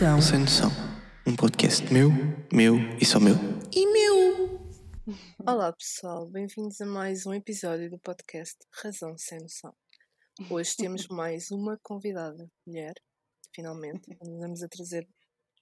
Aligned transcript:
Razão. 0.00 0.22
Sem 0.22 0.38
noção. 0.38 0.70
Um 1.26 1.36
podcast 1.36 1.92
meu, 1.92 2.08
meu 2.50 2.76
e 2.98 3.04
só 3.04 3.20
meu. 3.20 3.34
E 3.70 3.86
meu? 3.86 4.58
Olá 5.46 5.74
pessoal, 5.74 6.26
bem-vindos 6.26 6.80
a 6.80 6.86
mais 6.86 7.26
um 7.26 7.34
episódio 7.34 7.90
do 7.90 7.98
podcast 7.98 8.56
Razão 8.82 9.14
Sem 9.18 9.38
Noção. 9.40 9.74
Hoje 10.48 10.74
temos 10.74 11.06
mais 11.08 11.50
uma 11.50 11.78
convidada, 11.82 12.50
mulher, 12.66 12.94
finalmente. 13.54 14.16
Andamos 14.24 14.62
a 14.62 14.68
trazer 14.68 15.06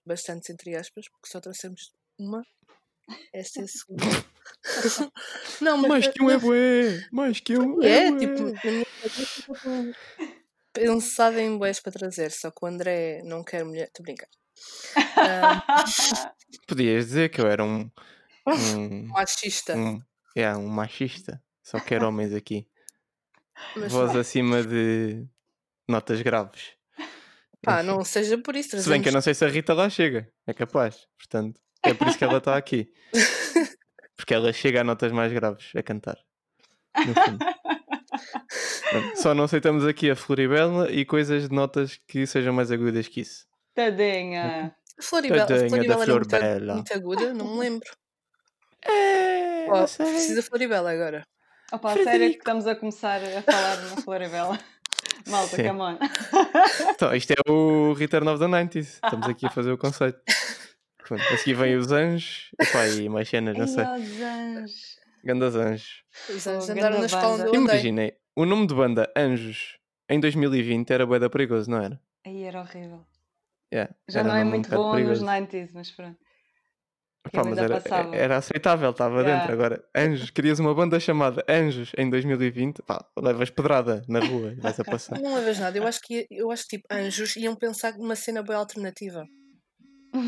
bastantes 0.07 0.49
entre 0.51 0.77
aspas, 0.77 1.07
porque 1.11 1.29
só 1.29 1.41
trouxemos 1.41 1.93
uma. 2.17 2.45
Esta 3.35 3.63
é 3.63 3.65
a 3.65 3.67
segunda. 3.67 5.11
Não, 5.61 5.79
mas 5.79 5.89
Mais 5.89 6.09
que 6.09 6.23
um 6.23 6.31
é 6.31 6.39
bué! 6.39 7.09
Mais 7.11 7.41
que 7.41 7.59
um 7.59 7.83
é, 7.83 8.07
é 8.07 8.11
bué! 8.13 8.19
tipo, 8.21 8.43
na 8.45 8.71
minha 8.71 8.87
cabeça 9.03 10.38
pensada 10.73 11.41
em 11.41 11.57
boés 11.59 11.81
para 11.81 11.93
trazer, 11.93 12.31
só 12.31 12.51
que 12.51 12.59
o 12.65 12.67
André 12.67 13.23
não 13.25 13.43
quer 13.45 13.65
mulher. 13.65 13.89
Estou 13.89 14.03
a 14.03 14.05
brincar. 14.05 14.29
Ah, 15.17 15.85
Podias 16.67 17.07
dizer 17.07 17.29
que 17.31 17.41
eu 17.41 17.47
era 17.47 17.65
um. 17.65 17.91
Um. 18.47 19.07
machista. 19.13 19.77
um, 19.77 20.01
é, 20.37 20.55
um 20.57 20.69
machista. 20.69 21.43
Só 21.63 21.79
quero 21.81 22.07
homens 22.09 22.33
aqui. 22.35 22.67
Mas 23.77 23.93
Voz 23.93 24.15
acima 24.17 24.63
de 24.63 25.27
notas 25.89 26.23
graves. 26.23 26.73
pá, 27.63 27.83
não 27.83 28.05
seja 28.05 28.39
por 28.39 28.55
isso. 28.57 28.71
Se 28.81 28.89
bem 28.89 29.03
que 29.03 29.09
eu 29.09 29.13
trazemos- 29.13 29.15
não 29.15 29.21
sei 29.23 29.35
se 29.35 29.45
a 29.45 29.49
Rita 29.49 29.75
lá 29.75 29.91
chega. 29.91 30.31
É 30.47 30.55
capaz. 30.55 31.07
Portanto, 31.19 31.61
é 31.83 31.93
por 31.93 32.07
isso 32.09 32.17
que 32.19 32.25
ela 32.25 32.39
está 32.39 32.57
aqui. 32.59 32.93
Porque 34.17 34.33
ela 34.35 34.53
chega 34.53 34.81
a 34.81 34.85
notas 34.85 35.13
mais 35.13 35.33
graves 35.33 35.71
a 35.77 35.83
cantar. 35.83 36.19
No 36.97 37.15
fundo. 37.15 37.39
Só 39.17 39.35
não 39.35 39.45
aceitamos 39.45 39.87
aqui 39.87 40.11
a 40.11 40.17
Floribela 40.17 40.91
e 40.91 41.05
coisas 41.05 41.49
de 41.49 41.55
notas 41.55 42.01
que 42.07 42.27
sejam 42.27 42.53
mais 42.53 42.71
agudas 42.71 43.09
que 43.09 43.21
isso. 43.21 43.47
Tadinha. 43.75 44.75
A 44.99 45.03
Floribela, 45.03 45.43
a 45.43 45.47
Tadinha 45.47 45.89
da 45.89 45.99
Floribela 45.99 46.05
era 46.05 46.15
muito, 46.15 46.31
Florbela. 46.31 46.75
muito 46.75 46.95
aguda, 46.95 47.35
não 47.35 47.55
me 47.55 47.61
lembro. 47.61 47.91
É, 48.85 49.87
sei. 49.87 50.07
precisa 50.07 50.43
Floribela 50.43 50.91
agora. 50.91 51.27
Opa, 51.73 51.93
a 51.93 52.03
sério 52.03 52.27
é 52.27 52.31
que 52.31 52.39
estamos 52.39 52.67
a 52.67 52.75
começar 52.75 53.21
a 53.23 53.43
falar 53.43 53.77
na 53.77 54.03
Floribela. 54.03 54.59
Malta, 55.27 55.57
Sim. 55.57 55.69
come 55.69 55.81
on. 55.81 55.99
Então, 56.91 57.15
isto 57.15 57.33
é 57.33 57.51
o 57.51 57.93
Return 57.93 58.29
of 58.29 58.39
the 58.39 58.47
90s. 58.47 58.99
Estamos 59.05 59.29
aqui 59.29 59.47
a 59.47 59.51
fazer 59.51 59.71
o 59.73 59.79
conceito. 59.79 60.19
Pronto, 61.05 61.23
a 61.23 61.37
seguir 61.37 61.55
vem 61.55 61.77
os 61.77 61.91
anjos 61.91 62.51
epá, 62.61 62.87
e 62.87 63.09
mais 63.09 63.29
cenas, 63.29 63.57
não 63.57 63.67
sei. 63.67 63.85
Ai, 63.85 64.01
os 64.01 64.21
anjos. 64.21 64.99
Grandes 65.25 65.55
anjos. 65.55 66.03
Os 66.29 66.47
anjos 66.47 66.71
andaram 66.71 66.99
na 66.99 67.07
escola 67.07 67.35
onde 67.35 67.43
eu 67.43 67.49
andei. 67.49 67.75
Imaginem, 67.75 68.13
o 68.39 68.47
nome 68.47 68.69
de 68.69 68.75
banda 68.75 69.13
Anjos 69.17 69.77
em 70.09 70.21
2020 70.21 70.93
era 70.93 71.05
bué 71.05 71.19
da 71.19 71.29
perigoso, 71.29 71.69
não 71.69 71.83
era? 71.83 72.01
Aí 72.25 72.45
era 72.45 72.61
horrível. 72.61 73.05
Yeah, 73.75 73.93
Já 74.09 74.21
era 74.21 74.29
não 74.29 74.37
é 74.37 74.45
um 74.45 74.49
muito 74.49 74.71
bom 74.71 74.85
nos 74.85 74.91
perigoso. 74.93 75.27
90s, 75.27 75.73
mas 75.75 75.91
pronto. 75.91 76.17
Pá, 77.33 77.43
mas 77.45 77.59
era, 77.59 77.81
passava. 77.81 78.17
era 78.17 78.37
aceitável, 78.37 78.91
estava 78.91 79.21
Yeah. 79.23 79.35
dentro. 79.41 79.53
Agora, 79.53 79.85
Anjos, 79.95 80.31
querias 80.31 80.61
uma 80.61 80.73
banda 80.73 80.99
chamada 81.01 81.45
Anjos 81.49 81.93
em 81.99 82.09
2020, 82.09 82.81
pá, 82.83 83.05
levas 83.19 83.51
pedrada 83.51 84.03
na 84.09 84.21
rua 84.21 84.53
e 84.53 84.61
vais 84.61 84.79
a 84.79 84.85
passar. 84.85 85.21
Não 85.21 85.35
levas 85.35 85.59
nada. 85.59 85.77
Eu 85.77 85.87
acho 85.87 86.01
que, 86.01 86.27
eu 86.31 86.51
acho 86.53 86.63
que 86.69 86.77
tipo, 86.79 86.87
anjos 86.95 87.35
iam 87.37 87.55
pensar 87.57 87.99
numa 87.99 88.15
cena 88.17 88.41
bem 88.43 88.55
alternativa. 88.57 89.27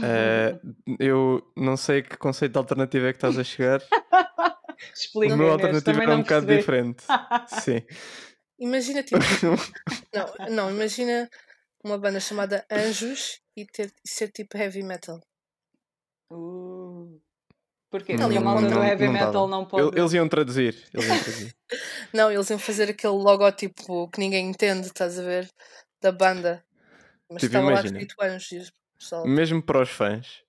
Eh, 0.03 0.59
eu 0.99 1.43
não 1.57 1.77
sei 1.77 2.03
que 2.03 2.17
conceito 2.19 2.53
de 2.53 2.59
alternativa 2.59 3.07
é 3.09 3.13
que 3.13 3.17
estás 3.19 3.39
a 3.39 3.45
chegar. 3.45 3.81
Explica, 4.95 5.35
o 5.35 5.37
meu 5.37 5.51
alternativo 5.53 6.01
era 6.03 6.11
um 6.11 6.15
não 6.17 6.23
bocado 6.23 6.47
diferente. 6.47 7.05
Sim. 7.65 7.83
Imagina 8.59 9.03
tipo. 9.03 9.19
não, 10.15 10.49
não, 10.51 10.71
imagina 10.71 11.29
uma 11.85 11.97
banda 11.99 12.21
chamada 12.21 12.65
Anjos 12.71 13.41
e 13.57 13.65
ter, 13.67 13.93
ser 14.07 14.29
tipo 14.29 14.57
heavy 14.57 14.83
metal. 14.83 15.21
Uh. 16.31 17.21
Porquê? 17.91 18.15
Não, 18.17 18.27
Porque 18.29 18.39
malta 18.39 18.63
do 18.69 18.71
não- 18.75 18.85
heavy 18.85 19.07
não 19.07 19.13
metal 19.13 19.33
dava. 19.33 19.49
não 19.49 19.65
pode. 19.67 19.83
El- 19.89 19.99
Eles 19.99 20.13
iam 20.13 20.29
traduzir. 20.29 20.77
Eles 20.95 21.07
iam 21.09 21.19
traduzir. 21.19 21.55
Não, 22.15 22.31
eles 22.31 22.49
iam 22.51 22.59
fazer 22.59 22.91
aquele 22.91 23.13
logótipo 23.15 24.09
que 24.11 24.19
ninguém 24.21 24.49
entende, 24.49 24.87
estás 24.87 25.19
a 25.19 25.23
ver? 25.23 25.49
Da 26.01 26.13
banda. 26.13 26.65
Mas 27.31 27.41
Tipo, 27.43 27.47
estava 27.47 27.65
lá 27.67 27.73
imagina. 27.81 27.99
escrito 28.01 28.23
Anjos. 28.23 28.69
e 28.69 28.73
pessoal, 28.99 29.27
Mesmo 29.27 29.63
para 29.63 29.83
os 29.83 29.89
fãs, 29.91 30.43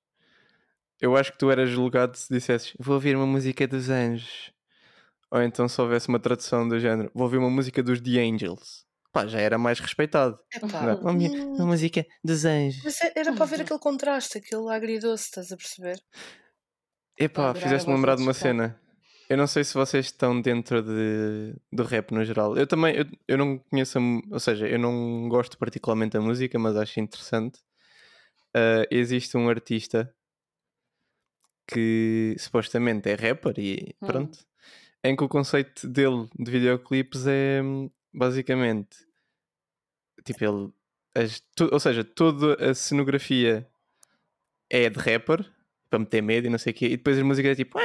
eu 1.02 1.18
acho 1.18 1.32
que 1.34 1.40
tu 1.40 1.52
eras 1.52 1.70
julgado 1.70 2.18
se 2.18 2.34
dissesses 2.34 2.74
vou 2.80 2.96
ouvir 2.96 3.16
uma 3.16 3.26
música 3.28 3.68
dos 3.68 3.90
anjos. 3.90 4.52
Ou 5.32 5.42
então 5.42 5.68
se 5.68 5.82
houvesse 5.82 6.10
uma 6.10 6.20
tradução 6.20 6.68
do 6.68 6.80
género, 6.80 7.12
vou 7.14 7.24
ouvir 7.24 7.38
uma 7.38 7.50
música 7.50 7.82
dos 7.84 8.02
The 8.02 8.20
Angels. 8.22 8.86
Pá, 9.14 9.28
já 9.28 9.40
era 9.40 9.58
mais 9.58 9.80
respeitado. 9.80 10.40
"Epá, 10.54 10.88
Não, 10.88 11.00
uma, 11.00 11.30
uma 11.58 11.66
música 11.68 12.06
dos 12.24 12.46
anjos. 12.46 12.82
Mas 12.84 13.02
é- 13.02 13.14
era 13.16 13.34
para 13.34 13.46
ver 13.46 13.62
aquele 13.62 13.80
contraste, 13.80 14.38
aquele 14.38 14.70
agridoce, 14.72 15.26
estás 15.26 15.52
a 15.52 15.58
perceber? 15.58 16.00
Epá, 17.18 17.54
fizeste-me 17.54 17.96
lembrar 17.96 18.16
de 18.16 18.22
uma 18.24 18.34
cena. 18.34 18.80
Eu 19.30 19.38
não 19.38 19.48
sei 19.48 19.64
se 19.64 19.74
vocês 19.74 20.08
estão 20.08 20.42
dentro 20.42 20.82
de, 20.82 21.56
do 21.72 21.84
rap 21.84 22.12
no 22.12 22.24
geral. 22.26 22.58
Eu 22.58 22.68
também, 22.68 22.96
eu, 22.96 23.06
eu 23.28 23.38
não 23.38 23.58
conheço, 23.60 23.98
a 23.98 24.02
ou 24.34 24.40
seja, 24.40 24.68
eu 24.68 24.78
não 24.80 25.30
gosto 25.30 25.58
particularmente 25.58 26.14
da 26.14 26.22
música, 26.22 26.60
mas 26.60 26.76
acho 26.76 27.00
interessante. 27.00 27.60
Ah, 28.56 28.86
existe 28.92 29.38
um 29.38 29.50
artista 29.50 30.14
que 31.72 32.36
supostamente 32.38 33.10
é 33.10 33.16
rapper 33.16 33.54
e 33.58 33.96
Hum. 34.02 34.08
pronto, 34.08 34.40
em 35.04 35.16
que 35.16 35.24
o 35.24 35.30
conceito 35.30 35.88
dele 35.88 36.28
de 36.38 36.52
videoclipes 36.52 37.26
é 37.28 37.62
hum, 37.64 37.90
basicamente 38.14 38.98
tipo 40.24 40.44
ele, 40.44 40.70
as- 41.16 41.42
tu- 41.56 41.70
ou 41.72 41.80
seja, 41.80 42.04
toda 42.04 42.70
a 42.72 42.76
cenografia 42.76 43.68
é 44.70 44.90
de 44.90 45.00
rapper 45.00 45.44
para 45.90 46.00
meter 46.00 46.22
medo 46.22 46.48
e 46.48 46.50
não 46.50 46.58
sei 46.60 46.72
o 46.72 46.76
quê, 46.76 46.86
e 46.86 46.98
depois 46.98 47.18
as 47.18 47.24
músicas 47.24 47.52
é 47.54 47.56
tipo 47.56 47.80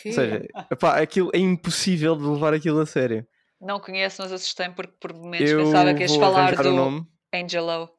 Que- 0.00 0.08
ou 0.08 0.14
seja, 0.14 0.46
epá, 0.70 1.00
aquilo 1.00 1.30
é 1.34 1.38
impossível 1.38 2.14
de 2.16 2.22
levar 2.24 2.54
aquilo 2.54 2.80
a 2.80 2.86
sério. 2.86 3.26
Não 3.60 3.80
conheço, 3.80 4.22
mas 4.22 4.30
assustei 4.32 4.68
porque 4.70 4.94
por 5.00 5.12
momentos 5.12 5.50
Eu 5.50 5.58
pensava 5.64 5.92
que 5.94 6.02
ias 6.02 6.14
falar 6.16 6.54
do 6.54 6.72
nome. 6.72 7.06
Angelo. 7.34 7.90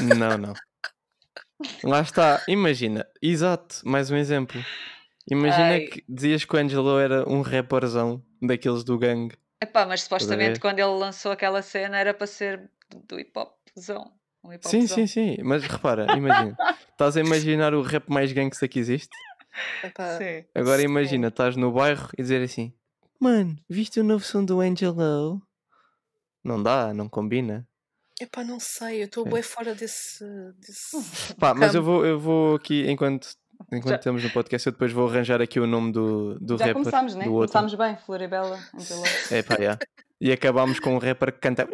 Não, 0.00 0.36
não. 0.36 0.54
Lá 1.84 2.00
está, 2.00 2.42
imagina, 2.48 3.06
exato, 3.22 3.80
mais 3.84 4.10
um 4.10 4.16
exemplo. 4.16 4.62
Imagina 5.30 5.74
Ai. 5.74 5.80
que 5.80 6.04
dizias 6.08 6.44
que 6.44 6.54
o 6.54 6.58
Angelo 6.58 6.98
era 6.98 7.28
um 7.28 7.40
rapperzão 7.42 8.22
daqueles 8.40 8.84
do 8.84 8.98
gangue. 8.98 9.36
Epá, 9.62 9.84
mas 9.84 10.02
supostamente 10.02 10.60
quando 10.60 10.78
ele 10.78 10.88
lançou 10.98 11.32
aquela 11.32 11.60
cena 11.62 11.98
era 11.98 12.14
para 12.14 12.26
ser 12.26 12.70
do- 13.08 13.18
hip 13.18 13.32
hopzão. 13.36 14.12
Um 14.42 14.52
hip 14.52 14.66
Sim, 14.66 14.82
hopzão. 14.82 14.96
sim, 14.96 15.06
sim, 15.06 15.36
mas 15.42 15.64
repara, 15.64 16.06
imagina. 16.16 16.56
Estás 16.92 17.16
a 17.16 17.20
imaginar 17.20 17.74
o 17.74 17.82
rap 17.82 18.08
mais 18.08 18.32
gangsta 18.32 18.66
que 18.68 18.78
existe? 18.78 19.10
epá, 19.84 20.16
Sim. 20.18 20.44
Agora 20.54 20.78
Sim. 20.78 20.84
imagina, 20.84 21.28
estás 21.28 21.56
no 21.56 21.72
bairro 21.72 22.08
e 22.16 22.22
dizer 22.22 22.42
assim: 22.42 22.72
Mano, 23.20 23.56
viste 23.68 24.00
o 24.00 24.04
novo 24.04 24.24
som 24.24 24.44
do 24.44 24.60
Angelo? 24.60 25.42
Não 26.42 26.62
dá, 26.62 26.94
não 26.94 27.08
combina. 27.08 27.67
Epá, 28.20 28.44
não 28.44 28.58
sei, 28.60 29.02
eu 29.02 29.06
estou 29.06 29.24
bem 29.24 29.42
fora 29.42 29.74
desse. 29.74 30.24
desse... 30.58 30.96
Pá, 31.38 31.54
mas 31.54 31.74
eu 31.74 31.82
vou, 31.82 32.04
eu 32.06 32.18
vou 32.18 32.56
aqui, 32.56 32.88
enquanto, 32.88 33.28
enquanto 33.72 33.88
Já- 33.90 33.96
estamos 33.96 34.22
no 34.24 34.30
podcast, 34.30 34.66
eu 34.66 34.72
depois 34.72 34.92
vou 34.92 35.08
arranjar 35.08 35.40
aqui 35.40 35.58
o 35.60 35.66
nome 35.66 35.92
do, 35.92 36.38
do 36.40 36.56
Já 36.58 36.66
rapper. 36.66 36.74
começámos, 36.82 37.14
né? 37.14 37.24
do 37.24 37.32
outro. 37.34 37.52
Começámos 37.52 37.74
bem, 37.74 37.96
Floribela. 38.04 38.58
É 39.30 39.42
pá, 39.42 39.56
já. 39.60 39.78
E 40.20 40.32
acabámos 40.32 40.80
com 40.80 40.94
um 40.94 40.98
rapper 40.98 41.32
que 41.32 41.38
canta. 41.38 41.68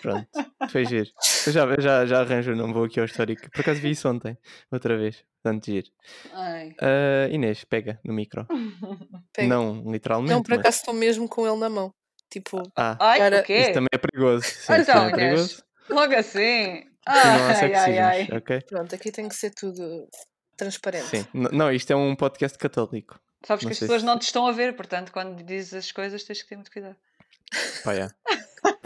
Pronto, 0.00 0.26
foi 0.70 0.84
giro. 0.84 1.10
Eu 1.46 1.52
já, 1.52 1.80
já, 1.80 2.06
já 2.06 2.20
arranjo 2.20 2.52
o 2.52 2.56
nome, 2.56 2.72
vou 2.72 2.84
aqui 2.84 3.00
ao 3.00 3.06
histórico. 3.06 3.50
Por 3.50 3.60
acaso 3.60 3.80
vi 3.80 3.90
isso 3.90 4.08
ontem, 4.08 4.38
outra 4.70 4.96
vez. 4.96 5.22
Portanto, 5.42 5.66
giro. 5.66 5.88
Ai. 6.32 6.74
Ah, 6.80 7.28
Inês, 7.30 7.64
pega 7.64 7.98
no 8.04 8.14
micro. 8.14 8.46
Pega. 9.34 9.48
Não, 9.48 9.82
literalmente. 9.90 10.32
Não, 10.32 10.42
por 10.42 10.50
mas- 10.50 10.60
acaso 10.60 10.76
estou 10.78 10.94
mesmo 10.94 11.28
com 11.28 11.46
ele 11.46 11.56
na 11.58 11.68
mão. 11.68 11.92
Tipo, 12.34 12.62
Ah, 12.76 12.96
Ai, 13.00 13.18
Cara, 13.18 13.40
o 13.40 13.42
quê? 13.44 13.58
isso 13.58 13.72
também 13.74 13.88
é 13.92 13.98
perigoso. 13.98 14.42
Sim, 14.66 14.72
Olha 14.72 14.82
então, 14.82 14.94
também 14.94 15.08
é 15.12 15.28
perigoso. 15.28 15.62
Logo 15.88 16.14
assim. 16.16 16.84
Não 17.06 17.14
há 17.14 17.48
Ai, 17.60 17.74
ai, 17.74 17.98
ai. 17.98 18.28
ok? 18.32 18.60
pronto, 18.62 18.94
aqui 18.94 19.12
tem 19.12 19.28
que 19.28 19.34
ser 19.36 19.50
tudo 19.50 20.08
transparente. 20.56 21.04
Sim. 21.06 21.26
N- 21.32 21.50
Não, 21.52 21.70
isto 21.70 21.92
é 21.92 21.96
um 21.96 22.16
podcast 22.16 22.58
católico. 22.58 23.20
Sabes 23.46 23.62
Não 23.64 23.68
que 23.68 23.74
as 23.74 23.78
pessoas 23.78 24.00
se- 24.00 24.06
não 24.06 24.18
te 24.18 24.22
estão 24.22 24.46
a 24.48 24.52
ver, 24.52 24.74
portanto, 24.74 25.12
quando 25.12 25.44
dizes 25.44 25.74
as 25.74 25.92
coisas 25.92 26.24
tens 26.24 26.42
que 26.42 26.48
ter 26.48 26.56
muito 26.56 26.72
cuidado. 26.72 26.96
Pá. 27.84 27.92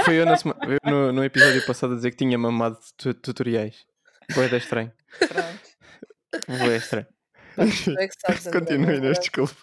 Foi 0.04 0.14
eu, 0.16 0.26
na 0.26 0.36
sema- 0.36 0.58
eu 0.62 0.78
no, 0.90 1.12
no 1.12 1.24
episódio 1.24 1.64
passado 1.64 1.92
a 1.92 1.96
dizer 1.96 2.10
que 2.10 2.16
tinha 2.18 2.36
mamado 2.36 2.78
tu- 2.98 3.14
tutoriais. 3.14 3.86
Boa 4.34 4.46
estranho. 4.56 4.92
Pronto. 5.18 6.58
Boa 6.58 6.76
estranho. 6.76 7.06
É 7.56 7.62
Inês, 8.74 8.98
agora. 8.98 9.12
desculpa. 9.14 9.54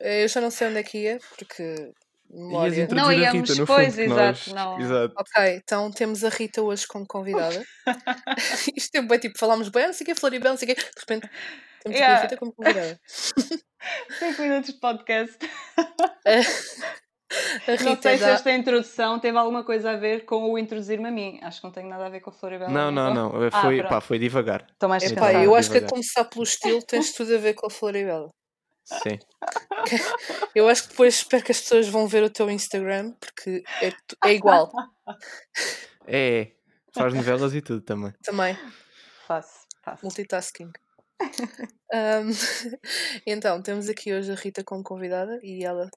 Eu 0.00 0.26
já 0.28 0.40
não 0.40 0.50
sei 0.50 0.68
onde 0.68 0.78
é 0.78 0.82
que 0.82 0.98
ia, 0.98 1.18
porque 1.38 1.92
memória. 2.30 2.88
Não, 2.90 3.12
íamos, 3.12 3.48
Rita, 3.50 3.60
no 3.60 3.66
pois, 3.66 3.98
exato, 3.98 4.16
nós- 4.18 4.46
não. 4.48 4.80
exato. 4.80 5.14
Ok, 5.18 5.54
então 5.62 5.90
temos 5.90 6.24
a 6.24 6.28
Rita 6.28 6.62
hoje 6.62 6.86
como 6.86 7.06
convidada. 7.06 7.64
Isto 8.76 8.96
é 8.96 9.02
bem 9.02 9.18
tipo, 9.18 9.38
falámos 9.38 9.68
bem, 9.68 9.86
não 9.86 9.92
sei 9.92 10.04
o 10.04 10.06
que, 10.06 10.14
Floribel, 10.14 10.50
não 10.52 10.56
sei 10.58 10.70
o 10.70 10.74
que, 10.74 10.80
de 10.82 10.90
repente 11.00 11.28
temos 11.82 11.96
aqui 11.96 12.02
a 12.02 12.06
Yeah. 12.06 12.22
Rita 12.22 12.36
como 12.36 12.52
convidada. 12.52 13.00
5 14.18 14.42
minutos 14.42 14.74
de 14.74 14.80
podcast. 14.80 15.36
A 17.66 17.70
Não 17.72 17.76
Rita 17.90 18.02
sei 18.02 18.18
se 18.18 18.24
esta 18.24 18.52
introdução 18.52 19.18
teve 19.18 19.36
alguma 19.36 19.64
coisa 19.64 19.90
a 19.90 19.96
ver 19.96 20.24
com 20.24 20.52
o 20.52 20.56
introduzir-me 20.58 21.08
a 21.08 21.10
mim. 21.10 21.40
Acho 21.42 21.60
que 21.60 21.64
não 21.66 21.72
tem 21.72 21.84
nada 21.84 22.06
a 22.06 22.08
ver 22.08 22.20
com 22.20 22.30
a 22.30 22.32
Floribela. 22.32 22.70
Não, 22.70 22.90
não, 22.92 23.12
não. 23.12 23.32
Ah, 23.52 23.62
Foi, 23.62 23.78
pronto. 23.78 23.90
pá, 23.90 24.00
foi 24.00 24.18
devagar. 24.18 24.64
Estou 24.72 24.88
mais 24.88 25.02
É 25.02 25.08
cansada. 25.12 25.42
eu 25.42 25.54
acho 25.54 25.68
que 25.70 25.76
a 25.76 25.80
devagar. 25.80 25.90
começar 25.90 26.24
pelo 26.24 26.44
estilo 26.44 26.82
tens 26.86 27.12
tudo 27.12 27.34
a 27.34 27.38
ver 27.38 27.54
com 27.54 27.66
a 27.66 27.70
Floribela. 27.70 28.28
Sim. 28.86 29.18
Eu 30.54 30.68
acho 30.68 30.84
que 30.84 30.88
depois 30.90 31.14
espero 31.16 31.44
que 31.44 31.52
as 31.52 31.60
pessoas 31.60 31.88
vão 31.88 32.06
ver 32.06 32.22
o 32.22 32.30
teu 32.30 32.48
Instagram 32.50 33.12
porque 33.20 33.62
é, 33.82 33.90
é 34.28 34.32
igual 34.32 34.70
É, 36.06 36.40
é. 36.40 36.56
Faz 36.94 37.12
novelas 37.12 37.52
e 37.54 37.60
tudo 37.60 37.82
também. 37.82 38.12
também. 38.22 38.56
Faço, 39.26 39.66
faço. 39.84 40.04
Multitasking. 40.04 40.70
Ahm, 41.92 42.30
então, 43.26 43.60
temos 43.60 43.88
aqui 43.88 44.12
hoje 44.14 44.30
a 44.32 44.34
Rita 44.34 44.62
como 44.64 44.82
convidada 44.82 45.38
e 45.42 45.64
ela 45.64 45.90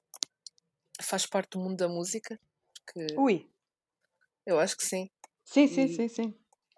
faz 1.00 1.26
parte 1.26 1.50
do 1.52 1.60
mundo 1.60 1.76
da 1.76 1.88
música. 1.88 2.38
Que 2.92 3.06
Ui. 3.16 3.48
eu 4.44 4.58
acho 4.58 4.76
que 4.76 4.84
sim. 4.84 5.08
Sim, 5.44 5.66
sim, 5.68 5.84
E- 5.84 5.94
sim, 5.96 6.08
sim. 6.08 6.34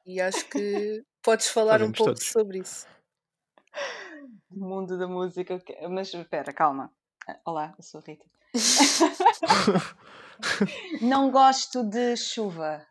E 0.06 0.20
acho 0.20 0.47
que 0.49 1.03
podes 1.23 1.49
falar 1.49 1.76
um 1.76 1.87
Fazemos 1.93 1.99
pouco 1.99 2.12
todos. 2.14 2.26
sobre 2.29 2.59
isso. 2.61 2.87
O 4.54 4.64
mundo 4.66 4.99
da 4.99 5.06
música. 5.06 5.54
o 5.54 5.60
que- 5.60 5.76
Mas 5.88 6.12
espera, 6.12 6.52
calma. 6.52 6.93
Ah, 7.28 7.38
Olá, 7.44 7.75
eu 7.78 7.82
sou 7.82 8.00
a 8.00 8.04
Rita. 8.06 8.26
Não 11.00 11.31
gosto 11.31 11.84
de 11.84 12.16
chuva. 12.16 12.84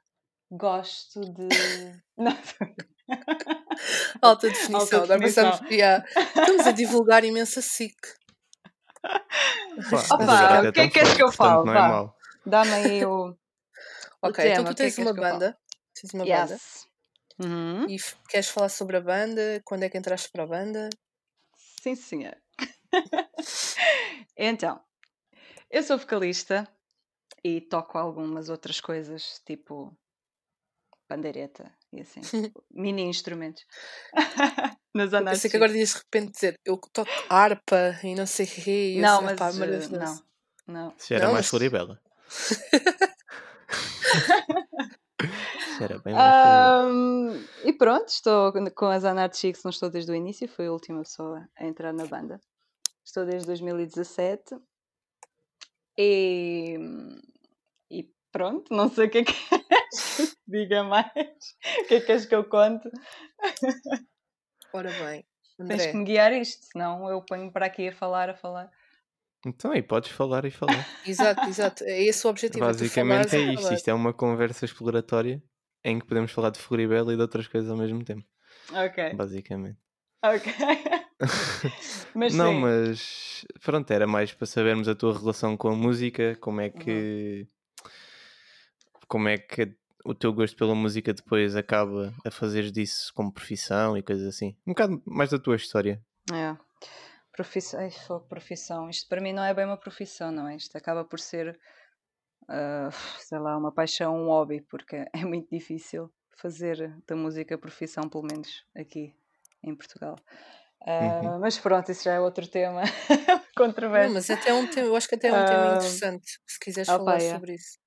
Gosto 0.50 1.22
de. 1.22 1.48
Não, 2.18 2.38
Alta 4.22 4.48
definição. 4.50 4.80
Alta 4.80 4.96
Agora 4.98 5.20
definição. 5.20 5.52
pensamos, 5.52 5.72
yeah, 5.72 6.06
estamos 6.18 6.68
a 6.68 6.72
divulgar 6.72 7.24
imensa 7.24 7.62
SIC. 7.62 7.96
Opa, 10.12 10.70
o 10.70 10.72
que 10.72 10.80
é 10.82 10.88
que 10.88 10.94
queres 10.94 11.14
que 11.16 11.24
eu 11.24 11.32
portanto, 11.32 11.66
falo? 11.74 12.14
É. 12.46 12.50
Dá-me 12.50 12.74
aí 12.74 13.06
o. 13.06 13.36
Ok, 14.24 14.36
tema, 14.44 14.62
então 14.62 14.66
o 14.66 14.68
tu 14.68 14.76
que 14.78 14.84
é 14.84 14.86
tens 14.86 14.96
que 14.96 15.02
uma 15.02 15.16
que 15.16 15.20
banda. 15.20 15.58
Tens 16.00 16.14
uma 16.14 16.24
banda. 16.24 16.54
Yes. 16.54 16.88
Uhum. 17.40 17.86
E 17.90 17.98
queres 18.30 18.50
falar 18.50 18.70
sobre 18.70 18.98
a 18.98 19.02
banda? 19.02 19.60
Quando 19.66 19.82
é 19.82 19.90
que 19.90 19.98
entraste 19.98 20.30
para 20.32 20.44
a 20.44 20.48
banda? 20.48 20.90
Sim, 21.82 21.96
senhor. 21.96 22.38
então, 24.38 24.80
eu 25.70 25.82
sou 25.82 25.98
vocalista 25.98 26.68
e 27.44 27.60
toco 27.60 27.98
algumas 27.98 28.50
outras 28.50 28.80
coisas, 28.80 29.42
tipo 29.48 29.92
pandeireta 31.08 31.74
e 31.92 32.02
assim, 32.02 32.22
mini 32.70 33.02
instrumentos. 33.02 33.66
Nas 34.94 35.12
Eu 35.14 35.24
pensei 35.26 35.50
que 35.50 35.58
agora 35.58 35.76
ias 35.76 35.90
de 35.94 35.98
repente 35.98 36.34
dizer 36.34 36.60
eu 36.64 36.78
toco 36.78 37.10
harpa 37.30 38.00
e 38.04 38.14
não 38.14 38.28
sei 38.28 38.46
o 38.46 38.50
quê. 38.50 38.94
e 38.98 39.02
Não, 39.02 39.16
assim, 39.16 39.24
mas 39.26 39.34
"Epá, 39.34 39.50
eh, 39.50 39.54
maravilhoso." 39.54 39.92
não, 40.68 40.86
não. 40.88 40.94
Isso 40.96 41.14
era 41.16 41.26
Não, 41.26 41.34
mais 41.34 41.46
mas- 41.46 41.50
Floribela. 41.50 42.00
Era 45.84 46.00
bem. 46.00 46.14
Ahm, 46.16 47.44
e 47.66 47.74
pronto, 47.74 48.10
estou 48.10 48.54
com 48.76 48.86
as 48.86 49.04
Anart 49.04 49.36
Chicks, 49.36 49.64
não 49.64 49.72
estou 49.72 49.90
desde 49.90 50.12
o 50.12 50.16
início, 50.16 50.48
fui 50.48 50.68
a 50.68 50.72
última 50.72 51.02
pessoa 51.02 51.48
a 51.58 51.66
entrar 51.66 51.92
na 51.92 52.06
banda. 52.06 52.40
Estou 53.04 53.26
desde 53.26 53.48
2017 53.48 54.56
e, 55.98 56.78
e 57.90 58.10
pronto, 58.32 58.74
não 58.74 58.90
sei 58.90 59.08
o 59.08 59.10
que 59.10 59.18
é 59.20 59.24
que 59.24 59.34
queres 59.34 60.38
diga 60.48 60.84
mais, 60.84 61.08
o 61.08 61.88
que 61.88 61.96
é 61.96 62.00
que 62.00 62.06
queres 62.06 62.26
que 62.26 62.36
eu 62.36 62.44
conte. 62.44 62.90
Ora 64.74 64.92
bem, 64.92 65.26
Tens 65.58 65.72
André, 65.72 65.92
que 65.92 65.98
me 65.98 66.04
guiar 66.04 66.32
isto, 66.34 66.64
senão 66.72 67.10
eu 67.10 67.22
ponho 67.24 67.52
para 67.52 67.66
aqui 67.66 67.88
a 67.88 67.92
falar, 67.92 68.30
a 68.30 68.36
falar. 68.36 68.70
Então 69.46 69.72
aí 69.72 69.82
podes 69.82 70.12
falar 70.12 70.46
e 70.46 70.52
falar. 70.52 70.88
exato, 71.06 71.42
exato. 71.50 71.84
É 71.86 72.04
esse 72.04 72.26
o 72.28 72.30
objetivo. 72.30 72.64
Basicamente 72.64 73.36
é 73.36 73.54
isto. 73.54 73.74
Isto 73.74 73.90
é 73.90 73.94
uma 73.94 74.14
conversa 74.14 74.66
exploratória 74.66 75.42
em 75.84 76.00
que 76.00 76.06
podemos 76.06 76.32
falar 76.32 76.50
de 76.52 76.60
Floribela 76.60 77.12
e 77.14 77.16
de 77.16 77.22
outras 77.22 77.48
coisas 77.48 77.70
ao 77.70 77.78
mesmo 77.78 78.04
tempo. 78.04 78.26
Ok, 78.74 79.14
Basicamente. 79.16 79.78
ok. 80.24 80.54
mas 82.16 82.34
não, 82.34 82.52
sim. 82.54 82.60
mas 82.60 83.46
pronto, 83.64 83.92
era 83.92 84.08
mais 84.08 84.34
para 84.34 84.48
sabermos 84.48 84.88
a 84.88 84.96
tua 84.96 85.18
relação 85.18 85.56
com 85.58 85.70
a 85.70 85.76
música, 85.76 86.36
como 86.40 86.62
é 86.62 86.66
Uhum. 86.68 86.72
que 86.72 87.48
como 89.08 89.28
é 89.28 89.38
que 89.38 89.76
o 90.06 90.16
teu 90.16 90.32
gosto 90.34 90.56
pela 90.56 90.74
música 90.74 91.14
depois 91.14 91.56
acaba 91.56 92.14
a 92.26 92.32
fazer 92.32 92.72
disso 92.72 93.12
como 93.14 93.32
profissão 93.32 93.98
e 93.98 94.02
coisas 94.02 94.26
assim. 94.28 94.56
Um 94.66 94.72
bocado 94.72 95.02
mais 95.06 95.30
da 95.30 95.38
tua 95.40 95.56
história. 95.56 96.02
É. 96.32 96.56
Profissão, 97.34 97.80
ai, 97.80 97.90
profissão. 98.28 98.90
Isto 98.90 99.08
para 99.10 99.22
mim 99.22 99.34
não 99.34 99.44
é 99.44 99.54
bem 99.54 99.66
uma 99.66 99.78
profissão, 99.78 100.32
não 100.32 100.48
é? 100.48 100.56
Isto 100.56 100.78
acaba 100.78 101.04
por 101.04 101.20
ser, 101.20 101.60
ah, 102.52 102.90
sei 103.20 103.40
lá, 103.40 103.58
uma 103.58 103.72
paixão, 103.74 104.16
um 104.18 104.28
hobby, 104.28 104.62
porque 104.62 105.06
é 105.14 105.26
muito 105.26 105.50
difícil 105.52 106.12
fazer 106.38 106.96
da 107.08 107.16
música 107.16 107.58
profissão, 107.58 108.10
pelo 108.10 108.24
menos 108.26 108.66
aqui 108.76 109.16
em 109.64 109.76
Portugal. 109.76 110.16
Ah, 110.86 111.22
Uhum. 111.22 111.40
Mas 111.40 111.58
pronto, 111.60 111.92
isso 111.92 112.04
já 112.04 112.14
é 112.14 112.20
outro 112.20 112.48
tema 112.48 112.82
Não, 113.96 114.10
controverso. 114.10 114.14
mas 114.14 114.30
até 114.30 114.50
é 114.50 114.54
um 114.54 114.68
tema, 114.68 114.88
eu 114.88 114.96
acho 114.98 115.08
que 115.08 115.16
até 115.16 115.28
é 115.30 115.34
um 115.34 115.44
tema 115.46 115.66
Ah, 115.66 115.68
interessante, 115.68 116.40
se 116.48 116.60
quiseres 116.60 116.92
opa, 116.96 116.96
falar 116.96 117.20
yeah. 117.20 117.42
sobre 117.42 117.56
isso. 117.56 117.78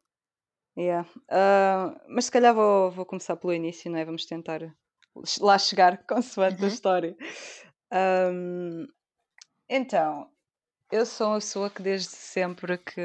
Yeah. 0.76 1.04
Ah, 1.30 1.94
mas 2.08 2.26
se 2.26 2.30
calhar 2.32 2.54
vou, 2.54 2.90
vou 2.90 3.06
começar 3.06 3.36
pelo 3.36 3.52
início, 3.54 3.90
não 3.90 3.98
é? 3.98 4.04
Vamos 4.04 4.26
tentar 4.26 4.60
lá 5.40 5.58
chegar 5.58 5.98
consoante 6.06 6.64
a 6.64 6.68
Uhum. 6.68 6.68
história. 6.68 7.16
Ahm, 7.92 8.86
então, 9.68 10.30
eu 10.92 11.06
sou 11.06 11.28
uma 11.28 11.36
pessoa 11.40 11.70
que 11.70 11.82
desde 11.82 12.10
sempre 12.10 12.78
que 12.78 13.00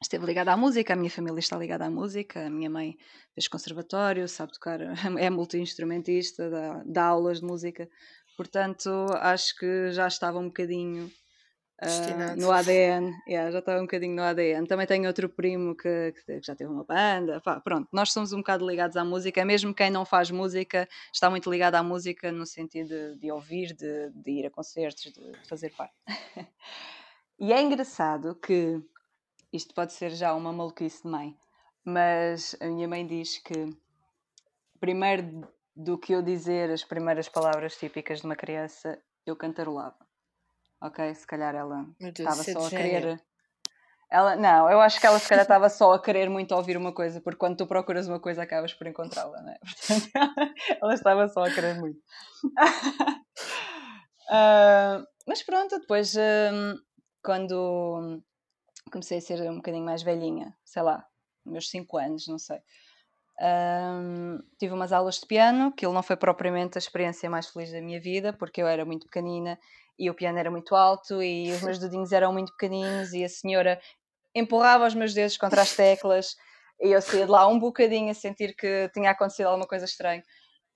esteve 0.00 0.26
ligada 0.26 0.52
à 0.52 0.56
música, 0.56 0.92
a 0.92 0.96
minha 0.96 1.10
família 1.10 1.40
está 1.40 1.56
ligada 1.56 1.86
à 1.86 1.90
música, 1.90 2.46
a 2.46 2.50
minha 2.50 2.70
mãe 2.70 2.96
fez 3.34 3.48
conservatório, 3.48 4.28
sabe 4.28 4.52
tocar, 4.52 4.80
é 5.18 5.30
multi-instrumentista, 5.30 6.48
dá, 6.50 6.82
dá 6.86 7.04
aulas 7.06 7.40
de 7.40 7.46
música, 7.46 7.88
portanto 8.36 9.06
acho 9.20 9.56
que 9.56 9.90
já 9.92 10.06
estava 10.06 10.38
um 10.38 10.46
bocadinho 10.46 11.10
Destinado. 11.80 12.40
no 12.40 12.50
ADN, 12.50 13.14
yeah, 13.28 13.52
já 13.52 13.60
estava 13.60 13.78
um 13.78 13.82
bocadinho 13.82 14.16
no 14.16 14.22
ADN. 14.22 14.66
Também 14.66 14.84
tenho 14.84 15.06
outro 15.06 15.28
primo 15.28 15.76
que, 15.76 16.12
que 16.12 16.40
já 16.42 16.56
teve 16.56 16.68
uma 16.68 16.82
banda, 16.82 17.40
pá, 17.40 17.60
pronto, 17.60 17.88
nós 17.92 18.12
somos 18.12 18.32
um 18.32 18.38
bocado 18.38 18.68
ligados 18.68 18.96
à 18.96 19.04
música, 19.04 19.44
mesmo 19.44 19.72
quem 19.72 19.88
não 19.88 20.04
faz 20.04 20.28
música 20.28 20.88
está 21.12 21.30
muito 21.30 21.48
ligado 21.48 21.76
à 21.76 21.82
música 21.82 22.32
no 22.32 22.44
sentido 22.44 22.88
de, 22.88 23.20
de 23.20 23.30
ouvir, 23.30 23.74
de, 23.74 24.10
de 24.10 24.30
ir 24.30 24.46
a 24.46 24.50
concertos, 24.50 25.12
de, 25.12 25.32
de 25.32 25.48
fazer 25.48 25.70
parte. 25.70 25.94
e 27.38 27.52
é 27.52 27.62
engraçado 27.62 28.34
que 28.34 28.82
isto 29.52 29.74
pode 29.74 29.92
ser 29.92 30.10
já 30.10 30.34
uma 30.34 30.52
maluquice 30.52 31.02
de 31.02 31.08
mãe, 31.08 31.36
mas 31.84 32.56
a 32.60 32.66
minha 32.66 32.88
mãe 32.88 33.06
diz 33.06 33.38
que 33.38 33.76
primeiro 34.80 35.48
do 35.74 35.96
que 35.96 36.12
eu 36.12 36.22
dizer 36.22 36.70
as 36.70 36.82
primeiras 36.82 37.28
palavras 37.28 37.76
típicas 37.76 38.20
de 38.20 38.26
uma 38.26 38.34
criança, 38.34 39.00
eu 39.24 39.36
cantarolava. 39.36 39.96
Ok? 40.80 41.14
Se 41.14 41.26
calhar 41.26 41.54
ela 41.54 41.86
estava 42.00 42.40
é 42.40 42.44
só 42.44 42.66
a 42.66 42.70
querer. 42.70 43.22
Ela, 44.10 44.36
não, 44.36 44.70
eu 44.70 44.80
acho 44.80 44.98
que 44.98 45.06
ela 45.06 45.18
se 45.18 45.28
calhar 45.28 45.42
estava 45.44 45.68
só 45.68 45.92
a 45.92 46.02
querer 46.02 46.28
muito 46.28 46.54
ouvir 46.54 46.76
uma 46.76 46.92
coisa, 46.92 47.20
porque 47.20 47.38
quando 47.38 47.56
tu 47.56 47.66
procuras 47.66 48.08
uma 48.08 48.18
coisa 48.18 48.42
acabas 48.42 48.74
por 48.74 48.86
encontrá-la, 48.86 49.40
não 49.40 49.52
é? 49.52 49.58
Portanto, 49.86 50.54
ela 50.82 50.94
estava 50.94 51.28
só 51.28 51.44
a 51.44 51.50
querer 51.50 51.78
muito. 51.78 52.00
Ah, 54.30 55.02
mas 55.26 55.42
pronto, 55.42 55.78
depois 55.80 56.14
hum, 56.14 56.78
quando 57.22 58.22
comecei 58.88 59.18
a 59.18 59.20
ser 59.20 59.40
um 59.50 59.56
bocadinho 59.56 59.84
mais 59.84 60.02
velhinha, 60.02 60.56
sei 60.64 60.82
lá, 60.82 61.06
meus 61.46 61.70
5 61.70 61.98
anos, 61.98 62.26
não 62.28 62.38
sei. 62.38 62.60
hum, 63.40 64.38
tive 64.58 64.74
umas 64.74 64.92
aulas 64.92 65.16
de 65.20 65.26
piano, 65.26 65.72
que 65.72 65.86
ele 65.86 65.94
não 65.94 66.02
foi 66.02 66.16
propriamente 66.16 66.78
a 66.78 66.80
experiência 66.80 67.30
mais 67.30 67.48
feliz 67.48 67.72
da 67.72 67.80
minha 67.80 68.00
vida, 68.00 68.32
porque 68.32 68.60
eu 68.62 68.66
era 68.66 68.84
muito 68.84 69.06
pequenina 69.06 69.58
e 69.98 70.10
o 70.10 70.14
piano 70.14 70.38
era 70.38 70.50
muito 70.50 70.74
alto 70.74 71.22
e 71.22 71.52
os 71.54 71.62
meus 71.62 71.78
dedinhos 71.80 72.12
eram 72.12 72.32
muito 72.32 72.52
pequeninos 72.52 73.12
e 73.12 73.24
a 73.24 73.28
senhora 73.28 73.80
empurrava 74.34 74.86
os 74.86 74.94
meus 74.94 75.14
dedos 75.14 75.36
contra 75.38 75.62
as 75.62 75.74
teclas 75.74 76.36
e 76.80 76.90
eu 76.92 77.02
saía 77.02 77.26
de 77.26 77.32
lá 77.32 77.46
um 77.48 77.58
bocadinho 77.58 78.10
a 78.10 78.14
sentir 78.14 78.54
que 78.56 78.90
tinha 78.94 79.10
acontecido 79.12 79.46
alguma 79.48 79.66
coisa 79.68 79.84
estranha. 79.86 80.22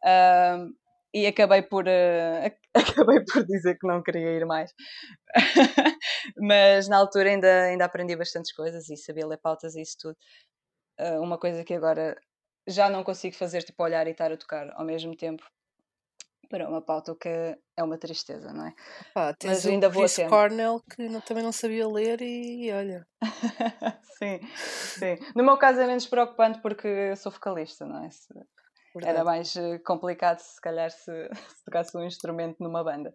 Hum, 0.04 0.74
e 1.14 1.26
acabei 1.26 1.62
por, 1.62 1.86
ac- 1.88 2.58
acabei 3.06 3.24
por 3.24 3.44
dizer 3.44 3.78
que 3.78 3.86
não 3.86 4.02
queria 4.02 4.30
ir 4.36 4.46
mais. 4.46 4.72
Mas 6.36 6.88
na 6.88 6.96
altura 6.96 7.30
ainda, 7.30 7.64
ainda 7.64 7.84
aprendi 7.84 8.16
bastantes 8.16 8.52
coisas 8.52 8.88
e 8.88 8.96
sabia 8.96 9.26
ler 9.26 9.38
pautas 9.38 9.74
e 9.74 9.82
isso 9.82 9.96
tudo. 10.00 10.16
Ah, 10.98 11.20
uma 11.20 11.38
coisa 11.38 11.64
que 11.64 11.74
agora 11.74 12.16
já 12.66 12.88
não 12.88 13.02
consigo 13.04 13.34
fazer, 13.36 13.62
tipo 13.62 13.82
olhar 13.82 14.06
e 14.06 14.10
estar 14.12 14.30
a 14.32 14.36
tocar 14.36 14.70
ao 14.74 14.84
mesmo 14.84 15.16
tempo 15.16 15.44
para 16.48 16.68
uma 16.68 16.82
pauta, 16.82 17.12
o 17.12 17.16
que 17.16 17.28
é 17.28 17.82
uma 17.82 17.96
tristeza, 17.96 18.52
não 18.52 18.66
é? 18.66 18.74
Tens 19.38 19.50
Mas 19.50 19.66
ainda 19.66 19.88
vou 19.88 20.04
Chris. 20.04 20.28
Cornell 20.28 20.82
que 20.94 21.08
não- 21.08 21.20
também 21.22 21.42
não 21.42 21.52
sabia 21.52 21.88
ler 21.88 22.20
e 22.20 22.70
olha. 22.72 23.06
sim, 24.18 24.38
sim. 24.54 25.16
No 25.34 25.42
meu 25.42 25.56
caso 25.56 25.80
é 25.80 25.86
menos 25.86 26.06
preocupante 26.06 26.60
porque 26.60 26.86
eu 26.86 27.16
sou 27.16 27.32
vocalista, 27.32 27.86
não 27.86 28.04
é? 28.04 28.10
Verdade. 28.94 29.14
Era 29.16 29.24
mais 29.24 29.56
eh, 29.56 29.78
complicado 29.78 30.38
se 30.38 30.60
calhar 30.60 30.90
se, 30.90 31.28
se 31.56 31.64
tocasse 31.64 31.96
um 31.96 32.04
instrumento 32.04 32.56
numa 32.60 32.84
banda. 32.84 33.12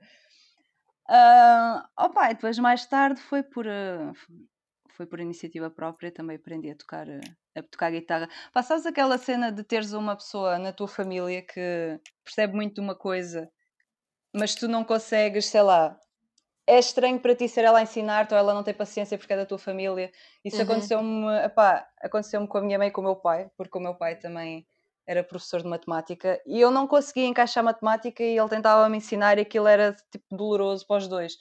Ah, 1.09 1.87
opa, 1.97 2.29
e 2.31 2.33
depois 2.33 2.57
mais 2.59 2.85
tarde 2.85 3.21
foi 3.21 3.41
por, 3.43 3.65
eh, 3.65 4.11
foi 4.89 5.05
por 5.05 5.19
iniciativa 5.19 5.69
própria, 5.69 6.11
também 6.11 6.35
aprendi 6.35 6.69
a 6.71 6.75
tocar, 6.75 7.07
eh, 7.07 7.21
a 7.55 7.63
tocar 7.63 7.91
guitarra. 7.91 8.27
Pá, 8.53 8.61
sabes 8.61 8.85
aquela 8.85 9.17
cena 9.17 9.51
de 9.51 9.63
teres 9.63 9.93
uma 9.93 10.15
pessoa 10.15 10.59
na 10.59 10.73
tua 10.73 10.87
família 10.87 11.41
que 11.41 11.99
percebe 12.23 12.53
muito 12.55 12.75
de 12.75 12.81
uma 12.81 12.95
coisa, 12.95 13.49
mas 14.35 14.55
tu 14.55 14.67
não 14.67 14.83
consegues, 14.85 15.47
sei 15.47 15.61
lá, 15.61 15.97
é 16.67 16.79
estranho 16.79 17.19
para 17.19 17.35
ti 17.35 17.47
ser 17.49 17.65
ela 17.65 17.79
a 17.79 17.83
ensinar-te 17.83 18.33
ou 18.33 18.39
ela 18.39 18.53
não 18.53 18.63
tem 18.63 18.73
paciência 18.73 19.17
porque 19.17 19.33
é 19.33 19.37
da 19.37 19.45
tua 19.45 19.59
família. 19.59 20.11
Isso 20.45 20.57
Uhum. 20.57 20.63
aconteceu-me, 20.63 21.27
aconteceu-me 22.01 22.47
com 22.47 22.57
a 22.59 22.61
minha 22.61 22.77
mãe 22.79 22.89
e 22.89 22.91
com 22.91 23.01
o 23.01 23.03
meu 23.05 23.15
pai, 23.17 23.49
porque 23.57 23.77
o 23.77 23.81
meu 23.81 23.95
pai 23.95 24.17
também 24.17 24.67
era 25.07 25.23
professor 25.23 25.61
de 25.61 25.69
matemática 25.69 26.41
e 26.45 26.59
eu 26.59 26.69
não 26.69 26.85
conseguia 26.85 27.25
encaixar 27.25 27.63
matemática 27.63 28.21
e 28.21 28.37
ele 28.37 28.49
tentava 28.49 28.87
me 28.89 28.97
ensinar 28.97 29.37
e 29.37 29.41
aquilo 29.41 29.67
era 29.67 29.95
tipo 30.11 30.25
doloroso 30.35 30.85
para 30.85 30.97
os 30.97 31.07
dois. 31.07 31.37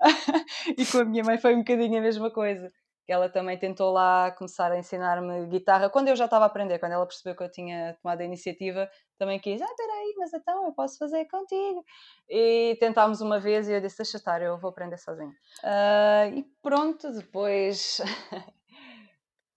e 0.76 0.84
com 0.84 0.98
a 0.98 1.04
minha 1.04 1.24
mãe 1.24 1.38
foi 1.38 1.54
um 1.54 1.58
bocadinho 1.58 1.98
a 1.98 2.02
mesma 2.02 2.30
coisa. 2.30 2.70
Ela 3.08 3.28
também 3.28 3.56
tentou 3.56 3.92
lá 3.92 4.32
começar 4.32 4.72
a 4.72 4.78
ensinar-me 4.78 5.46
guitarra 5.46 5.88
quando 5.88 6.08
eu 6.08 6.16
já 6.16 6.24
estava 6.24 6.44
a 6.44 6.48
aprender, 6.48 6.80
quando 6.80 6.92
ela 6.92 7.06
percebeu 7.06 7.36
que 7.36 7.44
eu 7.44 7.50
tinha 7.50 7.96
tomado 8.02 8.20
a 8.20 8.24
iniciativa, 8.24 8.90
também 9.16 9.38
quis, 9.38 9.62
ah, 9.62 9.74
peraí, 9.76 10.14
mas 10.18 10.34
então 10.34 10.66
eu 10.66 10.72
posso 10.72 10.98
fazer 10.98 11.24
contigo. 11.26 11.84
E 12.28 12.76
tentámos 12.80 13.20
uma 13.20 13.38
vez 13.38 13.68
e 13.68 13.74
eu 13.74 13.80
disse, 13.80 13.98
deixa 13.98 14.16
estar, 14.16 14.42
eu 14.42 14.58
vou 14.58 14.70
aprender 14.70 14.98
sozinho. 14.98 15.32
Ah, 15.62 16.26
e 16.34 16.44
pronto, 16.60 17.12
depois 17.12 18.00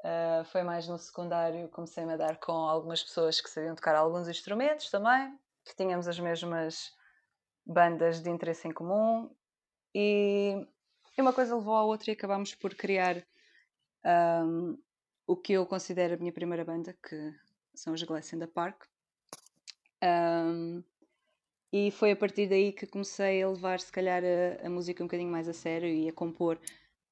ah, 0.03 0.43
foi 0.45 0.63
mais 0.63 0.87
no 0.87 0.97
secundário, 0.97 1.69
comecei-me 1.69 2.13
a 2.13 2.17
dar 2.17 2.37
com 2.37 2.51
algumas 2.51 3.03
pessoas 3.03 3.41
que 3.41 3.49
sabiam 3.49 3.75
tocar 3.75 3.95
alguns 3.95 4.27
instrumentos 4.27 4.89
também, 4.89 5.37
que 5.65 5.75
tínhamos 5.75 6.07
as 6.07 6.19
mesmas 6.19 6.93
bandas 7.65 8.21
de 8.21 8.29
interesse 8.29 8.67
em 8.67 8.71
comum 8.71 9.29
e, 9.93 10.65
uma 11.17 11.33
coisa 11.33 11.55
levou 11.55 11.75
à 11.75 11.83
outra 11.83 12.11
e 12.11 12.13
acabámos 12.13 12.55
por 12.55 12.73
criar 12.73 13.21
ahm, 14.05 14.77
o 15.27 15.35
que 15.35 15.53
eu 15.53 15.65
considero 15.65 16.13
a 16.13 16.17
minha 16.17 16.31
primeira 16.31 16.63
banda, 16.63 16.93
que 16.93 17.33
são 17.75 17.93
os 17.93 18.01
Glass 18.03 18.33
in 18.33 18.39
the 18.39 18.47
Park. 18.47 18.85
Ahm, 20.01 20.81
e 21.73 21.91
foi 21.91 22.11
a 22.11 22.15
partir 22.15 22.47
daí 22.47 22.71
que 22.71 22.87
comecei 22.87 23.43
a 23.43 23.49
levar, 23.49 23.79
se 23.79 23.91
calhar, 23.91 24.23
a, 24.23 24.65
a 24.65 24.69
música 24.69 25.03
um 25.03 25.07
bocadinho 25.07 25.31
mais 25.31 25.47
a 25.47 25.53
sério 25.53 25.89
e 25.89 26.07
a 26.07 26.13
compor, 26.13 26.57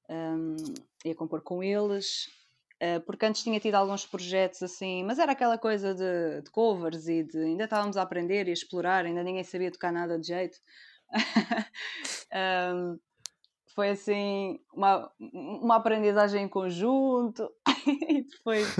ahm, 0.08 0.56
e 1.04 1.10
a 1.10 1.14
compor 1.14 1.42
com 1.42 1.62
eles. 1.62 2.37
Ah, 2.80 3.00
porque 3.04 3.26
antes 3.26 3.42
tinha 3.42 3.58
tido 3.58 3.74
alguns 3.74 4.06
projetos 4.06 4.62
assim, 4.62 5.02
mas 5.04 5.18
era 5.18 5.32
aquela 5.32 5.58
coisa 5.58 5.94
de, 5.94 6.42
de 6.42 6.50
covers 6.50 7.08
e 7.08 7.24
de 7.24 7.38
ainda 7.38 7.64
estávamos 7.64 7.96
a 7.96 8.02
aprender 8.02 8.46
e 8.46 8.50
a 8.50 8.52
explorar, 8.52 9.04
ainda 9.04 9.22
ninguém 9.22 9.44
sabia 9.44 9.70
tocar 9.70 9.92
nada 9.92 10.18
de 10.18 10.28
jeito. 10.28 10.58
Ahm, 12.32 12.98
foi 13.74 13.90
assim 13.90 14.60
uma, 14.72 15.10
uma 15.18 15.76
aprendizagem 15.76 16.44
em 16.44 16.48
conjunto 16.48 17.50
e 17.86 18.22
depois, 18.22 18.76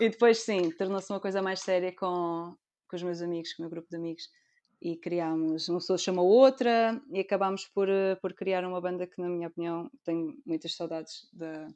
e 0.00 0.08
depois 0.08 0.38
sim, 0.38 0.70
tornou-se 0.72 1.12
uma 1.12 1.20
coisa 1.20 1.40
mais 1.40 1.60
séria 1.60 1.94
com, 1.94 2.54
com 2.88 2.96
os 2.96 3.02
meus 3.02 3.22
amigos, 3.22 3.52
com 3.52 3.62
o 3.62 3.64
meu 3.64 3.70
grupo 3.70 3.88
de 3.88 3.96
amigos 3.96 4.28
e 4.80 4.96
criámos, 4.96 5.68
uma 5.68 5.78
pessoa 5.78 5.98
chamou 5.98 6.26
outra 6.26 7.00
e 7.10 7.20
acabámos 7.20 7.66
por, 7.66 7.88
eh, 7.88 8.14
por 8.16 8.34
criar 8.34 8.64
uma 8.64 8.80
banda 8.80 9.06
que 9.06 9.20
na 9.20 9.28
minha 9.28 9.48
opinião 9.48 9.90
tenho 10.04 10.36
muitas 10.44 10.74
saudades 10.74 11.28
da, 11.32 11.66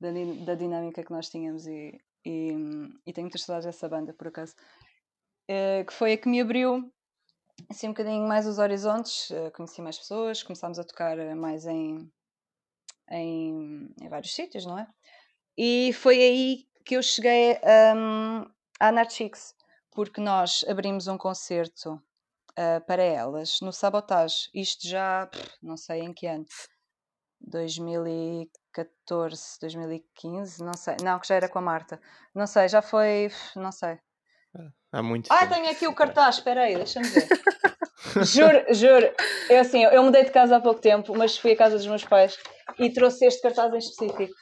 da, 0.00 0.10
da 0.44 0.54
dinâmica 0.54 1.04
que 1.04 1.12
nós 1.12 1.28
tínhamos 1.28 1.66
e, 1.66 2.00
e, 2.24 2.52
e 3.06 3.12
tenho 3.12 3.26
muitas 3.26 3.42
saudades 3.42 3.66
dessa 3.66 3.88
banda 3.88 4.12
por 4.14 4.28
acaso. 4.28 4.54
Eh, 5.48 5.84
que 5.84 5.92
foi 5.92 6.12
a 6.12 6.16
que 6.16 6.28
me 6.28 6.40
abriu 6.40 6.90
assim 7.68 7.88
um 7.88 7.90
bocadinho 7.90 8.26
mais 8.26 8.46
os 8.46 8.58
horizontes, 8.58 9.30
eh, 9.30 9.50
conheci 9.50 9.82
mais 9.82 9.98
pessoas, 9.98 10.42
começámos 10.42 10.78
a 10.78 10.84
tocar 10.84 11.18
eh, 11.18 11.34
mais 11.34 11.66
em, 11.66 12.10
em, 13.10 13.94
em 14.00 14.08
vários 14.08 14.34
sítios, 14.34 14.64
não 14.64 14.78
é? 14.78 14.86
E 15.56 15.92
foi 15.92 16.16
aí 16.16 16.68
que 16.84 16.96
eu 16.96 17.02
cheguei 17.02 17.58
hum, 17.94 18.44
à 18.78 18.88
Anarchix, 18.88 19.54
porque 19.90 20.20
nós 20.20 20.64
abrimos 20.68 21.06
um 21.06 21.18
concerto 21.18 22.00
eh, 22.56 22.80
para 22.80 23.02
elas 23.02 23.60
no 23.60 23.72
Sabotage, 23.72 24.50
isto 24.54 24.86
já, 24.88 25.26
pff, 25.26 25.50
não 25.62 25.76
sei 25.76 26.00
em 26.00 26.12
que 26.12 26.26
ano, 26.26 26.46
2014, 27.40 28.59
2015, 29.60 30.62
não 30.64 30.74
sei, 30.74 30.96
não, 31.02 31.18
que 31.18 31.26
já 31.28 31.34
era 31.36 31.48
com 31.48 31.58
a 31.58 31.62
Marta, 31.62 32.00
não 32.34 32.46
sei, 32.46 32.68
já 32.68 32.80
foi, 32.82 33.30
não 33.56 33.72
sei. 33.72 33.98
Há 34.92 35.02
muito 35.02 35.32
Ah, 35.32 35.40
tempo. 35.40 35.54
tenho 35.54 35.70
aqui 35.70 35.86
o 35.86 35.94
cartaz, 35.94 36.36
espera 36.36 36.62
aí, 36.62 36.74
deixa-me 36.74 37.06
ver. 37.08 37.28
juro, 38.24 38.64
juro. 38.74 39.14
Eu 39.48 39.60
assim, 39.60 39.84
eu 39.84 40.02
mudei 40.02 40.24
de 40.24 40.30
casa 40.32 40.56
há 40.56 40.60
pouco 40.60 40.80
tempo, 40.80 41.16
mas 41.16 41.38
fui 41.38 41.52
à 41.52 41.56
casa 41.56 41.76
dos 41.76 41.86
meus 41.86 42.04
pais 42.04 42.36
e 42.78 42.92
trouxe 42.92 43.24
este 43.26 43.40
cartaz 43.40 43.72
em 43.72 43.78
específico. 43.78 44.34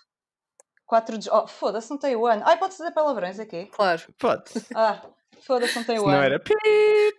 4 0.87 1.19
de... 1.19 1.29
Oh, 1.31 1.47
foda-se, 1.47 1.91
não 1.91 1.99
tem 1.99 2.17
o 2.17 2.27
ano. 2.27 2.43
Ai, 2.47 2.57
pode 2.57 2.73
dizer 2.73 2.91
palavrões 2.93 3.39
aqui? 3.39 3.67
Claro. 3.67 4.01
Pode. 4.19 4.45
Ah, 4.75 5.03
foda-se, 5.47 5.77
não 5.77 5.85
tem 5.85 5.99
o 5.99 6.05
não 6.05 6.09
ano. 6.15 6.23
era 6.25 6.41
pi, 6.41 6.55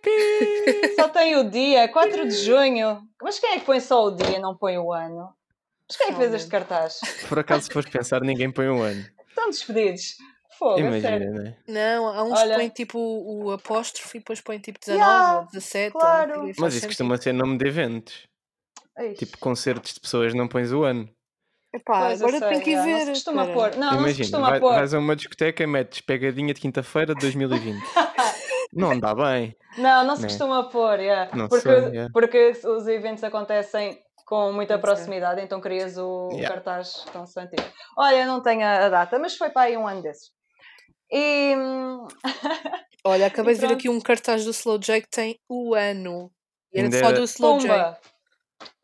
pi. 0.02 0.94
Só 0.96 1.08
tem 1.08 1.36
o 1.36 1.48
dia, 1.48 1.88
4 1.88 2.26
de 2.26 2.34
junho. 2.34 3.00
Mas 3.22 3.38
quem 3.38 3.50
é 3.52 3.60
que 3.60 3.66
põe 3.66 3.78
só 3.78 4.06
o 4.06 4.10
dia 4.10 4.38
e 4.38 4.40
não 4.40 4.56
põe 4.56 4.76
o 4.76 4.92
ano? 4.92 5.32
Mas 5.90 5.96
quem 5.96 6.08
é 6.10 6.14
fez 6.14 6.34
este 6.34 6.48
cartaz? 6.48 7.00
Por 7.28 7.38
acaso, 7.38 7.64
se 7.66 7.72
fores 7.72 7.90
pensar, 7.90 8.20
ninguém 8.22 8.50
põe 8.50 8.68
um 8.68 8.80
ano. 8.80 9.04
Estão 9.28 9.50
despedidos. 9.50 10.16
Fogo, 10.58 10.76
a 10.76 10.80
Imagina, 10.80 11.00
sério. 11.08 11.32
né? 11.32 11.56
Não, 11.66 12.06
há 12.06 12.22
uns 12.22 12.38
Olha. 12.38 12.50
que 12.50 12.54
põem 12.56 12.68
tipo 12.68 12.98
o, 12.98 13.50
apóstrofe 13.50 14.18
e 14.18 14.20
depois 14.20 14.40
põem 14.42 14.58
tipo 14.58 14.78
19 14.78 15.02
Yeah, 15.02 15.38
ou 15.40 15.46
17. 15.46 15.92
claro. 15.92 16.40
ou- 16.42 16.52
Mas 16.58 16.74
isso 16.74 16.86
costuma 16.86 17.16
ser 17.16 17.32
nome 17.32 17.56
de 17.58 17.66
eventos. 17.66 18.28
Ai, 18.98 19.14
Tipo, 19.14 19.38
concertos 19.38 19.94
de 19.94 20.00
pessoas 20.00 20.34
não 20.34 20.46
pões 20.46 20.70
o 20.70 20.84
ano. 20.84 21.08
Epá, 21.74 22.06
pois, 22.08 22.20
agora 22.20 22.38
sei, 22.40 22.48
tenho 22.50 22.62
que 22.62 22.70
ir 22.70 22.72
yeah, 22.74 22.84
ver. 22.92 22.98
Não 22.98 23.04
se 23.06 23.10
costuma 23.12 23.42
cara. 23.46 23.54
pôr. 23.54 23.70
Não, 23.76 23.80
não 23.80 23.90
se 23.90 23.96
Imagina, 23.98 24.18
costuma 24.18 24.50
vai- 24.50 24.60
pôr. 24.60 24.74
vais 24.74 24.94
a 24.94 24.98
uma 24.98 25.16
discoteca 25.16 25.62
e 25.62 25.66
metes 25.66 26.00
pegadinha 26.02 26.52
de 26.52 26.60
quinta-feira 26.60 27.14
de 27.14 27.20
2020. 27.20 27.80
não 28.72 28.98
dá 29.00 29.14
bem. 29.14 29.56
Não, 29.78 30.04
não 30.04 30.16
se 30.16 30.22
Né? 30.22 30.28
costuma 30.28 30.68
pôr, 30.68 31.00
yeah. 31.00 31.34
Não 31.34 31.48
porque, 31.48 31.62
sei, 31.68 31.78
yeah. 31.90 32.10
porque 32.12 32.52
os 32.64 32.86
eventos 32.86 33.24
acontecem 33.24 33.98
com 34.30 34.52
muita 34.52 34.78
proximidade, 34.78 35.40
então 35.40 35.60
crias 35.60 35.98
o 35.98 36.28
Yeah. 36.30 36.54
cartaz 36.54 37.04
tão 37.12 37.26
santigo. 37.26 37.64
Olha, 37.98 38.24
não 38.26 38.40
tenho 38.40 38.64
a, 38.64 38.88
data, 38.88 39.18
mas 39.18 39.36
foi 39.36 39.50
para 39.50 39.62
aí 39.62 39.76
um 39.76 39.88
ano 39.88 40.02
desses. 40.02 40.30
E 41.10 41.56
hum, 41.56 42.06
Olha, 43.04 43.26
acabei 43.26 43.54
E 43.54 43.58
de 43.58 43.66
ver 43.66 43.72
aqui 43.74 43.88
um 43.88 44.00
cartaz 44.00 44.44
do 44.44 44.52
Slow 44.52 44.78
J 44.78 45.00
que 45.02 45.10
tem 45.10 45.36
o 45.48 45.74
ano. 45.74 46.30
E 46.72 46.78
era 46.78 46.86
Ainda 46.86 46.98
só 47.00 47.10
do 47.12 47.24
Slow 47.24 47.58
J. 47.58 47.98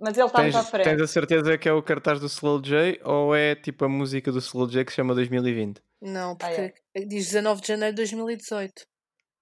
Mas 0.01 0.19
ele 0.19 0.27
está 0.27 0.43
muito 0.43 0.59
à 0.59 0.65
frente. 0.65 0.85
tens 0.85 1.01
a 1.01 1.07
certeza 1.07 1.57
que 1.57 1.69
é 1.69 1.73
o 1.73 1.81
cartaz 1.81 2.19
do 2.19 2.27
Slow 2.27 2.61
J 2.61 3.01
ou 3.05 3.33
é 3.33 3.55
tipo 3.55 3.85
a 3.85 3.89
música 3.89 4.33
do 4.33 4.41
Slow 4.41 4.67
J 4.69 4.85
que 4.85 4.91
se 4.91 4.97
chama 4.97 5.15
2020? 5.15 5.81
Não, 6.03 6.33
Ah, 6.33 6.37
porque 6.37 6.75
é. 6.95 7.01
diz 7.05 7.27
19 7.27 7.61
de 7.61 7.69
janeiro 7.69 7.93
de 7.95 8.03
2018. 8.03 8.85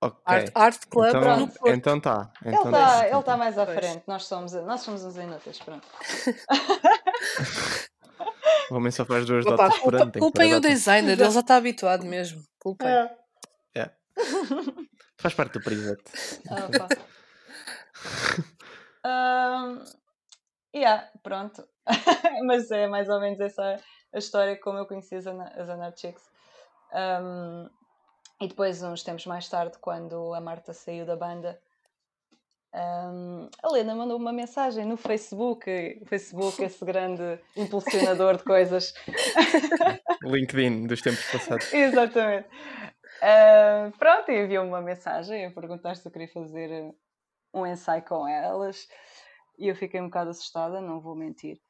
Ok. 0.07 0.21
Art, 0.25 0.51
Art 0.55 0.83
Club 0.91 1.09
então, 1.09 1.41
no 1.41 1.49
Porto. 1.49 1.75
então 1.75 2.01
tá. 2.01 2.31
Ele 2.45 2.55
Então 2.55 2.71
está 2.71 2.87
tá. 2.99 3.09
ele 3.09 3.23
tá 3.23 3.37
mais 3.37 3.59
à 3.59 3.67
Pois. 3.67 3.79
frente, 3.79 4.03
nós 4.07 4.25
somos, 4.27 4.53
nós 4.53 4.81
somos 4.83 5.05
uns 5.05 5.17
inúteis, 5.17 5.59
pronto. 5.59 5.87
O 8.71 8.77
homem 8.77 8.91
só 8.91 9.05
faz 9.05 9.27
duas 9.27 9.45
Opa, 9.45 9.57
datas 9.57 9.79
por 9.79 9.91
culpa, 9.91 10.03
ano. 10.05 10.13
culpem 10.13 10.55
o 10.55 10.61
designer, 10.61 11.13
ele 11.21 11.31
já 11.31 11.41
está 11.41 11.57
habituado 11.57 12.05
mesmo. 12.07 12.43
Culpem. 12.59 12.89
É. 13.75 13.91
Faz 15.19 15.35
parte 15.35 15.53
do 15.55 15.61
preset. 15.61 16.01
Ah. 16.51 16.89
Ahm, 19.05 19.85
yeah, 20.75 21.09
pronto. 21.23 21.67
Mas 22.47 22.71
é 22.71 22.87
mais 22.89 23.09
ou 23.09 23.21
menos 23.21 23.41
essa 23.41 23.77
a 24.15 24.19
história 24.19 24.59
como 24.61 24.79
eu 24.79 24.87
conheci 24.87 25.17
as, 25.17 25.27
Ana- 25.27 25.53
as 25.57 25.69
Anarchics. 25.69 26.23
Ahm, 26.93 27.69
e 28.41 28.49
depois, 28.49 28.83
uns 28.83 29.03
tempos 29.03 29.27
mais 29.27 29.49
tarde, 29.49 29.79
quando 29.81 30.35
a 30.35 30.41
Marta 30.41 30.73
saiu 30.73 31.07
da 31.07 31.17
banda, 31.17 31.61
ahm, 32.73 33.49
a 33.63 33.69
Lena 33.71 33.95
mandou 33.95 34.17
uma 34.17 34.33
mensagem 34.33 34.85
no 34.85 34.97
Facebook. 34.97 35.71
O 36.03 36.07
Facebook, 36.07 36.63
esse 36.63 36.85
grande 36.85 37.39
impulsionador 37.57 38.37
de 38.37 38.45
coisas. 38.45 38.93
LinkedIn 40.23 40.87
dos 40.87 41.01
tempos 41.01 41.25
passados. 41.31 41.73
Exatamente. 41.73 42.49
Ah, 43.23 43.91
pronto, 43.99 44.31
e 44.31 44.45
enviou-me 44.45 44.69
uma 44.69 44.83
mensagem 44.83 45.47
a 45.47 45.51
perguntar 45.51 45.97
se 45.97 46.07
eu 46.07 46.13
queria 46.13 46.29
fazer 46.29 46.95
um 47.55 47.67
ensaio 47.67 48.03
com 48.03 48.27
elas. 48.27 48.89
E 49.59 49.69
eu 49.69 49.77
fiquei 49.77 50.01
um 50.01 50.07
bocado 50.07 50.31
assustada, 50.31 50.81
não 50.81 51.01
vou 51.01 51.15
mentir, 51.15 51.61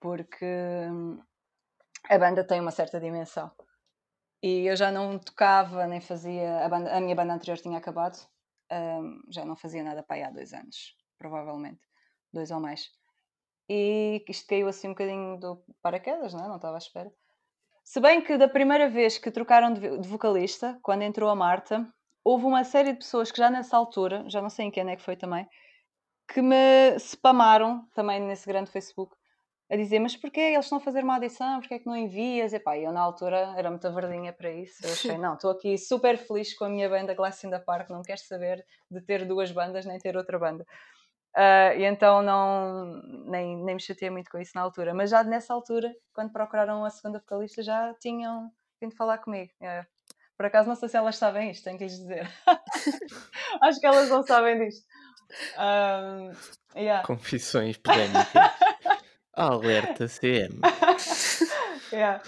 porque 0.00 0.44
hum, 0.44 1.20
a 2.10 2.18
banda 2.18 2.44
tem 2.44 2.60
uma 2.60 2.72
certa 2.72 3.00
dimensão. 3.00 3.50
E 4.42 4.66
eu 4.66 4.76
já 4.76 4.90
não 4.90 5.18
tocava, 5.18 5.86
nem 5.86 6.00
fazia. 6.00 6.64
A, 6.64 6.68
banda- 6.68 6.96
a 6.96 7.00
minha 7.00 7.14
banda 7.14 7.34
anterior 7.34 7.58
tinha 7.58 7.78
acabado, 7.78 8.18
hum, 8.72 9.20
já 9.30 9.44
não 9.44 9.56
fazia 9.56 9.82
nada 9.84 10.02
para 10.02 10.16
aí 10.16 10.22
há 10.24 10.30
dois 10.30 10.52
anos, 10.52 10.96
provavelmente. 11.18 11.80
Dois 12.32 12.50
ou 12.50 12.60
mais. 12.60 12.90
E 13.68 14.24
isto 14.28 14.46
caiu 14.48 14.68
assim 14.68 14.88
um 14.88 14.92
bocadinho 14.92 15.38
do 15.38 15.64
paraquedas, 15.82 16.34
não 16.34 16.44
é? 16.44 16.48
Não 16.48 16.56
estava 16.56 16.76
à 16.76 16.78
espera. 16.78 17.12
Se 17.84 18.00
bem 18.00 18.22
que 18.22 18.36
da 18.36 18.48
primeira 18.48 18.88
vez 18.88 19.18
que 19.18 19.30
trocaram 19.30 19.72
de 19.72 19.80
vo- 19.80 19.98
de 19.98 20.08
vocalista, 20.08 20.78
quando 20.82 21.02
entrou 21.02 21.30
a 21.30 21.34
Marta, 21.36 21.86
houve 22.24 22.44
uma 22.46 22.64
série 22.64 22.92
de 22.92 22.98
pessoas 22.98 23.30
que 23.30 23.38
já 23.38 23.50
nessa 23.50 23.76
altura, 23.76 24.24
já 24.28 24.40
não 24.42 24.50
sei 24.50 24.66
em 24.66 24.70
que 24.70 24.80
ano 24.80 24.90
é 24.90 24.96
que 24.96 25.02
foi 25.02 25.16
também, 25.16 25.48
que 26.32 26.42
me 26.42 26.98
spamaram 26.98 27.86
também 27.94 28.20
nesse 28.20 28.46
grande 28.46 28.70
Facebook 28.70 29.14
a 29.72 29.76
dizer, 29.76 30.00
mas 30.00 30.14
porquê 30.14 30.38
eles 30.38 30.66
estão 30.66 30.76
a 30.76 30.80
fazer 30.82 31.02
uma 31.02 31.14
audição, 31.14 31.58
porquê 31.58 31.74
é 31.74 31.78
que 31.78 31.86
não 31.86 31.96
envias? 31.96 32.52
E 32.52 32.60
pá, 32.60 32.76
eu 32.76 32.92
na 32.92 33.00
altura 33.00 33.54
era 33.56 33.70
muita 33.70 33.90
verdinha 33.90 34.30
para 34.30 34.50
isso, 34.50 34.84
eu 34.84 34.92
achei, 34.92 35.16
não, 35.16 35.32
estou 35.32 35.50
aqui 35.50 35.78
super 35.78 36.18
feliz 36.18 36.52
com 36.52 36.66
a 36.66 36.68
minha 36.68 36.90
banda 36.90 37.14
Glass 37.14 37.42
in 37.42 37.48
the 37.48 37.58
Park, 37.58 37.88
não 37.88 38.02
quero 38.02 38.20
saber 38.20 38.62
de 38.90 39.00
ter 39.00 39.24
duas 39.24 39.50
bandas 39.50 39.86
nem 39.86 39.98
ter 39.98 40.14
outra 40.14 40.38
banda. 40.38 40.66
Uh, 41.34 41.72
e 41.78 41.84
então 41.84 42.20
não, 42.20 43.00
nem, 43.24 43.56
nem 43.64 43.76
me 43.76 43.80
chateei 43.80 44.10
muito 44.10 44.30
com 44.30 44.38
isso 44.38 44.52
na 44.54 44.60
altura, 44.60 44.92
mas 44.92 45.08
já 45.08 45.24
nessa 45.24 45.54
altura, 45.54 45.90
quando 46.12 46.30
procuraram 46.30 46.84
a 46.84 46.90
segunda 46.90 47.18
vocalista, 47.18 47.62
já 47.62 47.94
tinham 47.94 48.52
vindo 48.78 48.94
falar 48.94 49.16
comigo. 49.18 49.50
É. 49.62 49.86
Por 50.36 50.44
acaso 50.44 50.68
não 50.68 50.76
sei 50.76 50.90
se 50.90 50.98
elas 50.98 51.16
sabem 51.16 51.50
isto, 51.50 51.64
tenho 51.64 51.78
que 51.78 51.84
lhes 51.84 51.96
dizer. 51.96 52.28
Acho 53.62 53.80
que 53.80 53.86
elas 53.86 54.10
não 54.10 54.22
sabem 54.22 54.58
disto. 54.58 54.86
Um, 55.56 56.78
yeah. 56.78 57.06
Confissões 57.06 57.78
polémicas. 57.78 58.28
Alerta 59.34 60.06
CM. 60.08 60.60
yeah. 61.92 62.22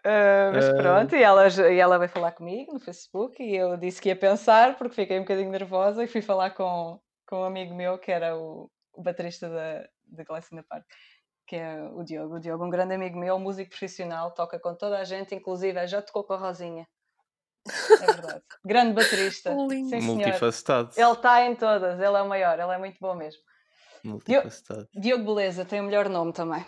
Uh, 0.00 0.52
mas 0.54 0.68
pronto, 0.70 1.14
e 1.14 1.22
ela, 1.22 1.46
e 1.48 1.78
ela 1.78 1.98
veio 1.98 2.10
falar 2.10 2.32
comigo 2.32 2.72
no 2.72 2.80
Facebook 2.80 3.42
e 3.42 3.54
eu 3.54 3.76
disse 3.76 4.00
que 4.00 4.08
ia 4.08 4.16
pensar 4.16 4.78
porque 4.78 4.94
fiquei 4.94 5.18
um 5.18 5.22
bocadinho 5.22 5.50
nervosa 5.50 6.02
e 6.02 6.06
fui 6.06 6.22
falar 6.22 6.50
com, 6.50 6.98
com 7.26 7.42
um 7.42 7.44
amigo 7.44 7.74
meu 7.74 7.98
que 7.98 8.10
era 8.10 8.34
o, 8.34 8.70
o 8.94 9.02
baterista 9.02 9.50
da, 9.50 9.86
da 10.06 10.24
Glass 10.24 10.50
in 10.52 10.62
Park, 10.62 10.86
que 11.46 11.56
é 11.56 11.82
o 11.82 12.02
Diogo. 12.02 12.36
O 12.36 12.40
Diogo, 12.40 12.64
um 12.64 12.70
grande 12.70 12.94
amigo 12.94 13.18
meu, 13.18 13.38
músico 13.38 13.68
profissional, 13.68 14.32
toca 14.32 14.58
com 14.58 14.74
toda 14.74 14.98
a 14.98 15.04
gente, 15.04 15.34
inclusive 15.34 15.86
já 15.86 16.00
tocou 16.00 16.24
com 16.24 16.32
a 16.32 16.38
Rosinha. 16.38 16.86
É 17.68 18.06
verdade. 18.06 18.42
grande 18.64 18.94
baterista. 18.94 19.50
Sim, 19.68 20.00
Multifacetado. 20.00 20.92
Ele 20.96 21.12
está 21.12 21.44
em 21.44 21.54
todas, 21.54 22.00
ele 22.00 22.16
é 22.16 22.22
o 22.22 22.28
maior, 22.28 22.58
ele 22.58 22.72
é 22.72 22.78
muito 22.78 22.96
bom 22.98 23.14
mesmo. 23.14 23.42
Diogo 24.94 25.24
Beleza 25.24 25.64
tem 25.64 25.80
o 25.80 25.84
melhor 25.84 26.08
nome 26.08 26.32
também. 26.32 26.64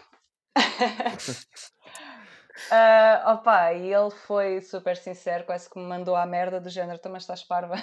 Uh, 2.70 3.28
opa, 3.32 3.72
e 3.72 3.92
ele 3.92 4.10
foi 4.10 4.60
super 4.60 4.96
sincero, 4.96 5.44
quase 5.44 5.68
que 5.68 5.78
me 5.78 5.86
mandou 5.86 6.14
à 6.14 6.26
merda 6.26 6.60
do 6.60 6.68
género, 6.68 6.98
também 6.98 7.18
estás 7.18 7.42
parva. 7.44 7.76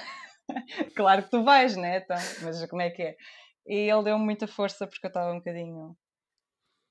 claro 0.96 1.24
que 1.24 1.30
tu 1.30 1.44
vais, 1.44 1.76
né? 1.76 1.98
Então, 1.98 2.18
mas 2.44 2.66
como 2.68 2.82
é 2.82 2.90
que 2.90 3.02
é? 3.02 3.16
E 3.66 3.90
ele 3.90 4.04
deu-me 4.04 4.24
muita 4.24 4.48
força 4.48 4.88
porque 4.88 5.06
eu 5.06 5.10
estava 5.10 5.32
um 5.32 5.38
bocadinho 5.38 5.96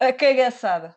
acagaçada. 0.01 0.95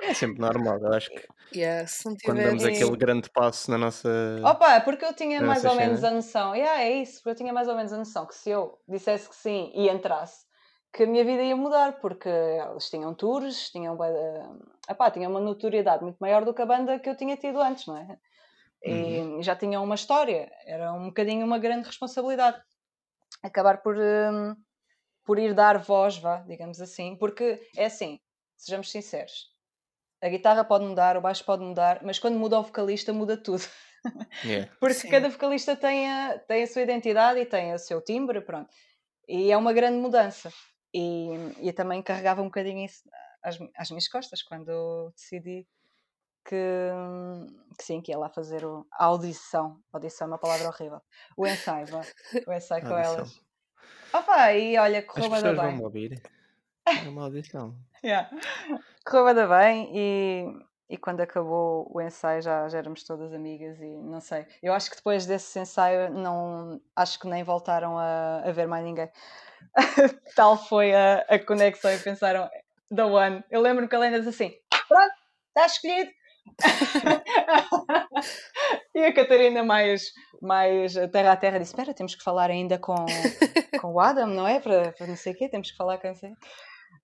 É 0.00 0.14
sempre 0.14 0.40
normal, 0.40 0.78
eu 0.78 0.92
acho 0.92 1.10
que 1.10 1.26
yeah, 1.54 1.86
quando 2.24 2.42
damos 2.42 2.64
aquele 2.64 2.96
grande 2.96 3.30
passo 3.30 3.70
na 3.70 3.78
nossa. 3.78 4.08
Opa, 4.44 4.80
porque 4.80 5.04
eu 5.04 5.14
tinha 5.14 5.40
mais 5.40 5.64
ou 5.64 5.74
menos 5.74 6.02
a 6.04 6.10
noção, 6.10 6.54
yeah, 6.54 6.82
é 6.82 6.90
isso, 7.02 7.16
porque 7.16 7.30
eu 7.30 7.34
tinha 7.34 7.52
mais 7.52 7.68
ou 7.68 7.76
menos 7.76 7.92
a 7.92 7.98
noção 7.98 8.26
que 8.26 8.34
se 8.34 8.50
eu 8.50 8.78
dissesse 8.88 9.28
que 9.28 9.36
sim 9.36 9.70
e 9.74 9.88
entrasse, 9.88 10.44
que 10.92 11.04
a 11.04 11.06
minha 11.06 11.24
vida 11.24 11.42
ia 11.42 11.56
mudar, 11.56 12.00
porque 12.00 12.28
eles 12.28 12.90
tinham 12.90 13.14
tours, 13.14 13.70
tinham, 13.70 13.96
epá, 14.88 15.10
tinham 15.10 15.30
uma 15.30 15.40
notoriedade 15.40 16.02
muito 16.02 16.18
maior 16.18 16.44
do 16.44 16.52
que 16.52 16.62
a 16.62 16.66
banda 16.66 16.98
que 16.98 17.08
eu 17.08 17.16
tinha 17.16 17.36
tido 17.36 17.60
antes, 17.60 17.86
não 17.86 17.96
é? 17.96 18.18
E 18.84 19.20
uhum. 19.20 19.42
já 19.42 19.54
tinham 19.54 19.82
uma 19.82 19.94
história, 19.94 20.52
era 20.66 20.92
um 20.92 21.06
bocadinho 21.06 21.46
uma 21.46 21.58
grande 21.58 21.86
responsabilidade. 21.86 22.60
Acabar 23.42 23.80
por, 23.80 23.96
um, 23.96 24.56
por 25.24 25.38
ir 25.38 25.54
dar 25.54 25.78
voz, 25.78 26.18
vá, 26.18 26.38
digamos 26.48 26.80
assim, 26.80 27.16
porque 27.16 27.60
é 27.76 27.86
assim, 27.86 28.20
sejamos 28.64 28.90
sinceros, 28.90 29.52
a 30.22 30.28
guitarra 30.28 30.64
pode 30.64 30.84
mudar, 30.84 31.16
o 31.16 31.20
baixo 31.20 31.44
pode 31.44 31.62
mudar, 31.64 32.00
mas 32.02 32.18
quando 32.18 32.38
muda 32.38 32.58
o 32.58 32.62
vocalista, 32.62 33.12
muda 33.12 33.36
tudo. 33.36 33.62
Yeah. 34.44 34.68
porque 34.80 34.94
Sim. 34.94 35.10
cada 35.10 35.28
vocalista 35.28 35.76
tem 35.76 36.10
a, 36.10 36.36
tem 36.36 36.64
a 36.64 36.66
sua 36.66 36.82
identidade 36.82 37.38
e 37.38 37.46
tem 37.46 37.72
o 37.72 37.78
seu 37.78 38.02
timbre, 38.02 38.40
pronto. 38.40 38.68
E 39.28 39.52
é 39.52 39.56
uma 39.56 39.72
grande 39.72 39.96
mudança. 39.96 40.52
E, 40.92 41.28
e 41.60 41.72
também 41.72 42.02
carregava 42.02 42.42
um 42.42 42.46
bocadinho 42.46 42.84
isso 42.84 43.08
às, 43.44 43.60
às 43.76 43.90
minhas 43.90 44.08
costas 44.08 44.42
quando 44.42 45.12
decidi 45.14 45.68
que, 46.44 46.90
que, 47.78 47.84
sim, 47.84 48.00
que 48.00 48.10
ia 48.10 48.18
lá 48.18 48.28
fazer 48.28 48.64
o, 48.64 48.86
a 48.92 49.04
audição. 49.04 49.80
Audição 49.92 50.26
é 50.26 50.30
uma 50.30 50.38
palavra 50.38 50.66
horrível. 50.68 51.00
O 51.36 51.46
ensaio, 51.46 51.86
vá. 51.86 52.02
O 52.46 52.52
ensaio 52.52 52.82
com 52.82 52.98
elas. 52.98 53.40
Opa, 54.12 54.52
e 54.52 54.76
olha, 54.78 55.02
correu 55.02 55.30
bem. 55.30 55.38
As 55.38 55.56
vão 55.56 55.80
ouvir. 55.80 56.20
É 56.86 57.08
uma 57.08 57.24
audição. 57.24 57.76
yeah. 58.04 58.30
Correu 59.04 59.34
bem, 59.34 59.48
bem 59.48 59.90
e, 59.94 60.44
e 60.90 60.96
quando 60.96 61.20
acabou 61.20 61.90
o 61.92 62.00
ensaio 62.00 62.42
já, 62.42 62.68
já 62.68 62.78
éramos 62.78 63.04
todas 63.04 63.32
amigas 63.32 63.80
e 63.80 63.96
não 64.02 64.20
sei. 64.20 64.46
Eu 64.62 64.72
acho 64.72 64.90
que 64.90 64.96
depois 64.96 65.26
desse 65.26 65.58
ensaio 65.58 66.10
não 66.10 66.80
acho 66.94 67.18
que 67.18 67.28
nem 67.28 67.42
voltaram 67.42 67.98
a, 67.98 68.42
a 68.44 68.52
ver 68.52 68.66
mais 68.66 68.84
ninguém. 68.84 69.10
Tal 70.36 70.56
foi 70.56 70.94
a, 70.94 71.24
a 71.28 71.38
conexão 71.38 71.92
e 71.92 71.98
pensaram, 71.98 72.48
the 72.94 73.04
one. 73.04 73.42
Eu 73.50 73.60
lembro-me 73.60 73.88
que 73.88 73.94
ela 73.94 74.04
ainda 74.04 74.20
disse 74.20 74.30
assim: 74.30 74.54
pronto, 74.88 75.12
está 75.48 75.66
escolhido. 75.66 76.10
e 78.94 79.04
a 79.04 79.14
Catarina 79.14 79.62
mais, 79.62 80.12
mais 80.40 80.94
terra 81.12 81.32
a 81.32 81.36
terra 81.36 81.58
disse: 81.58 81.72
Espera, 81.72 81.94
temos 81.94 82.14
que 82.14 82.22
falar 82.22 82.50
ainda 82.50 82.78
com, 82.78 82.94
com 83.80 83.92
o 83.92 84.00
Adam, 84.00 84.26
não 84.26 84.46
é? 84.46 84.60
Para, 84.60 84.92
para 84.92 85.06
não 85.06 85.16
sei 85.16 85.32
o 85.32 85.36
quê, 85.36 85.48
temos 85.48 85.70
que 85.70 85.76
falar 85.76 85.98
com 85.98 86.12
você. 86.12 86.32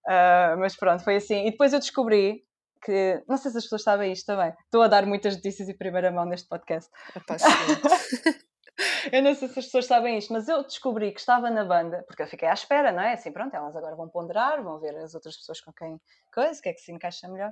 Uh, 0.09 0.57
mas 0.59 0.75
pronto, 0.75 1.05
foi 1.05 1.17
assim. 1.17 1.47
E 1.47 1.51
depois 1.51 1.75
eu 1.75 1.79
descobri 1.79 2.43
que, 2.83 3.23
não 3.29 3.37
sei 3.37 3.51
se 3.51 3.59
as 3.59 3.65
pessoas 3.65 3.83
sabem 3.83 4.11
isto 4.11 4.25
também, 4.25 4.55
estou 4.65 4.81
a 4.81 4.89
dar 4.89 5.05
muitas 5.05 5.37
notícias 5.37 5.69
em 5.69 5.77
primeira 5.77 6.11
mão 6.11 6.25
neste 6.25 6.49
podcast. 6.49 6.91
eu 9.13 9.23
não 9.23 9.35
sei 9.35 9.49
se 9.49 9.59
as 9.59 9.67
pessoas 9.67 9.87
sabem 9.87 10.17
isto, 10.17 10.33
mas 10.33 10.49
eu 10.49 10.63
descobri 10.63 11.13
que 11.13 11.21
estava 11.21 11.51
na 11.51 11.63
banda, 11.65 12.03
porque 12.07 12.23
eu 12.23 12.27
fiquei 12.27 12.49
à 12.49 12.55
espera, 12.55 12.91
não 12.91 13.03
é? 13.03 13.13
Assim, 13.13 13.31
pronto, 13.31 13.55
elas 13.55 13.77
agora 13.77 13.97
vão 13.97 14.09
ponderar, 14.09 14.63
vão 14.63 14.79
ver 14.81 14.97
as 14.97 15.15
outras 15.15 15.37
pessoas 15.37 15.61
com 15.61 15.73
quem 15.73 16.01
coisa, 16.33 16.59
o 16.59 16.63
que 16.63 16.69
é 16.71 16.73
que 16.73 16.81
se 16.81 16.93
encaixa 16.93 17.29
melhor. 17.29 17.51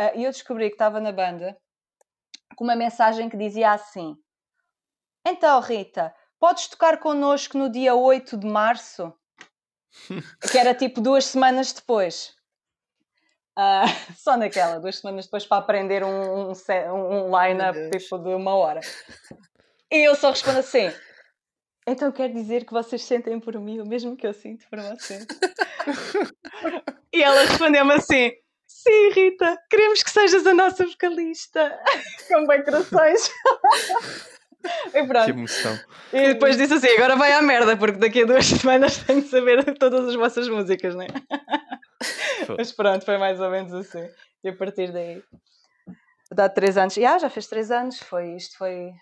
Uh, 0.00 0.16
e 0.16 0.24
eu 0.24 0.32
descobri 0.32 0.68
que 0.68 0.74
estava 0.74 1.00
na 1.00 1.12
banda 1.12 1.56
com 2.56 2.64
uma 2.64 2.74
mensagem 2.74 3.28
que 3.28 3.36
dizia 3.36 3.70
assim: 3.72 4.16
Então, 5.24 5.60
Rita, 5.60 6.12
podes 6.40 6.66
tocar 6.66 6.98
connosco 6.98 7.56
no 7.56 7.70
dia 7.70 7.94
8 7.94 8.36
de 8.36 8.46
março? 8.46 9.12
Que 10.50 10.58
era 10.58 10.74
tipo 10.74 11.00
duas 11.00 11.24
semanas 11.24 11.72
depois. 11.72 12.34
Uh, 13.58 13.88
só 14.16 14.36
naquela, 14.36 14.78
duas 14.78 14.98
semanas 14.98 15.26
depois 15.26 15.46
para 15.46 15.58
aprender 15.58 16.04
um, 16.04 16.50
um, 16.50 16.52
um 16.92 17.42
line-up 17.42 17.90
tipo 17.90 18.18
de 18.18 18.34
uma 18.34 18.54
hora. 18.54 18.80
E 19.90 20.06
eu 20.06 20.14
só 20.14 20.30
respondo 20.30 20.58
assim: 20.58 20.92
então 21.86 22.10
quer 22.10 22.32
dizer 22.32 22.64
que 22.66 22.72
vocês 22.72 23.02
sentem 23.02 23.38
por 23.38 23.58
mim 23.60 23.78
o 23.80 23.86
mesmo 23.86 24.16
que 24.16 24.26
eu 24.26 24.34
sinto 24.34 24.68
por 24.68 24.80
vocês? 24.80 25.24
e 27.14 27.22
ela 27.22 27.42
respondeu-me 27.42 27.94
assim: 27.94 28.32
Sim, 28.66 29.10
Rita, 29.10 29.56
queremos 29.70 30.02
que 30.02 30.10
sejas 30.10 30.44
a 30.46 30.52
nossa 30.52 30.84
vocalista. 30.84 31.80
Com 32.28 32.44
bem 32.46 32.64
corações. 32.64 33.30
E 34.94 35.06
pronto. 35.06 35.24
Que 35.24 35.30
emoção. 35.30 35.78
E 36.12 36.34
depois 36.34 36.56
disse 36.58 36.74
assim: 36.74 36.88
agora 36.88 37.16
vai 37.16 37.32
à 37.32 37.42
merda, 37.42 37.76
porque 37.76 37.98
daqui 37.98 38.22
a 38.22 38.26
duas 38.26 38.46
semanas 38.46 38.98
tenho 38.98 39.22
de 39.22 39.28
saber 39.28 39.64
todas 39.78 40.08
as 40.08 40.14
vossas 40.14 40.48
músicas, 40.48 40.94
não 40.94 41.02
é? 41.02 41.08
Mas 42.56 42.72
pronto, 42.72 43.04
foi 43.04 43.18
mais 43.18 43.40
ou 43.40 43.50
menos 43.50 43.72
assim. 43.72 44.08
E 44.44 44.48
a 44.48 44.56
partir 44.56 44.92
daí. 44.92 45.22
Dá 46.30 46.48
três 46.48 46.76
anos. 46.76 46.96
Ah, 46.98 47.18
já 47.18 47.30
fez 47.30 47.46
três 47.46 47.70
anos. 47.70 47.98
Foi, 48.00 48.36
isto 48.36 48.56
foi 48.58 48.92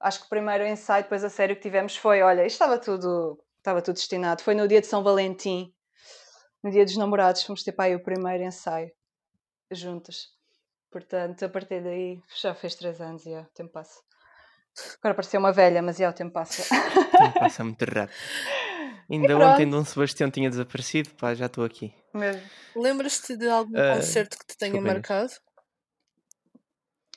acho 0.00 0.20
que 0.20 0.26
o 0.26 0.30
primeiro 0.30 0.66
ensaio 0.66 1.02
depois 1.04 1.24
a 1.24 1.30
sério 1.30 1.56
que 1.56 1.62
tivemos 1.62 1.96
foi, 1.96 2.22
olha, 2.22 2.46
isto 2.46 2.54
estava 2.54 2.78
tudo, 2.78 3.42
estava 3.58 3.82
tudo 3.82 3.94
destinado. 3.96 4.42
Foi 4.42 4.54
no 4.54 4.68
dia 4.68 4.80
de 4.80 4.86
São 4.86 5.02
Valentim, 5.02 5.72
no 6.62 6.70
dia 6.70 6.84
dos 6.84 6.96
namorados, 6.96 7.42
fomos 7.42 7.62
ter 7.62 7.72
para 7.72 7.86
aí 7.86 7.94
o 7.96 8.02
primeiro 8.02 8.44
ensaio 8.44 8.90
juntos. 9.70 10.34
Portanto, 10.90 11.44
a 11.44 11.48
partir 11.48 11.82
daí 11.82 12.20
já 12.40 12.54
fez 12.54 12.74
três 12.74 13.00
anos 13.00 13.26
e 13.26 13.34
o 13.34 13.44
tempo 13.54 13.72
passa. 13.72 14.00
Agora 14.98 15.14
parecia 15.14 15.38
uma 15.38 15.52
velha, 15.52 15.82
mas 15.82 15.96
já 15.96 16.10
o 16.10 16.12
tempo 16.12 16.32
passa. 16.32 16.62
O 16.62 17.18
tempo 17.18 17.38
passa 17.38 17.64
muito 17.64 17.84
rápido. 17.84 18.14
Ainda 19.10 19.38
ontem 19.38 19.70
Dom 19.70 19.84
Sebastião 19.84 20.30
tinha 20.30 20.50
desaparecido, 20.50 21.10
pá, 21.10 21.32
já 21.32 21.46
estou 21.46 21.64
aqui. 21.64 21.94
Lembras-te 22.74 23.36
de 23.36 23.48
algum 23.48 23.72
uh, 23.72 23.96
concerto 23.96 24.36
que 24.38 24.46
te 24.46 24.58
tenha 24.58 24.80
marcado? 24.80 25.32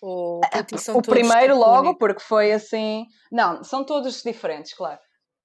Ou 0.02 0.40
é, 0.46 0.92
o 0.94 1.02
primeiro 1.02 1.54
tipo 1.54 1.66
logo, 1.66 1.88
único? 1.90 2.00
porque 2.00 2.22
foi 2.22 2.52
assim. 2.52 3.06
Não, 3.32 3.64
são 3.64 3.84
todos 3.84 4.22
diferentes, 4.24 4.74
claro. 4.74 5.00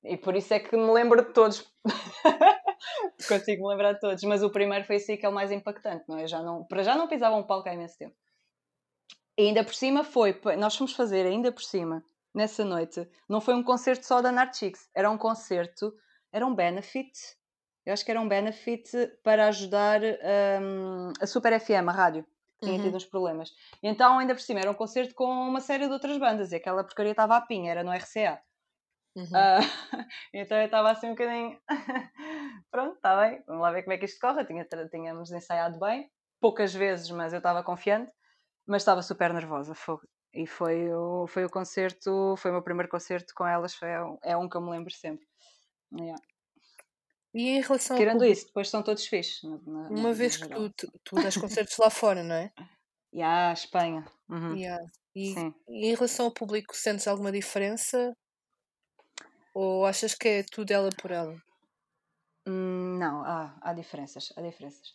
E 0.05 0.17
por 0.17 0.37
isso 0.37 0.53
é 0.53 0.61
que 0.61 0.77
me 0.77 0.93
lembro 0.93 1.25
de 1.25 1.33
todos. 1.33 1.65
Consigo 3.27 3.63
me 3.63 3.71
lembrar 3.71 3.95
de 3.95 4.01
todos, 4.01 4.23
mas 4.25 4.43
o 4.43 4.51
primeiro 4.51 4.85
foi 4.85 4.97
assim 4.97 5.17
que 5.17 5.25
é 5.25 5.29
o 5.29 5.33
mais 5.33 5.51
impactante, 5.51 6.05
não 6.07 6.19
é? 6.19 6.27
Já 6.27 6.43
não, 6.43 6.65
para 6.67 6.83
já 6.83 6.95
não 6.95 7.09
pisava 7.09 7.35
um 7.37 7.43
palco 7.43 7.69
há 7.69 7.75
imenso 7.75 7.97
tempo. 7.99 8.15
E 9.37 9.49
ainda 9.49 9.65
por 9.65 9.75
cima 9.75 10.05
foi, 10.05 10.39
nós 10.57 10.77
fomos 10.77 10.93
fazer 10.93 11.27
ainda 11.27 11.51
por 11.51 11.63
cima, 11.63 12.05
nessa 12.35 12.65
noite, 12.65 13.09
não 13.29 13.41
foi 13.41 13.55
um 13.55 13.63
concerto 13.63 14.07
só 14.07 14.21
da 14.23 14.31
Narchix, 14.31 14.89
era 14.95 15.11
um 15.11 15.19
concerto, 15.19 15.93
era 16.33 16.47
um 16.47 16.55
benefit, 16.55 17.13
eu 17.85 17.93
acho 17.93 18.05
que 18.05 18.11
era 18.11 18.21
um 18.21 18.29
benefit 18.29 18.91
para 19.23 19.49
ajudar 19.49 20.01
um, 20.03 21.13
a 21.21 21.27
Super 21.27 21.61
FM, 21.61 21.89
a 21.89 21.93
rádio 21.93 22.27
tinha 22.65 22.79
tido 22.79 22.91
uhum. 22.91 22.97
uns 22.97 23.05
problemas. 23.05 23.55
Então, 23.83 24.19
ainda 24.19 24.35
por 24.35 24.41
cima, 24.41 24.61
era 24.61 24.71
um 24.71 24.75
concerto 24.75 25.15
com 25.15 25.25
uma 25.25 25.61
série 25.61 25.87
de 25.87 25.93
outras 25.93 26.17
bandas 26.19 26.53
e 26.53 26.57
aquela 26.57 26.83
porcaria 26.83 27.13
estava 27.13 27.37
à 27.37 27.41
pinha, 27.41 27.71
era 27.71 27.85
no 27.85 27.93
RCA. 27.93 28.41
Uhum. 29.15 29.29
Ah, 29.35 29.59
então 30.33 30.59
eu 30.59 30.65
estava 30.65 30.91
assim 30.91 31.09
um 31.09 31.11
bocadinho. 31.11 31.59
Pronto, 32.71 32.97
está 32.97 33.21
bem, 33.21 33.43
vamos 33.47 33.63
lá 33.63 33.71
ver 33.71 33.83
como 33.83 33.93
é 33.93 33.99
que 33.99 34.07
isto 34.07 34.19
corre. 34.19 34.45
Tinha, 34.45 34.67
tínhamos 34.91 35.31
ensaiado 35.31 35.79
bem, 35.79 36.11
poucas 36.41 36.75
vezes, 36.75 37.11
mas 37.11 37.33
eu 37.33 37.39
estava 37.39 37.63
confiante, 37.63 38.11
mas 38.67 38.83
estava 38.83 39.03
super 39.03 39.33
nervosa. 39.33 39.75
Foi, 39.75 39.99
e 40.33 40.47
foi 40.47 40.93
o, 40.93 41.27
foi 41.27 41.45
o 41.45 41.51
concerto, 41.51 42.35
foi 42.37 42.51
o 42.51 42.55
meu 42.55 42.63
primeiro 42.63 42.91
concerto 42.91 43.33
com 43.35 43.47
elas, 43.47 43.75
foi, 43.75 43.89
é 44.23 44.37
um 44.37 44.49
que 44.49 44.57
eu 44.57 44.61
me 44.61 44.71
lembro 44.71 44.93
sempre. 44.93 45.27
Yeah. 45.93 46.21
E 47.35 47.49
em 47.49 47.61
relação 47.61 47.97
Tirando 47.97 48.25
isso, 48.25 48.47
depois 48.47 48.69
são 48.69 48.83
todos 48.83 49.07
fixos. 49.07 49.43
Na, 49.43 49.59
na, 49.59 49.89
Uma 49.89 50.13
vez 50.13 50.37
que 50.37 50.49
tu, 50.49 50.71
tu, 50.71 50.93
tu 51.03 51.17
das 51.17 51.37
concertos 51.37 51.77
lá 51.79 51.91
fora, 51.91 52.23
não 52.23 52.35
é? 52.35 52.53
E 53.13 53.19
yeah, 53.19 53.53
Espanha. 53.53 54.05
Uhum. 54.29 54.57
Yeah. 54.57 54.85
E, 55.15 55.35
e, 55.69 55.87
em 55.87 55.95
relação 55.95 56.27
ao 56.27 56.35
público, 56.35 56.75
sentes 56.75 57.07
alguma 57.07 57.31
diferença? 57.31 58.13
Ou 59.55 59.87
achas 59.87 60.17
que 60.17 60.27
é 60.27 60.43
tudo 60.43 60.73
ela 60.73 60.91
por 61.01 61.13
ela? 61.13 61.41
Hum, 62.45 62.99
não, 62.99 63.23
há, 63.25 63.57
há 63.63 63.73
diferenças. 63.73 64.33
Há 64.37 64.43
diferenças. 64.43 64.95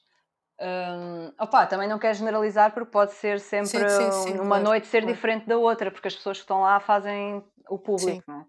Um, 0.62 1.32
opa, 1.40 1.66
também 1.66 1.88
não 1.88 1.98
quero 1.98 2.18
generalizar 2.18 2.74
porque 2.74 2.92
pode 2.92 3.14
ser 3.14 3.40
sempre 3.40 3.70
sim, 3.70 3.88
sim, 3.88 4.12
sim, 4.12 4.34
uma 4.34 4.48
claro, 4.48 4.64
noite 4.64 4.88
ser 4.88 5.02
claro. 5.02 5.16
diferente 5.16 5.48
da 5.48 5.58
outra, 5.58 5.90
porque 5.90 6.10
as 6.10 6.16
pessoas 6.16 6.38
que 6.38 6.44
estão 6.44 6.62
lá 6.62 6.80
fazem 6.82 7.42
o 7.70 7.78
público, 7.78 8.30
é? 8.30 8.46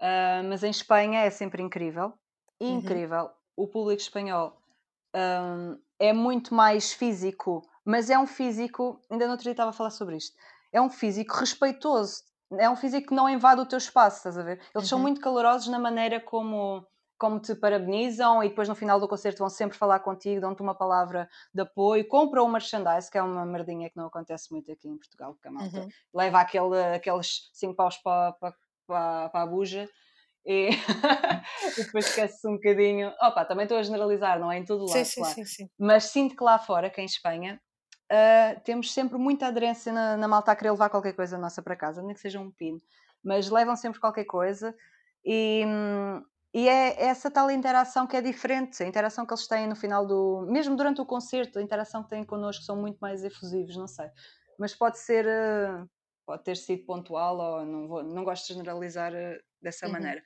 Uh, 0.00 0.48
mas 0.48 0.62
em 0.62 0.70
Espanha 0.70 1.20
é 1.20 1.30
sempre 1.30 1.62
incrível. 1.62 2.12
Uhum. 2.60 2.78
Incrível. 2.78 3.24
Uhum. 3.24 3.30
O 3.64 3.68
público 3.68 4.00
espanhol 4.00 4.56
um, 5.14 5.78
é 5.98 6.12
muito 6.12 6.54
mais 6.54 6.92
físico, 6.92 7.62
mas 7.84 8.10
é 8.10 8.18
um 8.18 8.26
físico. 8.26 9.00
Ainda 9.10 9.26
no 9.26 9.32
outro 9.32 9.44
dia 9.44 9.52
estava 9.52 9.70
a 9.70 9.74
falar 9.74 9.90
sobre 9.90 10.16
isto. 10.16 10.36
É 10.72 10.80
um 10.80 10.90
físico 10.90 11.34
respeitoso. 11.34 12.22
É 12.58 12.68
um 12.68 12.76
físico 12.76 13.08
que 13.08 13.14
não 13.14 13.28
invade 13.28 13.60
o 13.60 13.66
teu 13.66 13.78
espaço, 13.78 14.18
estás 14.18 14.36
a 14.36 14.42
ver? 14.42 14.58
Eles 14.74 14.74
uhum. 14.74 14.84
são 14.84 14.98
muito 14.98 15.20
calorosos 15.20 15.68
na 15.68 15.78
maneira 15.78 16.18
como 16.18 16.84
como 17.20 17.38
te 17.38 17.54
parabenizam 17.54 18.42
e 18.42 18.48
depois 18.48 18.66
no 18.66 18.74
final 18.74 18.98
do 18.98 19.06
concerto 19.06 19.40
vão 19.40 19.50
sempre 19.50 19.76
falar 19.76 20.00
contigo, 20.00 20.40
dão-te 20.40 20.62
uma 20.62 20.74
palavra 20.74 21.28
de 21.54 21.60
apoio, 21.60 22.08
compram 22.08 22.46
o 22.46 22.48
merchandise, 22.50 23.10
que 23.10 23.18
é 23.18 23.22
uma 23.22 23.44
merdinha 23.44 23.90
que 23.90 23.96
não 23.96 24.06
acontece 24.06 24.50
muito 24.50 24.72
aqui 24.72 24.88
em 24.88 24.96
Portugal, 24.96 25.34
porque 25.34 25.46
a 25.46 25.50
malta 25.50 25.80
uhum. 25.80 25.88
leva 26.14 26.40
aquele, 26.40 26.82
aqueles 26.94 27.50
5 27.52 27.74
paus 27.76 27.98
para, 27.98 28.32
para, 28.32 28.54
para, 28.86 29.28
para 29.28 29.42
a 29.42 29.46
buja 29.46 29.86
e, 30.46 30.70
e 31.76 31.84
depois 31.84 32.06
esquece-se 32.06 32.48
um 32.48 32.54
bocadinho. 32.54 33.12
Opa, 33.20 33.44
também 33.44 33.64
estou 33.64 33.76
a 33.76 33.82
generalizar, 33.82 34.40
não 34.40 34.50
é 34.50 34.56
em 34.56 34.64
todo 34.64 34.86
lado, 34.86 35.04
sim, 35.04 35.20
claro. 35.20 35.34
Sim, 35.34 35.44
sim, 35.44 35.70
Mas 35.78 36.04
sinto 36.04 36.34
que 36.34 36.42
lá 36.42 36.58
fora, 36.58 36.88
que 36.88 37.02
em 37.02 37.04
Espanha, 37.04 37.60
uh, 38.10 38.60
temos 38.64 38.94
sempre 38.94 39.18
muita 39.18 39.48
aderência 39.48 39.92
na, 39.92 40.16
na 40.16 40.26
malta 40.26 40.52
a 40.52 40.56
querer 40.56 40.70
levar 40.70 40.88
qualquer 40.88 41.12
coisa 41.12 41.36
nossa 41.36 41.62
para 41.62 41.76
casa, 41.76 42.02
nem 42.02 42.14
que 42.14 42.20
seja 42.20 42.40
um 42.40 42.50
pino, 42.50 42.80
mas 43.22 43.50
levam 43.50 43.76
sempre 43.76 44.00
qualquer 44.00 44.24
coisa 44.24 44.74
e, 45.22 45.64
hum, 45.66 46.22
e 46.52 46.68
é 46.68 47.04
essa 47.04 47.30
tal 47.30 47.48
interação 47.50 48.06
que 48.06 48.16
é 48.16 48.20
diferente, 48.20 48.82
a 48.82 48.86
interação 48.86 49.24
que 49.24 49.32
eles 49.32 49.46
têm 49.46 49.68
no 49.68 49.76
final 49.76 50.04
do. 50.04 50.46
Mesmo 50.50 50.76
durante 50.76 51.00
o 51.00 51.06
concerto, 51.06 51.58
a 51.58 51.62
interação 51.62 52.02
que 52.02 52.10
têm 52.10 52.24
connosco 52.24 52.64
são 52.64 52.76
muito 52.76 52.98
mais 52.98 53.22
efusivos, 53.22 53.76
não 53.76 53.86
sei. 53.86 54.08
Mas 54.58 54.74
pode 54.74 54.98
ser. 54.98 55.26
Eh, 55.26 55.84
pode 56.26 56.42
ter 56.42 56.56
sido 56.56 56.84
pontual 56.84 57.38
ou 57.38 57.64
não, 57.64 57.88
vou, 57.88 58.02
não 58.02 58.24
gosto 58.24 58.48
de 58.48 58.54
generalizar 58.54 59.14
eh, 59.14 59.38
dessa 59.62 59.86
uhum. 59.86 59.92
maneira. 59.92 60.22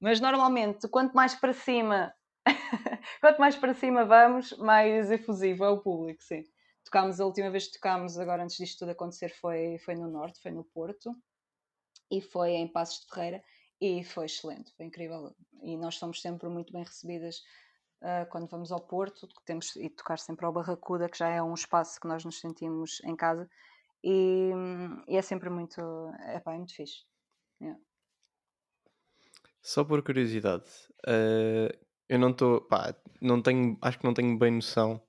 Mas 0.00 0.20
normalmente, 0.20 0.88
quanto 0.88 1.14
mais 1.14 1.36
para 1.36 1.52
cima. 1.52 2.12
quanto 3.20 3.38
mais 3.38 3.54
para 3.54 3.74
cima 3.74 4.04
vamos, 4.04 4.56
mais 4.58 5.10
efusivo 5.10 5.64
é 5.64 5.68
o 5.68 5.80
público, 5.80 6.22
sim. 6.22 6.42
Tocámos, 6.84 7.20
a 7.20 7.26
última 7.26 7.50
vez 7.50 7.66
que 7.66 7.74
tocámos, 7.74 8.18
agora 8.18 8.42
antes 8.42 8.56
disto 8.56 8.80
tudo 8.80 8.90
acontecer, 8.90 9.28
foi, 9.40 9.78
foi 9.84 9.94
no 9.94 10.10
Norte, 10.10 10.40
foi 10.42 10.50
no 10.50 10.64
Porto 10.64 11.14
e 12.10 12.20
foi 12.20 12.52
em 12.52 12.66
Passos 12.66 13.04
de 13.04 13.14
Ferreira 13.14 13.40
e 13.80 14.04
foi 14.04 14.26
excelente, 14.26 14.72
foi 14.76 14.86
incrível. 14.86 15.34
E 15.62 15.76
nós 15.76 15.96
somos 15.96 16.20
sempre 16.20 16.48
muito 16.48 16.72
bem 16.72 16.82
recebidas 16.82 17.42
uh, 18.02 18.28
quando 18.30 18.46
vamos 18.46 18.70
ao 18.72 18.80
Porto, 18.80 19.28
temos 19.44 19.74
e 19.76 19.88
tocar 19.88 20.18
sempre 20.18 20.44
ao 20.44 20.52
Barracuda, 20.52 21.08
que 21.08 21.18
já 21.18 21.28
é 21.28 21.42
um 21.42 21.54
espaço 21.54 22.00
que 22.00 22.08
nós 22.08 22.24
nos 22.24 22.40
sentimos 22.40 23.00
em 23.04 23.16
casa, 23.16 23.48
e, 24.02 24.50
e 25.08 25.16
é 25.16 25.22
sempre 25.22 25.50
muito, 25.50 25.80
epá, 26.34 26.54
é 26.54 26.56
muito 26.56 26.74
fixe. 26.74 27.04
Yeah. 27.60 27.80
Só 29.62 29.84
por 29.84 30.02
curiosidade, 30.02 30.64
uh, 31.06 31.70
eu 32.08 32.18
não 32.18 32.30
estou, 32.30 32.66
não 33.20 33.42
tenho, 33.42 33.78
acho 33.82 33.98
que 33.98 34.04
não 34.04 34.14
tenho 34.14 34.38
bem 34.38 34.52
noção 34.52 35.02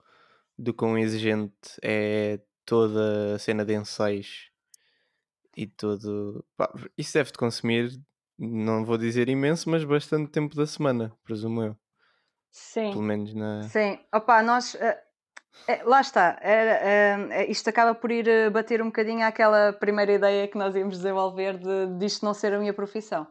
do 0.57 0.73
quão 0.73 0.97
exigente 0.97 1.79
é 1.81 2.39
toda 2.65 3.36
a 3.36 3.39
cena 3.39 3.65
de 3.65 3.73
ensaios 3.73 4.51
e 5.55 5.65
tudo. 5.65 6.45
Pá, 6.55 6.71
isso 6.97 7.13
deve-te 7.13 7.38
consumir 7.38 7.99
não 8.47 8.84
vou 8.84 8.97
dizer 8.97 9.30
imenso, 9.30 9.69
mas 9.69 9.84
bastante 9.84 10.32
tempo 10.32 10.56
da 10.56 10.65
semana, 10.65 11.15
presumo 11.23 11.62
eu. 11.62 11.77
Sim. 12.49 12.91
Pelo 12.91 13.04
menos 13.04 13.34
na. 13.34 13.63
Sim. 13.63 13.99
Opa, 14.13 14.41
nós. 14.41 14.75
É, 15.67 15.84
lá 15.84 16.01
está. 16.01 16.39
É, 16.41 17.45
isto 17.49 17.69
acaba 17.69 17.93
por 17.93 18.12
ir 18.12 18.49
bater 18.51 18.82
um 18.82 18.88
bocadinho 18.88 19.25
àquela 19.25 19.71
primeira 19.73 20.13
ideia 20.13 20.47
que 20.47 20.58
nós 20.58 20.75
íamos 20.75 20.97
desenvolver 20.97 21.58
de, 21.58 21.97
disto 21.97 22.25
não 22.25 22.34
ser 22.34 22.54
a 22.54 22.60
minha 22.60 22.73
profissão. 22.73 23.27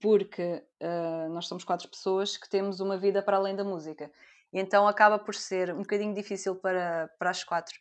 Porque 0.00 0.64
uh, 0.82 1.28
nós 1.32 1.46
somos 1.46 1.62
quatro 1.62 1.88
pessoas 1.88 2.36
que 2.36 2.48
temos 2.48 2.80
uma 2.80 2.96
vida 2.96 3.22
para 3.22 3.36
além 3.36 3.54
da 3.54 3.62
música. 3.62 4.10
E 4.52 4.58
então 4.58 4.88
acaba 4.88 5.18
por 5.18 5.34
ser 5.34 5.72
um 5.72 5.78
bocadinho 5.78 6.14
difícil 6.14 6.56
para, 6.56 7.08
para 7.18 7.30
as 7.30 7.44
quatro. 7.44 7.74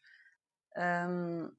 Um, 0.77 1.49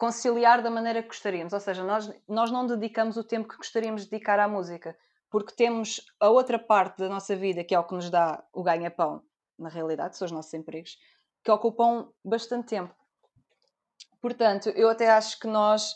conciliar 0.00 0.62
da 0.62 0.70
maneira 0.70 1.02
que 1.02 1.08
gostaríamos. 1.08 1.52
Ou 1.52 1.60
seja, 1.60 1.84
nós, 1.84 2.10
nós 2.26 2.50
não 2.50 2.66
dedicamos 2.66 3.18
o 3.18 3.22
tempo 3.22 3.46
que 3.46 3.58
gostaríamos 3.58 4.04
de 4.04 4.10
dedicar 4.10 4.40
à 4.40 4.48
música, 4.48 4.96
porque 5.28 5.54
temos 5.54 6.00
a 6.18 6.30
outra 6.30 6.58
parte 6.58 7.00
da 7.00 7.08
nossa 7.10 7.36
vida, 7.36 7.62
que 7.62 7.74
é 7.74 7.78
o 7.78 7.84
que 7.84 7.94
nos 7.94 8.08
dá 8.08 8.42
o 8.50 8.62
ganha-pão, 8.62 9.22
na 9.58 9.68
realidade, 9.68 10.16
são 10.16 10.24
os 10.24 10.32
nossos 10.32 10.54
empregos, 10.54 10.96
que 11.44 11.50
ocupam 11.50 12.08
bastante 12.24 12.68
tempo. 12.68 12.94
Portanto, 14.22 14.70
eu 14.70 14.88
até 14.88 15.10
acho 15.10 15.38
que 15.38 15.46
nós 15.46 15.94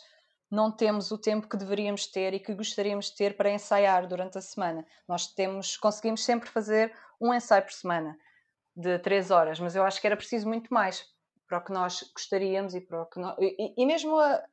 não 0.51 0.71
temos 0.71 1.09
o 1.09 1.17
tempo 1.17 1.49
que 1.49 1.57
deveríamos 1.57 2.05
ter 2.05 2.35
e 2.35 2.39
que 2.39 2.53
gostaríamos 2.53 3.07
de 3.07 3.15
ter 3.15 3.35
para 3.35 3.49
ensaiar 3.49 4.07
durante 4.07 4.37
a 4.37 4.41
semana. 4.41 4.85
Nós 5.07 5.33
temos, 5.33 5.77
conseguimos 5.77 6.23
sempre 6.23 6.47
fazer 6.47 6.95
um 7.19 7.33
ensaio 7.33 7.63
por 7.63 7.73
semana 7.73 8.15
de 8.75 8.99
três 8.99 9.31
horas, 9.31 9.59
mas 9.59 9.75
eu 9.75 9.83
acho 9.83 9.99
que 9.99 10.05
era 10.05 10.15
preciso 10.15 10.47
muito 10.47 10.71
mais 10.71 11.14
para 11.47 11.59
o 11.59 11.61
que 11.61 11.71
nós 11.71 12.03
gostaríamos 12.13 12.73
e 12.73 12.81
para 12.81 13.01
o 13.01 13.05
que 13.05 13.19
nós, 13.19 13.35
e, 13.39 13.73
e 13.77 13.85
mesmo 13.85 14.17
a, 14.19 14.43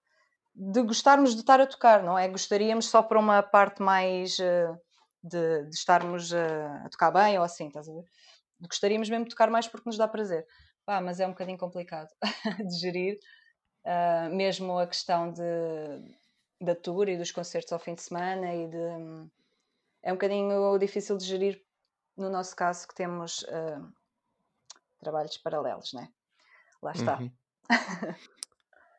de 0.54 0.82
gostarmos 0.82 1.34
de 1.34 1.40
estar 1.40 1.60
a 1.60 1.66
tocar, 1.66 2.02
não 2.02 2.18
é? 2.18 2.28
Gostaríamos 2.28 2.86
só 2.86 3.02
para 3.02 3.18
uma 3.18 3.42
parte 3.42 3.82
mais 3.82 4.38
uh, 4.38 4.78
de, 5.22 5.64
de, 5.64 5.74
estarmos 5.74 6.32
uh, 6.32 6.84
a 6.84 6.88
tocar 6.90 7.10
bem 7.10 7.38
ou 7.38 7.44
assim, 7.44 7.68
estás 7.68 7.88
a 7.88 7.92
ver? 7.92 8.04
Gostaríamos 8.60 9.08
mesmo 9.08 9.24
de 9.24 9.30
tocar 9.30 9.50
mais 9.50 9.66
porque 9.66 9.88
nos 9.88 9.96
dá 9.96 10.06
prazer. 10.06 10.46
Pá, 10.84 11.00
mas 11.00 11.20
é 11.20 11.26
um 11.26 11.30
bocadinho 11.30 11.58
complicado 11.58 12.08
de 12.68 12.78
gerir, 12.78 13.18
uh, 13.84 14.34
mesmo 14.34 14.78
a 14.78 14.86
questão 14.86 15.32
de, 15.32 15.42
da 16.60 16.74
tour 16.74 17.08
e 17.08 17.16
dos 17.16 17.32
concertos 17.32 17.72
ao 17.72 17.78
fim 17.78 17.94
de 17.94 18.02
semana 18.02 18.54
e 18.54 18.68
de. 18.68 19.30
É 20.02 20.10
um 20.12 20.16
bocadinho 20.16 20.76
difícil 20.78 21.16
de 21.16 21.24
gerir 21.24 21.62
no 22.16 22.28
nosso 22.28 22.56
caso 22.56 22.88
que 22.88 22.94
temos 22.94 23.46
trabalhos 25.00 25.36
paralelos, 25.38 25.92
não 25.92 26.02
é? 26.02 26.08
Lá 26.82 26.92
está. 26.92 27.18
Uhum. 27.18 27.30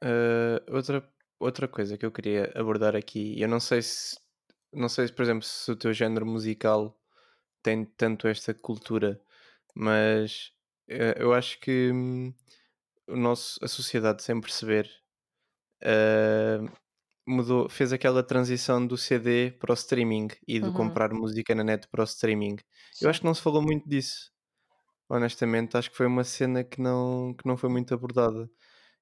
uh, 0.04 0.72
outra, 0.74 1.14
outra 1.40 1.68
coisa 1.68 1.98
que 1.98 2.06
eu 2.06 2.12
queria 2.12 2.52
abordar 2.56 2.96
aqui, 2.96 3.40
eu 3.40 3.48
não 3.48 3.60
sei 3.60 3.82
se, 3.82 4.18
não 4.72 4.88
sei, 4.88 5.08
por 5.10 5.24
exemplo, 5.24 5.44
se 5.44 5.70
o 5.72 5.76
teu 5.76 5.94
género 5.94 6.26
musical 6.26 6.98
tem 7.62 7.84
tanto 7.86 8.28
esta 8.28 8.54
cultura, 8.54 9.20
mas 9.76 10.54
uh, 10.90 11.18
eu 11.18 11.34
acho 11.34 11.60
que 11.60 11.92
hum, 11.92 12.34
o 13.08 13.18
nosso, 13.18 13.60
a 13.64 13.68
sociedade, 13.68 14.24
sem 14.24 14.40
perceber, 14.40 14.90
uh, 15.84 16.72
mudou, 17.28 17.68
fez 17.68 17.92
aquela 17.92 18.24
transição 18.24 18.86
do 18.86 18.98
CD 18.98 19.52
para 19.52 19.72
o 19.72 19.74
streaming 19.74 20.30
e 20.48 20.60
de 20.60 20.68
uhum. 20.68 20.74
comprar 20.74 21.14
música 21.14 21.54
na 21.54 21.66
net 21.66 21.88
para 21.90 22.02
o 22.02 22.06
streaming. 22.06 22.58
Sim. 22.94 23.06
Eu 23.06 23.10
acho 23.10 23.20
que 23.20 23.26
não 23.26 23.34
se 23.34 23.42
falou 23.42 23.62
muito 23.62 23.88
disso 23.90 24.33
honestamente, 25.14 25.78
acho 25.78 25.92
que 25.92 25.98
foi 25.98 26.08
uma 26.08 26.24
cena 26.24 26.64
que 26.64 26.82
não, 26.82 27.36
que 27.38 27.48
não 27.48 27.56
foi 27.56 27.70
muito 27.70 27.94
abordada. 27.94 28.50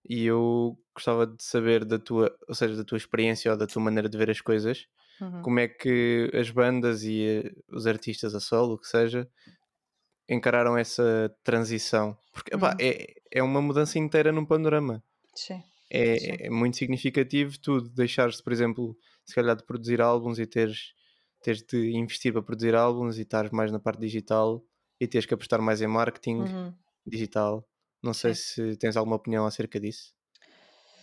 E 0.08 0.26
eu 0.26 0.78
gostava 0.94 1.26
de 1.26 1.42
saber 1.42 1.86
da 1.86 1.98
tua, 1.98 2.36
ou 2.48 2.56
seja, 2.56 2.76
da 2.76 2.84
tua 2.84 2.98
experiência 2.98 3.52
ou 3.52 3.58
da 3.58 3.66
tua 3.66 3.82
maneira 3.82 4.10
de 4.10 4.18
ver 4.18 4.30
as 4.30 4.42
coisas, 4.42 4.88
uhum. 5.22 5.42
como 5.42 5.60
é 5.60 5.68
que 5.68 6.30
as 6.34 6.50
bandas 6.50 7.04
e 7.04 7.24
eh, 7.24 7.52
os 7.70 7.88
artistas 7.88 8.36
a 8.36 8.40
solo, 8.40 8.74
o 8.74 8.78
que 8.78 8.88
seja, 8.88 9.30
encararam 10.28 10.78
essa 10.78 11.34
transição. 11.44 12.18
Porque 12.34 12.56
uhum. 12.56 12.62
é, 12.80 13.14
é 13.32 13.44
uma 13.44 13.62
mudança 13.62 13.98
inteira 13.98 14.32
num 14.34 14.46
panorama. 14.46 15.02
Sim. 15.34 15.64
É, 15.90 16.18
Sim. 16.18 16.38
é 16.40 16.50
muito 16.50 16.78
significativo 16.78 17.58
tudo, 17.60 17.90
deixares, 17.90 18.42
por 18.42 18.52
exemplo, 18.52 18.98
se 19.26 19.36
calhar 19.36 19.56
de 19.56 19.64
produzir 19.64 20.02
álbuns 20.02 20.40
e 20.40 20.46
teres, 20.46 20.94
teres 21.42 21.62
de 21.64 21.96
investir 21.96 22.34
para 22.34 22.42
produzir 22.42 22.76
álbuns 22.76 23.18
e 23.18 23.22
estares 23.22 23.52
mais 23.52 23.72
na 23.72 23.80
parte 23.80 24.02
digital 24.02 24.62
e 25.02 25.08
tens 25.08 25.26
que 25.26 25.34
apostar 25.34 25.60
mais 25.60 25.82
em 25.82 25.88
marketing 25.88 26.42
uhum. 26.42 26.74
digital. 27.08 27.68
Não 28.04 28.14
sei 28.14 28.36
se 28.36 28.78
tens 28.78 28.96
alguma 28.96 29.16
opinião 29.16 29.48
acerca 29.48 29.80
disso, 29.80 30.14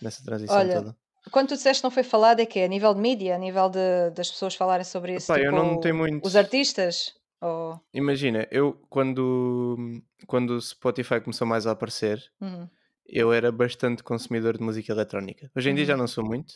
nessa 0.01 0.23
transição 0.23 0.55
Olha, 0.55 0.75
toda. 0.75 0.97
quando 1.31 1.49
tu 1.49 1.55
disseste 1.55 1.83
não 1.83 1.91
foi 1.91 2.03
falado, 2.03 2.39
é 2.39 2.45
que 2.45 2.59
é 2.59 2.65
a 2.65 2.67
nível 2.67 2.93
de 2.93 3.01
mídia, 3.01 3.35
a 3.35 3.37
nível 3.37 3.69
de, 3.69 4.09
das 4.15 4.31
pessoas 4.31 4.55
falarem 4.55 4.85
sobre 4.85 5.15
isso, 5.15 5.31
Epá, 5.31 5.39
eu 5.41 5.51
tipo, 5.51 5.55
não 5.63 5.73
notei 5.73 5.91
muito. 5.91 6.25
os 6.25 6.35
artistas? 6.37 7.13
Ou... 7.41 7.79
Imagina, 7.93 8.47
eu 8.51 8.73
quando, 8.89 9.77
quando 10.27 10.51
o 10.51 10.61
Spotify 10.61 11.19
começou 11.21 11.45
mais 11.45 11.67
a 11.67 11.71
aparecer, 11.71 12.23
Uhum. 12.39 12.69
eu 13.05 13.33
era 13.33 13.51
bastante 13.51 14.01
consumidor 14.01 14.57
de 14.57 14.63
música 14.63 14.91
eletrónica. 14.93 15.51
Hoje 15.55 15.69
em 15.69 15.75
dia 15.75 15.85
já 15.85 15.93
Uhum. 15.93 15.99
não 15.99 16.07
sou 16.07 16.23
muito, 16.23 16.53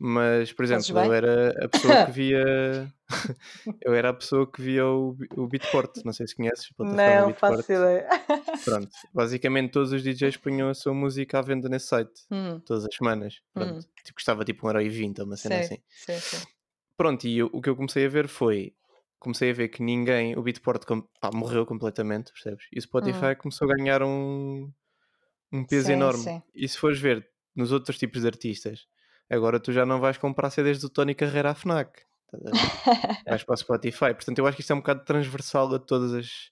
mas, 0.00 0.50
por 0.52 0.64
exemplo, 0.64 0.98
eu 0.98 1.12
era 1.12 1.64
a 1.64 1.68
pessoa 1.68 2.04
que 2.06 2.10
via. 2.12 2.92
eu 3.84 3.92
era 3.94 4.08
a 4.08 4.14
pessoa 4.14 4.50
que 4.50 4.62
via 4.62 4.86
o, 4.86 5.16
o 5.36 5.46
Beatport. 5.46 5.98
Não 6.04 6.12
sei 6.12 6.26
se 6.26 6.34
conheces 6.34 6.68
Não 6.78 7.34
faço 7.34 7.70
ideia. 7.72 8.08
Pronto, 8.64 8.88
basicamente 9.14 9.70
todos 9.72 9.92
os 9.92 10.02
DJs 10.02 10.36
punham 10.38 10.68
a 10.70 10.74
sua 10.74 10.94
música 10.94 11.38
à 11.38 11.42
venda 11.42 11.68
nesse 11.68 11.86
site, 11.86 12.26
Uhum. 12.30 12.58
todas 12.60 12.84
as 12.84 12.94
semanas. 12.94 13.40
Pronto, 13.52 13.74
Uhum. 13.74 13.80
tipo, 14.04 14.14
custava 14.14 14.44
tipo 14.44 14.66
1,20€ 14.66 15.18
ou 15.20 15.26
uma 15.26 15.36
cena 15.36 15.56
Sim, 15.62 15.74
assim. 15.74 15.82
sim, 15.88 16.20
sim. 16.38 16.46
Pronto, 16.96 17.26
e 17.26 17.38
eu- 17.38 17.50
o 17.52 17.60
que 17.60 17.68
eu 17.70 17.76
comecei 17.76 18.06
a 18.06 18.08
ver 18.08 18.26
foi. 18.28 18.74
Comecei 19.18 19.50
a 19.50 19.54
ver 19.54 19.68
que 19.68 19.82
ninguém, 19.82 20.36
o 20.36 20.42
Beatport 20.42 20.84
com- 20.86 21.02
pá, 21.20 21.30
morreu 21.32 21.66
completamente, 21.66 22.32
percebes? 22.32 22.66
E 22.72 22.78
o 22.78 22.82
Spotify 22.82 23.34
começou 23.36 23.70
a 23.70 23.74
ganhar 23.76 24.02
um, 24.02 24.70
um 25.52 25.64
peso 25.64 25.92
enorme. 25.92 26.22
sim. 26.24 26.42
E 26.54 26.66
se 26.68 26.78
fores 26.78 26.98
ver 26.98 27.28
nos 27.54 27.70
outros 27.72 27.98
tipos 27.98 28.22
de 28.22 28.26
artistas, 28.26 28.86
agora 29.30 29.60
tu 29.60 29.72
já 29.72 29.86
não 29.86 30.00
vais 30.00 30.18
comprar 30.18 30.50
CDs 30.50 30.80
do 30.80 30.88
Tony 30.90 31.14
Carreira 31.14 31.50
à 31.50 31.54
Fnac. 31.54 32.02
vais 33.26 33.42
para 33.44 33.54
o 33.54 33.56
Spotify. 33.56 34.14
Portanto, 34.14 34.38
eu 34.38 34.46
acho 34.46 34.56
que 34.56 34.62
isto 34.62 34.70
é 34.72 34.74
um 34.74 34.80
bocado 34.80 35.04
transversal 35.04 35.74
a 35.74 35.78
todas 35.78 36.12
as 36.14 36.50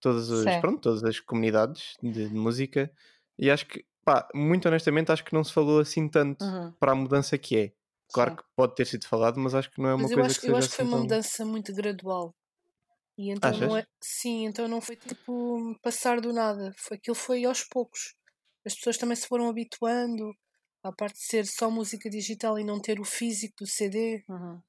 todas 0.00 0.30
as, 0.30 0.44
Sim. 0.44 0.60
pronto, 0.60 0.80
todas 0.80 1.04
as 1.04 1.20
comunidades 1.20 1.94
de, 2.02 2.28
de 2.28 2.34
música 2.34 2.90
e 3.38 3.50
acho 3.50 3.66
que, 3.66 3.84
pá, 4.04 4.26
muito 4.34 4.66
honestamente, 4.66 5.12
acho 5.12 5.24
que 5.24 5.34
não 5.34 5.44
se 5.44 5.52
falou 5.52 5.78
assim 5.80 6.08
tanto 6.08 6.42
Uhum. 6.44 6.72
para 6.80 6.92
a 6.92 6.94
mudança 6.94 7.36
que 7.38 7.56
é. 7.56 7.72
Claro 8.12 8.30
Sim. 8.30 8.36
que 8.38 8.42
pode 8.56 8.74
ter 8.74 8.86
sido 8.86 9.06
falado, 9.06 9.38
mas 9.38 9.54
acho 9.54 9.70
que 9.70 9.80
não 9.80 9.90
é 9.90 9.94
uma 9.94 10.02
Mas 10.02 10.10
eu 10.10 10.16
coisa 10.18 10.30
acho, 10.30 10.40
que 10.40 10.46
eu 10.46 10.54
seja 10.54 10.58
acho 10.58 10.68
que 10.70 10.76
foi 10.76 10.84
assim 10.84 10.92
uma 10.92 10.96
tão... 10.96 11.02
mudança 11.04 11.44
muito 11.44 11.74
gradual. 11.74 12.34
E 13.18 13.30
então 13.30 13.50
não 13.58 13.76
é. 13.76 13.84
Sim, 14.02 14.46
então 14.46 14.66
não 14.66 14.80
foi 14.80 14.96
tipo 14.96 15.76
passar 15.82 16.20
do 16.20 16.32
nada. 16.32 16.72
Foi, 16.78 16.96
aquilo 16.96 17.14
foi 17.14 17.44
aos 17.44 17.62
poucos. 17.64 18.14
As 18.66 18.74
pessoas 18.74 18.96
também 18.98 19.14
se 19.16 19.28
foram 19.28 19.48
habituando. 19.48 20.32
À 20.82 20.92
parte 20.92 21.16
de 21.16 21.26
ser 21.26 21.46
só 21.46 21.70
música 21.70 22.08
digital 22.08 22.58
e 22.58 22.64
não 22.64 22.80
ter 22.80 22.98
o 22.98 23.04
físico 23.04 23.56
do 23.60 23.66
CD. 23.66 24.24
Uhum. 24.28 24.62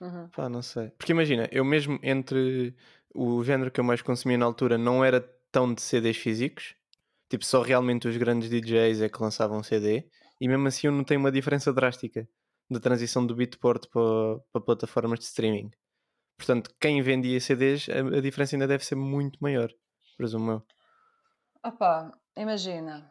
Uhum. 0.00 0.28
Pá, 0.30 0.48
não 0.48 0.62
sei. 0.62 0.90
Porque 0.90 1.12
imagina, 1.12 1.48
eu 1.50 1.64
mesmo 1.64 1.98
entre 2.02 2.74
o 3.14 3.42
género 3.42 3.70
que 3.70 3.80
eu 3.80 3.84
mais 3.84 4.02
consumia 4.02 4.38
na 4.38 4.46
altura 4.46 4.78
não 4.78 5.04
era 5.04 5.20
tão 5.50 5.72
de 5.72 5.82
CDs 5.82 6.16
físicos, 6.16 6.74
tipo, 7.28 7.44
só 7.44 7.62
realmente 7.62 8.06
os 8.06 8.16
grandes 8.16 8.48
DJs 8.48 9.02
é 9.02 9.08
que 9.08 9.20
lançavam 9.20 9.62
CD, 9.62 10.08
e 10.40 10.48
mesmo 10.48 10.68
assim 10.68 10.86
eu 10.86 10.92
notei 10.92 11.16
uma 11.16 11.32
diferença 11.32 11.72
drástica 11.72 12.28
da 12.70 12.78
transição 12.78 13.26
do 13.26 13.34
Beatport 13.34 13.86
para, 13.90 14.38
para 14.52 14.60
plataformas 14.60 15.18
de 15.18 15.24
streaming. 15.24 15.70
Portanto, 16.36 16.70
quem 16.80 17.02
vendia 17.02 17.40
CDs, 17.40 17.88
a, 17.88 18.18
a 18.18 18.20
diferença 18.20 18.54
ainda 18.54 18.68
deve 18.68 18.84
ser 18.84 18.94
muito 18.94 19.38
maior, 19.40 19.68
presumo 20.16 20.52
eu. 20.52 20.66
Opa, 21.64 22.16
imagina. 22.36 23.10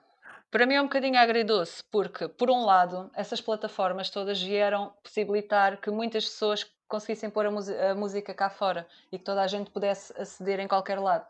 Para 0.49 0.65
mim 0.65 0.75
é 0.75 0.81
um 0.81 0.85
bocadinho 0.85 1.19
agridoce, 1.19 1.83
porque, 1.91 2.27
por 2.29 2.49
um 2.49 2.63
lado, 2.63 3.11
essas 3.13 3.41
plataformas 3.41 4.09
todas 4.09 4.41
vieram 4.41 4.93
possibilitar 5.03 5.81
que 5.81 5.91
muitas 5.91 6.23
pessoas 6.23 6.65
conseguissem 6.87 7.29
pôr 7.29 7.45
a, 7.47 7.91
a 7.91 7.95
música 7.95 8.33
cá 8.33 8.49
fora 8.49 8.87
e 9.11 9.17
que 9.17 9.25
toda 9.25 9.41
a 9.41 9.47
gente 9.47 9.69
pudesse 9.69 10.13
aceder 10.19 10.61
em 10.61 10.67
qualquer 10.67 10.99
lado. 10.99 11.27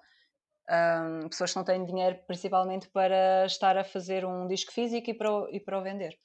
Ahm, 0.70 1.30
pessoas 1.30 1.52
que 1.52 1.58
não 1.58 1.64
têm 1.64 1.84
dinheiro, 1.84 2.20
principalmente, 2.28 2.88
para 2.90 3.46
estar 3.46 3.76
a 3.76 3.84
fazer 3.84 4.24
um 4.24 4.48
disco 4.48 4.72
físico 4.72 5.10
e 5.10 5.14
para, 5.16 5.32
o, 5.32 5.50
e 5.50 5.60
para 5.60 5.80
o 5.80 5.82
vender. 5.82 6.16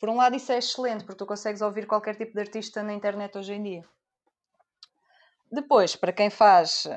Por 0.00 0.08
um 0.08 0.16
lado, 0.16 0.34
isso 0.34 0.50
é 0.50 0.58
excelente, 0.58 1.04
porque 1.04 1.18
tu 1.18 1.26
consegues 1.26 1.62
ouvir 1.62 1.86
qualquer 1.86 2.16
tipo 2.16 2.32
de 2.32 2.40
artista 2.40 2.82
na 2.82 2.92
internet 2.92 3.38
hoje 3.38 3.52
em 3.52 3.62
dia. 3.62 3.84
Depois, 5.48 5.94
para 5.94 6.12
quem 6.12 6.28
faz, 6.28 6.88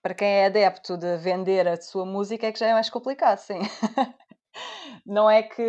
para 0.00 0.14
quem 0.14 0.26
é 0.26 0.46
adepto 0.46 0.96
de 0.96 1.18
vender 1.18 1.68
a 1.68 1.76
sua 1.76 2.06
música, 2.06 2.46
é 2.46 2.52
que 2.52 2.58
já 2.58 2.68
é 2.68 2.72
mais 2.72 2.88
complicado, 2.88 3.38
sim. 3.38 3.60
Não 5.04 5.28
é 5.28 5.42
que 5.42 5.62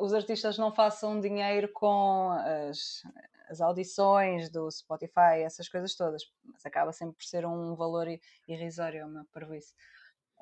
os 0.00 0.12
artistas 0.12 0.58
não 0.58 0.72
façam 0.72 1.20
dinheiro 1.20 1.68
com 1.72 2.30
as, 2.30 3.02
as 3.48 3.60
audições 3.60 4.50
do 4.50 4.70
Spotify, 4.70 5.42
essas 5.44 5.68
coisas 5.68 5.94
todas, 5.94 6.22
mas 6.44 6.64
acaba 6.64 6.92
sempre 6.92 7.16
por 7.16 7.24
ser 7.24 7.44
um 7.46 7.74
valor 7.74 8.06
irrisório, 8.46 9.06
uma 9.06 9.26
parvoíce. 9.32 9.74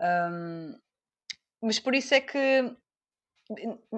Hum, 0.00 0.78
mas 1.60 1.78
por 1.78 1.94
isso 1.94 2.14
é 2.14 2.20
que 2.20 2.76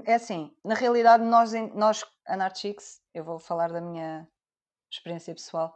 é 0.05 0.15
assim, 0.15 0.55
na 0.65 0.75
realidade 0.75 1.25
nós, 1.25 1.53
nós 1.75 2.05
Anarchix, 2.27 3.03
eu 3.13 3.25
vou 3.25 3.39
falar 3.39 3.73
da 3.73 3.81
minha 3.81 4.27
experiência 4.91 5.35
pessoal, 5.35 5.75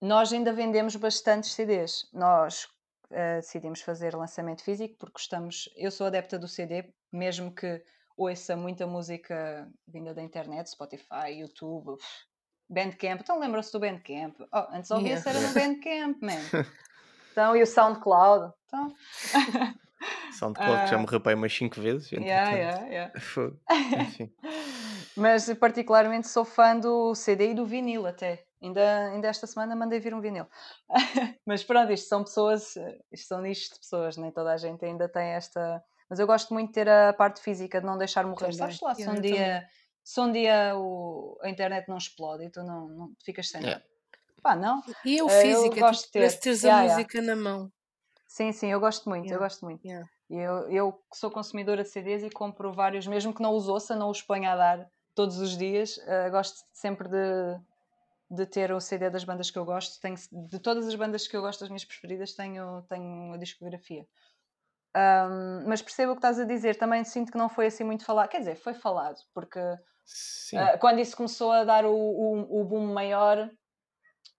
nós 0.00 0.32
ainda 0.32 0.52
vendemos 0.52 0.94
bastantes 0.96 1.52
CDs. 1.52 2.08
Nós 2.12 2.68
eh, 3.10 3.36
decidimos 3.36 3.80
fazer 3.80 4.14
lançamento 4.14 4.62
físico 4.62 4.96
porque 4.98 5.14
gostamos. 5.14 5.70
Eu 5.76 5.90
sou 5.90 6.06
adepta 6.06 6.38
do 6.38 6.48
CD, 6.48 6.92
mesmo 7.16 7.52
que 7.54 7.82
ouça 8.16 8.56
muita 8.56 8.86
música 8.86 9.68
vinda 9.86 10.14
da 10.14 10.22
internet, 10.22 10.70
Spotify, 10.70 11.30
YouTube, 11.38 11.96
Bandcamp. 12.68 13.20
Então 13.20 13.38
lembram-se 13.38 13.72
do 13.72 13.80
Bandcamp? 13.80 14.38
Oh, 14.52 14.66
antes 14.76 14.90
ouvia-se 14.90 15.28
era 15.28 15.40
no 15.40 15.48
Bandcamp, 15.54 16.22
man. 16.22 16.64
Então, 17.32 17.54
e 17.56 17.62
o 17.62 17.66
SoundCloud? 17.66 18.52
Então, 18.66 18.94
SoundCloud 20.38 20.82
que 20.84 20.86
já 20.90 21.00
Ah. 21.00 21.20
para 21.20 21.32
aí 21.32 21.34
umas 21.34 21.52
5 21.54 21.80
vezes. 21.80 22.10
yeah, 22.12 22.50
yeah, 22.52 22.86
yeah. 22.86 23.12
Enfim. 24.02 24.32
Mas 25.16 25.52
particularmente 25.54 26.28
sou 26.28 26.44
fã 26.44 26.78
do 26.78 27.14
CD 27.14 27.50
e 27.50 27.54
do 27.54 27.64
vinil 27.66 28.06
até. 28.06 28.44
Ainda, 28.62 29.08
ainda 29.08 29.28
esta 29.28 29.46
semana 29.46 29.76
mandei 29.76 30.00
vir 30.00 30.14
um 30.14 30.20
vinil. 30.20 30.46
Mas 31.46 31.62
pronto, 31.62 31.92
isto 31.92 32.08
são 32.08 32.24
pessoas, 32.24 32.74
isto 33.12 33.28
são 33.28 33.40
nichos 33.40 33.68
de 33.70 33.78
pessoas, 33.78 34.16
nem 34.16 34.30
toda 34.30 34.52
a 34.52 34.56
gente 34.56 34.84
ainda 34.84 35.08
tem 35.08 35.28
esta. 35.28 35.82
Mas 36.08 36.18
eu 36.18 36.26
gosto 36.26 36.54
muito 36.54 36.68
de 36.68 36.74
ter 36.74 36.88
a 36.88 37.12
parte 37.12 37.40
física, 37.40 37.80
de 37.80 37.86
não 37.86 37.98
deixar 37.98 38.26
morrer. 38.26 38.52
Também. 38.52 38.54
Sabes 38.54 38.80
lá, 38.80 38.94
se 38.94 39.08
um 39.10 39.14
eu 39.16 39.20
dia, 39.20 39.66
se 40.04 40.20
um 40.20 40.30
dia 40.32 40.74
o, 40.76 41.38
a 41.42 41.48
internet 41.48 41.88
não 41.88 41.96
explode 41.98 42.44
e 42.44 42.50
tu 42.50 42.62
não, 42.62 42.88
não 42.88 43.14
ficas 43.24 43.48
sem 43.50 43.60
Yeah. 43.60 43.80
nada. 43.80 43.84
Pá, 44.42 44.56
não? 44.56 44.82
E 45.02 45.22
o 45.22 45.28
Eh, 45.28 45.48
eu 45.54 45.74
físico, 45.74 45.78
é 45.78 45.82
gosto 45.82 46.06
tipo, 46.12 46.12
de 46.12 46.12
ter. 46.12 46.40
teres 46.40 46.64
Yeah, 46.64 46.66
a 46.66 46.70
yeah. 46.70 46.82
música 46.82 47.22
na 47.22 47.34
mão. 47.34 47.72
Sim, 48.28 48.52
sim, 48.52 48.68
eu 48.70 48.80
gosto 48.80 49.08
muito, 49.08 49.32
eu 49.32 49.38
gosto 49.38 49.64
muito. 49.64 49.84
yeah. 49.84 50.06
E 50.28 50.36
Eu, 50.36 50.70
eu 50.70 51.04
sou 51.14 51.30
consumidora 51.30 51.82
de 51.82 51.88
CDs 51.88 52.22
e 52.24 52.30
compro 52.30 52.72
vários, 52.72 53.06
mesmo 53.06 53.32
que 53.34 53.42
não 53.42 53.54
os 53.54 53.68
ouça, 53.68 53.94
não 53.96 54.10
os 54.10 54.20
ponha 54.22 54.52
a 54.52 54.56
dar 54.56 54.90
todos 55.14 55.38
os 55.38 55.56
dias, 55.56 55.98
eh, 56.06 56.28
gosto 56.30 56.64
sempre 56.72 57.08
de, 57.08 57.58
de 58.30 58.46
ter 58.46 58.72
o 58.72 58.80
CD 58.80 59.10
das 59.10 59.24
bandas 59.24 59.50
que 59.50 59.58
eu 59.58 59.64
gosto. 59.64 60.00
Tenho, 60.00 60.16
de 60.50 60.58
todas 60.60 60.86
as 60.86 60.94
bandas 60.94 61.26
que 61.28 61.36
eu 61.36 61.42
gosto, 61.42 61.64
as 61.64 61.70
minhas 61.70 61.84
preferidas, 61.84 62.34
tenho, 62.34 62.82
tenho 62.88 63.32
a 63.34 63.38
discografia. 63.38 64.06
Ahm, 64.94 65.64
mas 65.66 65.82
percebo 65.82 66.12
o 66.12 66.14
que 66.14 66.20
estás 66.20 66.38
a 66.40 66.44
dizer, 66.44 66.76
também 66.76 67.04
sinto 67.04 67.30
que 67.32 67.38
não 67.38 67.48
foi 67.48 67.66
assim 67.66 67.84
muito 67.84 68.04
falado. 68.04 68.28
Quer 68.28 68.38
dizer, 68.40 68.56
foi 68.56 68.74
falado, 68.74 69.18
porque 69.34 69.60
Sim. 70.04 70.56
ah, 70.58 70.78
quando 70.78 71.00
isso 71.00 71.16
começou 71.16 71.52
a 71.52 71.64
dar 71.64 71.84
o, 71.84 71.94
o, 71.94 72.60
o 72.60 72.64
boom 72.64 72.92
maior, 72.92 73.50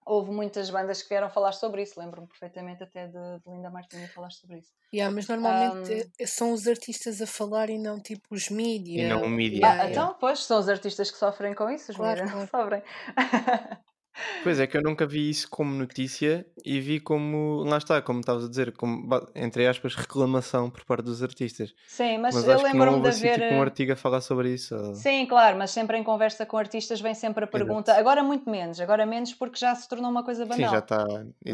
houve 0.06 0.32
muitas 0.32 0.70
bandas 0.70 1.02
que 1.04 1.10
vieram 1.10 1.30
falar 1.30 1.52
sobre 1.52 1.84
isso. 1.84 2.00
Lembro-me 2.00 2.28
perfeitamente 2.28 2.84
até 2.84 3.08
de, 3.08 3.14
de 3.14 3.50
Linda 3.50 3.70
Martini 3.70 4.08
falar 4.08 4.32
sobre 4.32 4.60
isso. 4.60 4.72
Yeah, 4.94 5.14
mas 5.14 5.28
normalmente 5.28 5.92
Um, 5.92 6.26
são 6.26 6.54
os 6.54 6.66
artistas 6.68 7.22
a 7.22 7.28
falar 7.28 7.70
e 7.70 7.78
não 7.78 8.00
tipo 8.02 8.34
os 8.34 8.50
mídia. 8.50 9.02
E 9.02 9.06
não 9.06 9.22
o 9.24 9.30
mídia. 9.30 9.66
Ah, 9.66 9.76
yeah. 9.86 9.90
então, 9.90 10.16
pois, 10.20 10.44
são 10.44 10.60
os 10.60 10.70
artistas 10.70 11.12
que 11.12 11.18
sofrem 11.18 11.54
com 11.54 11.70
isso, 11.70 11.92
os 11.92 11.98
Claro, 11.98 12.22
mídias 12.22 12.32
não 12.34 12.48
sofrem. 12.48 12.82
Pois 14.44 14.60
é, 14.60 14.68
que 14.68 14.78
eu 14.78 14.82
nunca 14.82 15.06
vi 15.06 15.30
isso 15.30 15.50
como 15.50 15.74
notícia 15.74 16.46
e 16.66 16.80
vi 16.80 17.00
como, 17.00 17.64
lá 17.64 17.78
está, 17.78 18.02
como 18.02 18.20
estavas 18.20 18.46
a 18.46 18.50
dizer, 18.50 18.72
como, 18.72 19.08
entre 19.36 19.68
aspas, 19.68 19.96
reclamação 19.96 20.70
por 20.70 20.84
parte 20.86 21.06
dos 21.06 21.22
artistas. 21.22 21.74
Sim, 21.88 22.18
mas, 22.20 22.34
Mas, 22.36 22.48
eu 22.48 22.62
lembro-me 22.62 23.02
de 23.02 23.08
assim 23.10 23.28
haver. 23.28 23.40
tipo 23.42 23.54
um 23.56 23.62
artigo 23.62 23.94
a 23.94 23.96
falar 23.96 24.22
sobre 24.22 24.54
isso. 24.54 24.76
ou- 24.76 24.96
Sim, 24.96 25.26
claro, 25.26 25.58
mas 25.58 25.72
sempre 25.72 25.98
em 25.98 26.04
conversa 26.04 26.46
com 26.46 26.58
artistas 26.58 27.00
vem 27.02 27.14
sempre 27.14 27.44
a 27.44 27.48
pergunta. 27.48 27.92
Exato. 27.92 28.00
Agora 28.00 28.24
muito 28.24 28.50
menos, 28.50 28.80
agora 28.80 29.06
menos 29.06 29.34
porque 29.34 29.58
já 29.60 29.76
se 29.76 29.88
tornou 29.88 30.10
uma 30.10 30.24
coisa 30.24 30.44
Sim, 30.46 30.50
banal. 30.50 30.72
já 30.72 30.80
está. 30.80 31.06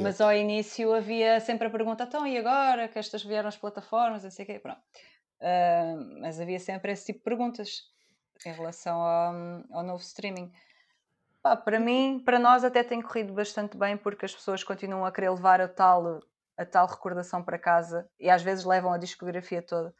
Mas 0.01 0.21
ao 0.21 0.33
início 0.33 0.93
havia 0.93 1.39
sempre 1.39 1.67
a 1.67 1.69
pergunta: 1.71 2.03
então 2.03 2.25
e 2.27 2.37
agora 2.37 2.87
que 2.87 2.99
estas 2.99 3.23
vieram 3.23 3.49
as 3.49 3.57
plataformas, 3.57 4.23
não 4.23 4.31
sei 4.31 4.43
o 4.43 4.47
quê, 4.47 4.59
pronto. 4.59 4.81
Ah, 5.41 5.95
mas 6.21 6.39
havia 6.39 6.59
sempre 6.59 6.91
esse 6.91 7.07
tipo 7.07 7.19
de 7.19 7.23
perguntas 7.25 7.83
em 8.45 8.51
relação 8.53 8.95
ao, 9.01 9.33
ao 9.71 9.83
novo 9.83 10.01
streaming. 10.01 10.51
Pá, 11.43 11.57
para 11.57 11.77
mim, 11.77 12.21
para 12.23 12.39
nós 12.39 12.63
até 12.63 12.83
tem 12.83 13.01
corrido 13.01 13.33
bastante 13.33 13.75
bem 13.77 13.97
porque 13.97 14.25
as 14.25 14.33
pessoas 14.33 14.63
continuam 14.63 15.05
a 15.05 15.11
querer 15.11 15.29
levar 15.29 15.59
a 15.59 15.67
tal, 15.67 16.21
a 16.57 16.65
tal 16.65 16.87
recordação 16.87 17.43
para 17.43 17.59
casa 17.59 18.09
e 18.17 18.29
às 18.29 18.41
vezes 18.41 18.63
levam 18.63 18.93
a 18.93 18.97
discografia 18.97 19.61
toda. 19.61 19.93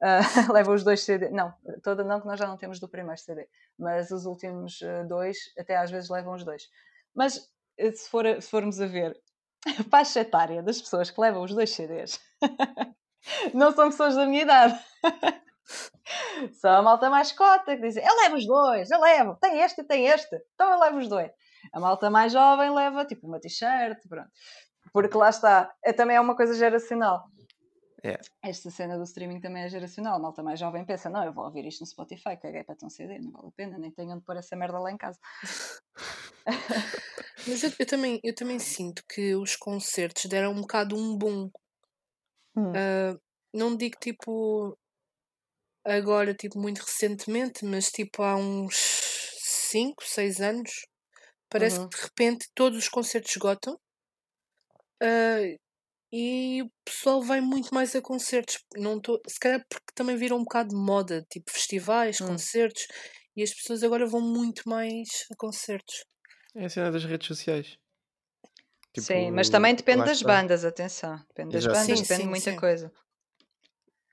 Ah, 0.00 0.20
levam 0.54 0.72
os 0.72 0.84
dois 0.84 1.00
CD, 1.00 1.30
não, 1.30 1.52
toda 1.82 2.04
não, 2.04 2.20
que 2.20 2.26
nós 2.28 2.38
já 2.38 2.46
não 2.46 2.56
temos 2.56 2.78
do 2.78 2.88
primeiro 2.88 3.20
CD, 3.20 3.48
mas 3.76 4.12
os 4.12 4.24
últimos 4.24 4.80
ah, 4.82 5.02
dois, 5.02 5.36
até 5.58 5.76
às 5.76 5.90
vezes 5.90 6.08
levam 6.08 6.34
os 6.34 6.44
dois. 6.44 6.62
Mas 7.12 7.40
eh, 7.76 7.90
se, 7.92 8.08
for, 8.08 8.24
se 8.40 8.48
formos 8.48 8.80
a 8.80 8.86
ver, 8.86 9.20
a 9.66 9.82
faixa 9.90 10.20
etária 10.20 10.62
das 10.62 10.80
pessoas 10.80 11.10
que 11.10 11.20
levam 11.20 11.42
os 11.42 11.52
dois 11.52 11.70
CDs 11.70 12.20
não 13.52 13.72
são 13.72 13.90
pessoas 13.90 14.14
da 14.14 14.26
minha 14.26 14.42
idade. 14.42 14.78
Só 16.60 16.68
a 16.68 16.82
malta 16.82 17.08
mais 17.10 17.32
cota 17.32 17.76
que 17.76 17.82
diz: 17.82 17.96
Eu 17.96 18.16
levo 18.22 18.36
os 18.36 18.46
dois, 18.46 18.90
eu 18.90 19.00
levo, 19.00 19.36
tem 19.36 19.60
este 19.60 19.80
e 19.80 19.84
tem 19.84 20.06
este, 20.06 20.36
então 20.54 20.70
eu 20.70 20.78
levo 20.78 20.98
os 20.98 21.08
dois. 21.08 21.30
A 21.72 21.80
malta 21.80 22.10
mais 22.10 22.32
jovem 22.32 22.70
leva 22.70 23.04
tipo 23.04 23.26
uma 23.26 23.40
t-shirt, 23.40 23.98
pronto. 24.08 24.30
Porque 24.92 25.16
lá 25.16 25.30
está, 25.30 25.74
é, 25.82 25.92
também 25.92 26.16
é 26.16 26.20
uma 26.20 26.36
coisa 26.36 26.54
geracional. 26.54 27.24
É. 28.02 28.18
Esta 28.42 28.70
cena 28.70 28.98
do 28.98 29.04
streaming 29.04 29.40
também 29.40 29.62
é 29.62 29.68
geracional. 29.68 30.16
A 30.16 30.18
malta 30.18 30.42
mais 30.42 30.60
jovem 30.60 30.84
pensa: 30.84 31.08
Não, 31.08 31.24
eu 31.24 31.32
vou 31.32 31.44
ouvir 31.44 31.64
isto 31.66 31.80
no 31.80 31.86
Spotify, 31.86 32.36
caguei 32.36 32.62
para 32.62 32.76
tão 32.76 32.90
CD, 32.90 33.18
não 33.18 33.32
vale 33.32 33.48
a 33.48 33.52
pena, 33.52 33.78
nem 33.78 33.90
tenho 33.90 34.12
onde 34.12 34.24
pôr 34.24 34.36
essa 34.36 34.54
merda 34.54 34.78
lá 34.78 34.92
em 34.92 34.98
casa. 34.98 35.18
Mas 37.48 37.62
eu, 37.62 37.72
eu 37.78 37.86
também, 37.86 38.20
eu 38.22 38.34
também 38.34 38.58
sinto 38.58 39.02
que 39.08 39.34
os 39.34 39.56
concertos 39.56 40.26
deram 40.26 40.52
um 40.52 40.60
bocado 40.60 40.96
um 40.96 41.16
boom. 41.16 41.50
Hum. 42.56 42.72
Ah, 42.76 43.18
não 43.54 43.74
digo 43.74 43.96
tipo 43.98 44.76
agora, 45.84 46.34
tipo 46.34 46.58
muito 46.60 46.80
recentemente, 46.82 47.64
mas 47.64 47.90
tipo 47.90 48.22
há 48.22 48.36
uns 48.36 48.74
5, 49.40 50.04
6 50.04 50.40
anos, 50.40 50.70
parece 51.50 51.80
Uhum. 51.80 51.90
que 51.90 51.96
de 51.98 52.02
repente 52.04 52.48
todos 52.54 52.78
os 52.78 52.88
concertos 52.90 53.32
esgotam 53.32 53.78
ah, 55.02 55.40
e 56.12 56.62
o 56.64 56.70
pessoal 56.84 57.22
vai 57.22 57.40
muito 57.42 57.74
mais 57.74 57.94
a 57.96 58.02
concertos. 58.02 58.58
Não 58.76 59.00
tô, 59.00 59.20
se 59.28 59.38
calhar 59.40 59.64
porque 59.70 59.92
também 59.94 60.16
viram 60.16 60.38
um 60.38 60.44
bocado 60.44 60.70
de 60.70 60.76
moda, 60.76 61.26
tipo 61.30 61.50
festivais, 61.52 62.20
Hum. 62.20 62.44
concertos, 62.44 62.86
e 63.36 63.42
as 63.42 63.54
pessoas 63.54 63.82
agora 63.84 64.06
vão 64.06 64.20
muito 64.22 64.68
mais 64.68 65.08
a 65.32 65.36
concertos. 65.36 66.04
É 66.60 66.64
a 66.64 66.68
cena 66.74 66.90
das 66.90 67.04
redes 67.04 67.28
sociais. 67.28 67.78
Sim, 68.96 69.30
mas 69.32 69.48
Tipo, 69.48 69.54
também 69.54 69.74
depende 69.76 70.02
das 70.04 70.22
bandas, 70.22 70.64
atenção. 70.64 71.16
Depende 71.28 71.52
das 71.52 71.66
Exato. 71.66 71.74
bandas, 71.74 72.00
Sim, 72.00 72.02
depende 72.02 72.22
de 72.24 72.28
sim, 72.28 72.34
muita 72.34 72.52
sim. 72.52 72.64
coisa. 72.64 72.92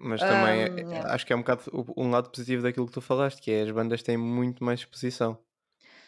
Mas 0.04 0.24
também 0.24 0.64
Ahm, 0.64 0.86
é- 0.92 1.00
acho 1.14 1.26
que 1.26 1.34
é 1.34 1.36
um 1.36 1.40
bocado 1.42 1.64
um 1.98 2.10
lado 2.12 2.30
positivo 2.32 2.64
daquilo 2.64 2.88
que 2.88 2.94
tu 2.94 3.02
falaste, 3.02 3.42
que 3.42 3.52
é 3.52 3.62
as 3.64 3.72
bandas 3.72 4.04
têm 4.04 4.18
muito 4.18 4.64
mais 4.64 4.80
exposição. 4.82 5.40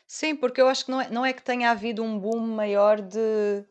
Sim, 0.08 0.36
porque 0.36 0.62
eu 0.62 0.68
acho 0.68 0.86
que 0.86 0.92
não 0.92 1.02
é, 1.02 1.10
não 1.10 1.26
é 1.26 1.34
que 1.34 1.42
tenha 1.44 1.72
havido 1.72 2.04
um 2.04 2.20
boom 2.20 2.40
maior 2.40 3.02
de, 3.02 3.66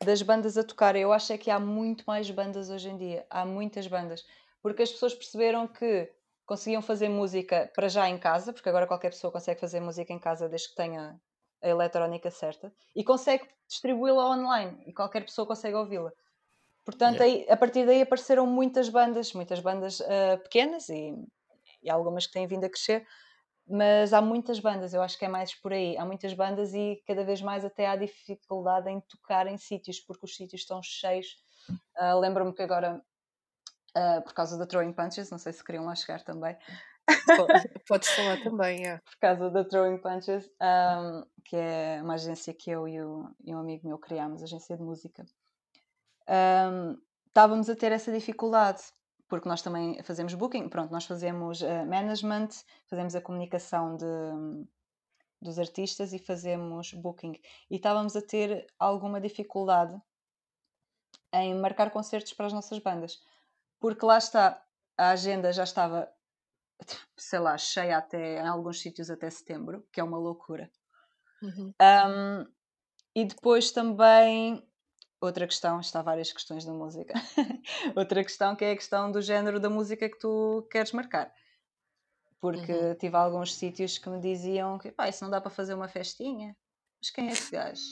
das 0.00 0.22
bandas 0.22 0.56
a 0.58 0.64
tocar. 0.64 0.96
Eu 0.96 1.12
acho 1.12 1.32
é 1.32 1.38
que 1.38 1.50
há 1.50 1.58
muito 1.60 2.04
mais 2.06 2.30
bandas 2.30 2.70
hoje 2.70 2.88
em 2.88 2.96
dia. 2.96 3.26
Há 3.30 3.44
muitas 3.46 3.86
bandas. 3.86 4.24
Porque 4.62 4.82
as 4.82 4.90
pessoas 4.92 5.14
perceberam 5.14 5.66
que 5.68 6.12
conseguiam 6.44 6.82
fazer 6.82 7.08
música 7.08 7.70
para 7.74 7.88
já 7.88 8.08
em 8.08 8.18
casa, 8.18 8.52
porque 8.52 8.68
agora 8.68 8.86
qualquer 8.86 9.10
pessoa 9.10 9.32
consegue 9.32 9.60
fazer 9.60 9.80
música 9.80 10.12
em 10.12 10.18
casa 10.18 10.48
desde 10.48 10.68
que 10.70 10.76
tenha 10.76 11.20
a 11.62 11.68
eletrónica 11.68 12.30
certa, 12.30 12.72
e 12.94 13.02
consegue 13.02 13.48
distribuí-la 13.66 14.30
online, 14.30 14.84
e 14.86 14.92
qualquer 14.92 15.24
pessoa 15.24 15.46
consegue 15.46 15.74
ouvi-la. 15.74 16.12
Portanto, 16.86 17.20
Yeah. 17.20 17.24
aí, 17.24 17.46
a 17.50 17.58
partir 17.58 17.86
daí 17.86 18.02
apareceram 18.02 18.46
muitas 18.46 18.88
bandas, 18.90 19.34
muitas 19.34 19.60
bandas 19.60 20.00
ah, 20.02 20.38
pequenas 20.38 20.88
e, 20.90 21.14
e 21.82 21.90
algumas 21.90 22.26
que 22.26 22.34
têm 22.34 22.46
vindo 22.46 22.64
a 22.64 22.70
crescer, 22.70 23.06
mas 23.68 24.12
há 24.12 24.22
muitas 24.22 24.60
bandas, 24.60 24.94
eu 24.94 25.02
acho 25.02 25.18
que 25.18 25.24
é 25.26 25.28
mais 25.28 25.54
por 25.54 25.72
aí. 25.72 25.96
Há 25.98 26.04
muitas 26.06 26.34
bandas 26.34 26.74
e 26.74 27.02
cada 27.06 27.24
vez 27.24 27.42
mais 27.42 27.64
até 27.64 27.88
há 27.88 27.96
dificuldade 27.96 28.90
em 28.90 29.00
tocar 29.02 29.46
em 29.48 29.58
sítios, 29.58 30.00
porque 30.00 30.26
os 30.26 30.36
sítios 30.36 30.62
estão 30.62 30.82
cheios. 30.82 31.28
Ah, 31.96 32.14
Lembro-me 32.16 32.54
que 32.54 32.62
agora, 32.62 33.02
ah, 33.96 34.20
por 34.22 34.34
causa 34.34 34.58
da 34.58 34.66
Throwing 34.66 34.92
Punches, 34.94 35.30
não 35.30 35.38
sei 35.38 35.52
se 35.52 35.64
queriam 35.64 35.84
lá 35.86 35.94
chegar 35.94 36.22
também, 36.24 36.56
Po- 37.34 37.52
Podes 37.88 38.12
falar 38.12 38.38
também, 38.38 38.86
é. 38.88 39.00
por 39.04 39.16
causa 39.20 39.50
da 39.50 39.64
Throwing 39.64 39.98
Punches, 40.00 40.50
ahm, 40.60 41.24
que 41.44 41.56
é 41.56 42.00
uma 42.02 42.14
agência 42.14 42.54
que 42.54 42.70
eu 42.70 42.86
e, 42.88 43.00
o- 43.02 43.30
e 43.44 43.54
um 43.54 43.58
amigo 43.58 43.86
meu 43.88 43.98
criámos, 43.98 44.42
agência 44.42 44.76
de 44.76 44.82
música. 44.82 45.24
Ahm, 46.28 46.96
estávamos 47.28 47.68
a 47.68 47.76
ter 47.76 47.92
essa 47.92 48.12
dificuldade, 48.12 48.82
porque 49.28 49.48
nós 49.48 49.62
também 49.62 50.02
fazemos 50.02 50.34
booking, 50.34 50.68
pronto, 50.68 50.90
nós 50.90 51.04
fazemos 51.04 51.62
eh, 51.62 51.84
management, 51.84 52.48
fazemos 52.86 53.14
a 53.14 53.20
comunicação 53.20 53.96
de, 53.96 54.66
dos 55.40 55.58
artistas 55.58 56.12
e 56.12 56.18
fazemos 56.18 56.92
booking. 56.92 57.40
E 57.70 57.76
estávamos 57.76 58.16
a 58.16 58.22
ter 58.22 58.66
alguma 58.78 59.20
dificuldade 59.20 60.00
em 61.32 61.54
marcar 61.54 61.90
concertos 61.90 62.32
para 62.32 62.46
as 62.46 62.52
nossas 62.52 62.78
bandas, 62.78 63.20
porque 63.80 64.06
lá 64.06 64.18
está, 64.18 64.62
a 64.96 65.10
agenda 65.10 65.52
já 65.52 65.64
estava, 65.64 66.10
sei 67.16 67.38
lá, 67.38 67.58
cheia 67.58 67.98
até 67.98 68.40
em 68.40 68.46
alguns 68.46 68.80
sítios 68.80 69.10
até 69.10 69.28
setembro, 69.28 69.86
que 69.92 70.00
é 70.00 70.04
uma 70.04 70.18
loucura. 70.18 70.70
Uhum. 71.42 71.74
Um, 71.80 72.46
e 73.14 73.24
depois 73.24 73.70
também 73.70 74.66
outra 75.20 75.46
questão, 75.46 75.80
está 75.80 76.02
várias 76.02 76.32
questões 76.32 76.64
da 76.64 76.72
música. 76.72 77.14
outra 77.96 78.22
questão 78.24 78.54
que 78.56 78.64
é 78.64 78.72
a 78.72 78.76
questão 78.76 79.10
do 79.10 79.20
género 79.22 79.58
da 79.60 79.70
música 79.70 80.08
que 80.08 80.18
tu 80.18 80.66
queres 80.70 80.92
marcar. 80.92 81.32
Porque 82.40 82.72
Uhum. 82.72 82.94
tive 82.94 83.16
alguns 83.16 83.54
sítios 83.54 83.98
que 83.98 84.08
me 84.08 84.20
diziam 84.20 84.78
que 84.78 84.90
pá, 84.92 85.08
isso 85.08 85.22
não 85.24 85.30
dá 85.30 85.40
para 85.40 85.50
fazer 85.50 85.74
uma 85.74 85.88
festinha. 85.88 86.56
Mas 87.00 87.10
quem 87.10 87.28
é 87.28 87.32
esse 87.32 87.50
gajo? 87.50 87.82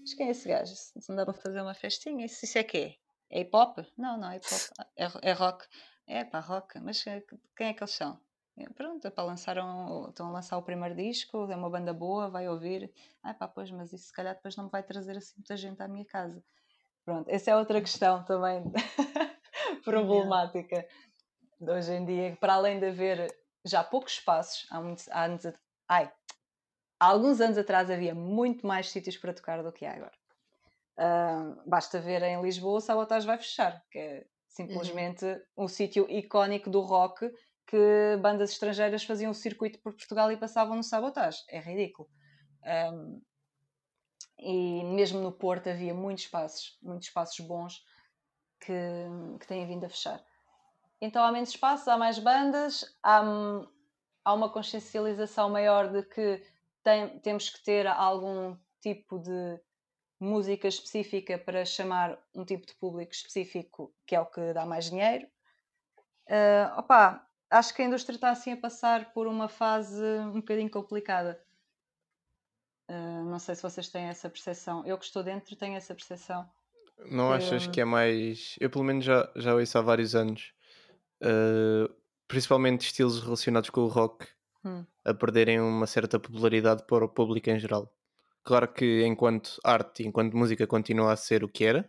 Mas 0.00 0.14
quem 0.14 0.28
é 0.28 0.30
esse 0.30 0.48
gajo? 0.48 0.72
Isso 0.72 1.04
não 1.08 1.16
dá 1.16 1.24
para 1.24 1.34
fazer 1.34 1.60
uma 1.60 1.74
festinha? 1.74 2.24
Isso, 2.24 2.44
isso 2.44 2.58
é 2.58 2.64
quê? 2.64 2.98
É 3.30 3.40
hip 3.40 3.50
hop? 3.54 3.78
Não, 3.96 4.16
não 4.18 4.30
é 4.30 4.36
hip 4.36 4.46
hop. 4.52 4.70
É, 4.96 5.30
é 5.30 5.32
rock. 5.32 5.66
É 6.06 6.24
pá, 6.24 6.40
rock. 6.40 6.78
Mas 6.80 7.06
eh, 7.06 7.22
quem 7.56 7.68
é 7.68 7.74
que 7.74 7.82
eles 7.82 7.94
são? 7.94 8.20
É, 8.56 8.68
Pronto, 8.70 9.06
é 9.06 9.10
para 9.10 9.24
lançar 9.24 9.58
um, 9.58 10.08
estão 10.08 10.28
a 10.28 10.32
lançar 10.32 10.56
o 10.56 10.62
primeiro 10.62 10.94
disco, 10.94 11.50
é 11.50 11.56
uma 11.56 11.68
banda 11.68 11.92
boa, 11.92 12.30
vai 12.30 12.48
ouvir. 12.48 12.90
Ah, 13.22 13.34
pá, 13.34 13.46
pois, 13.46 13.70
mas 13.70 13.92
isso 13.92 14.06
se 14.06 14.12
calhar 14.12 14.34
depois 14.34 14.56
não 14.56 14.64
me 14.64 14.70
vai 14.70 14.82
trazer 14.82 15.16
assim 15.16 15.34
muita 15.36 15.56
gente 15.56 15.82
à 15.82 15.88
minha 15.88 16.04
casa. 16.06 16.42
Pronto, 17.04 17.28
essa 17.28 17.50
é 17.50 17.56
outra 17.56 17.80
questão 17.80 18.24
também 18.24 18.64
problemática 19.84 20.86
de 21.60 21.70
hoje 21.70 21.92
em 21.92 22.04
dia, 22.04 22.36
para 22.40 22.54
além 22.54 22.80
de 22.80 22.86
haver 22.86 23.28
já 23.64 23.84
poucos 23.84 24.14
espaços, 24.14 24.66
há, 24.70 24.80
muitos, 24.80 25.08
há, 25.10 25.24
anos, 25.24 25.44
ai, 25.88 26.12
há 26.98 27.06
alguns 27.06 27.40
anos 27.40 27.58
atrás 27.58 27.90
havia 27.90 28.14
muito 28.14 28.66
mais 28.66 28.90
sítios 28.90 29.16
para 29.16 29.34
tocar 29.34 29.62
do 29.62 29.72
que 29.72 29.84
há 29.84 29.92
agora. 29.92 30.12
Ah, 30.98 31.56
basta 31.66 32.00
ver 32.00 32.22
em 32.22 32.40
Lisboa, 32.40 32.78
o 32.78 32.80
Sabotage 32.80 33.26
vai 33.26 33.36
fechar, 33.36 33.84
que 33.90 33.98
é 33.98 34.26
simplesmente 34.48 35.24
um 35.56 35.68
sítio 35.68 36.10
icónico 36.10 36.70
do 36.70 36.80
rock 36.80 37.30
que 37.66 38.16
bandas 38.20 38.52
estrangeiras 38.52 39.04
faziam 39.04 39.30
o 39.30 39.34
circuito 39.34 39.78
por 39.80 39.92
Portugal 39.92 40.30
e 40.30 40.36
passavam 40.36 40.76
no 40.76 40.82
Sabotage. 40.82 41.42
É 41.48 41.58
ridículo. 41.58 42.08
Um, 42.92 43.20
e 44.38 44.84
mesmo 44.84 45.20
no 45.20 45.32
Porto 45.32 45.68
havia 45.68 45.94
muitos 45.94 46.24
espaços, 46.24 46.78
muitos 46.82 47.08
espaços 47.08 47.40
bons 47.40 47.84
que, 48.60 48.72
que 49.40 49.46
têm 49.46 49.66
vindo 49.66 49.84
a 49.84 49.88
fechar. 49.88 50.22
Então 51.00 51.24
há 51.24 51.32
menos 51.32 51.50
espaços, 51.50 51.88
há 51.88 51.96
mais 51.96 52.18
bandas, 52.18 52.84
há, 53.02 53.22
há 54.24 54.32
uma 54.32 54.50
consciencialização 54.50 55.48
maior 55.50 55.88
de 55.88 56.02
que 56.02 56.42
tem, 56.82 57.18
temos 57.20 57.50
que 57.50 57.62
ter 57.64 57.86
algum 57.86 58.56
tipo 58.80 59.18
de 59.18 59.60
música 60.20 60.68
específica 60.68 61.38
para 61.38 61.64
chamar 61.64 62.18
um 62.34 62.44
tipo 62.44 62.66
de 62.66 62.74
público 62.76 63.12
específico 63.12 63.94
que 64.06 64.14
é 64.14 64.20
o 64.20 64.26
que 64.26 64.52
dá 64.52 64.64
mais 64.64 64.86
dinheiro. 64.86 65.26
Uh, 66.28 66.78
opa, 66.78 67.25
acho 67.50 67.74
que 67.74 67.82
a 67.82 67.84
indústria 67.84 68.16
está 68.16 68.30
assim 68.30 68.52
a 68.52 68.56
passar 68.56 69.12
por 69.12 69.26
uma 69.26 69.48
fase 69.48 70.02
um 70.02 70.40
bocadinho 70.40 70.70
complicada. 70.70 71.40
Uh, 72.88 73.24
não 73.24 73.38
sei 73.38 73.54
se 73.54 73.62
vocês 73.62 73.88
têm 73.88 74.04
essa 74.04 74.30
percepção. 74.30 74.84
Eu 74.86 74.96
que 74.96 75.04
estou 75.04 75.22
dentro 75.22 75.56
tenho 75.56 75.76
essa 75.76 75.94
percepção. 75.94 76.48
Não 77.10 77.32
achas 77.32 77.66
que 77.66 77.80
é 77.80 77.84
mais. 77.84 78.56
Eu, 78.60 78.70
pelo 78.70 78.84
menos, 78.84 79.04
já, 79.04 79.30
já 79.36 79.54
ouço 79.54 79.76
há 79.76 79.82
vários 79.82 80.14
anos, 80.14 80.52
uh, 81.22 81.92
principalmente 82.26 82.86
estilos 82.86 83.22
relacionados 83.22 83.70
com 83.70 83.82
o 83.82 83.88
rock, 83.88 84.26
Hum. 84.64 84.84
a 85.04 85.14
perderem 85.14 85.60
uma 85.60 85.86
certa 85.86 86.18
popularidade 86.18 86.82
para 86.88 87.04
o 87.04 87.08
público 87.08 87.48
em 87.48 87.58
geral. 87.58 87.92
Claro 88.42 88.66
que, 88.66 89.04
enquanto 89.06 89.60
arte, 89.62 90.04
enquanto 90.04 90.36
música, 90.36 90.66
continua 90.66 91.12
a 91.12 91.16
ser 91.16 91.44
o 91.44 91.48
que 91.48 91.64
era, 91.64 91.88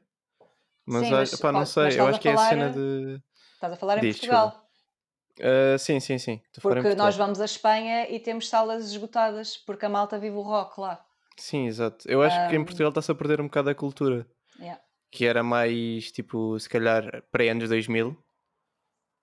mas, 0.86 1.06
Sim, 1.06 1.12
mas 1.12 1.36
pá, 1.40 1.52
não 1.52 1.66
sei, 1.66 2.00
eu 2.00 2.06
acho 2.08 2.20
que 2.20 2.30
é 2.30 2.34
a 2.34 2.38
cena 2.38 2.70
de. 2.70 3.20
Estás 3.54 3.74
a 3.74 3.76
falar 3.76 3.98
em 3.98 4.02
Diz, 4.02 4.18
Portugal. 4.18 4.67
Uh, 5.40 5.78
sim, 5.78 6.00
sim, 6.00 6.18
sim. 6.18 6.32
Em 6.58 6.62
Porque 6.62 6.96
nós 6.96 7.16
vamos 7.16 7.40
à 7.40 7.46
Espanha 7.46 8.10
e 8.10 8.20
temos 8.20 8.50
salas 8.50 8.86
esgotadas, 8.92 9.58
porque 9.58 9.86
a 9.86 9.90
malta 9.90 10.18
vive 10.20 10.36
o 10.36 10.42
rock 10.42 10.80
lá. 10.80 11.04
Sim, 11.38 11.68
exato. 11.68 12.10
Eu 12.10 12.22
acho 12.24 12.36
que 12.50 12.56
em 12.56 12.60
Um, 12.60 12.66
Portugal 12.66 12.90
está-se 12.90 13.12
a 13.12 13.16
perder 13.16 13.40
um 13.40 13.46
bocado 13.46 13.70
a 13.70 13.76
cultura. 13.76 14.28
Yeah. 14.60 14.82
que 15.12 15.26
era 15.26 15.44
mais 15.44 16.12
tipo, 16.12 16.60
se 16.60 16.68
calhar 16.68 17.24
pré-anos 17.32 17.70
2000 17.70 18.18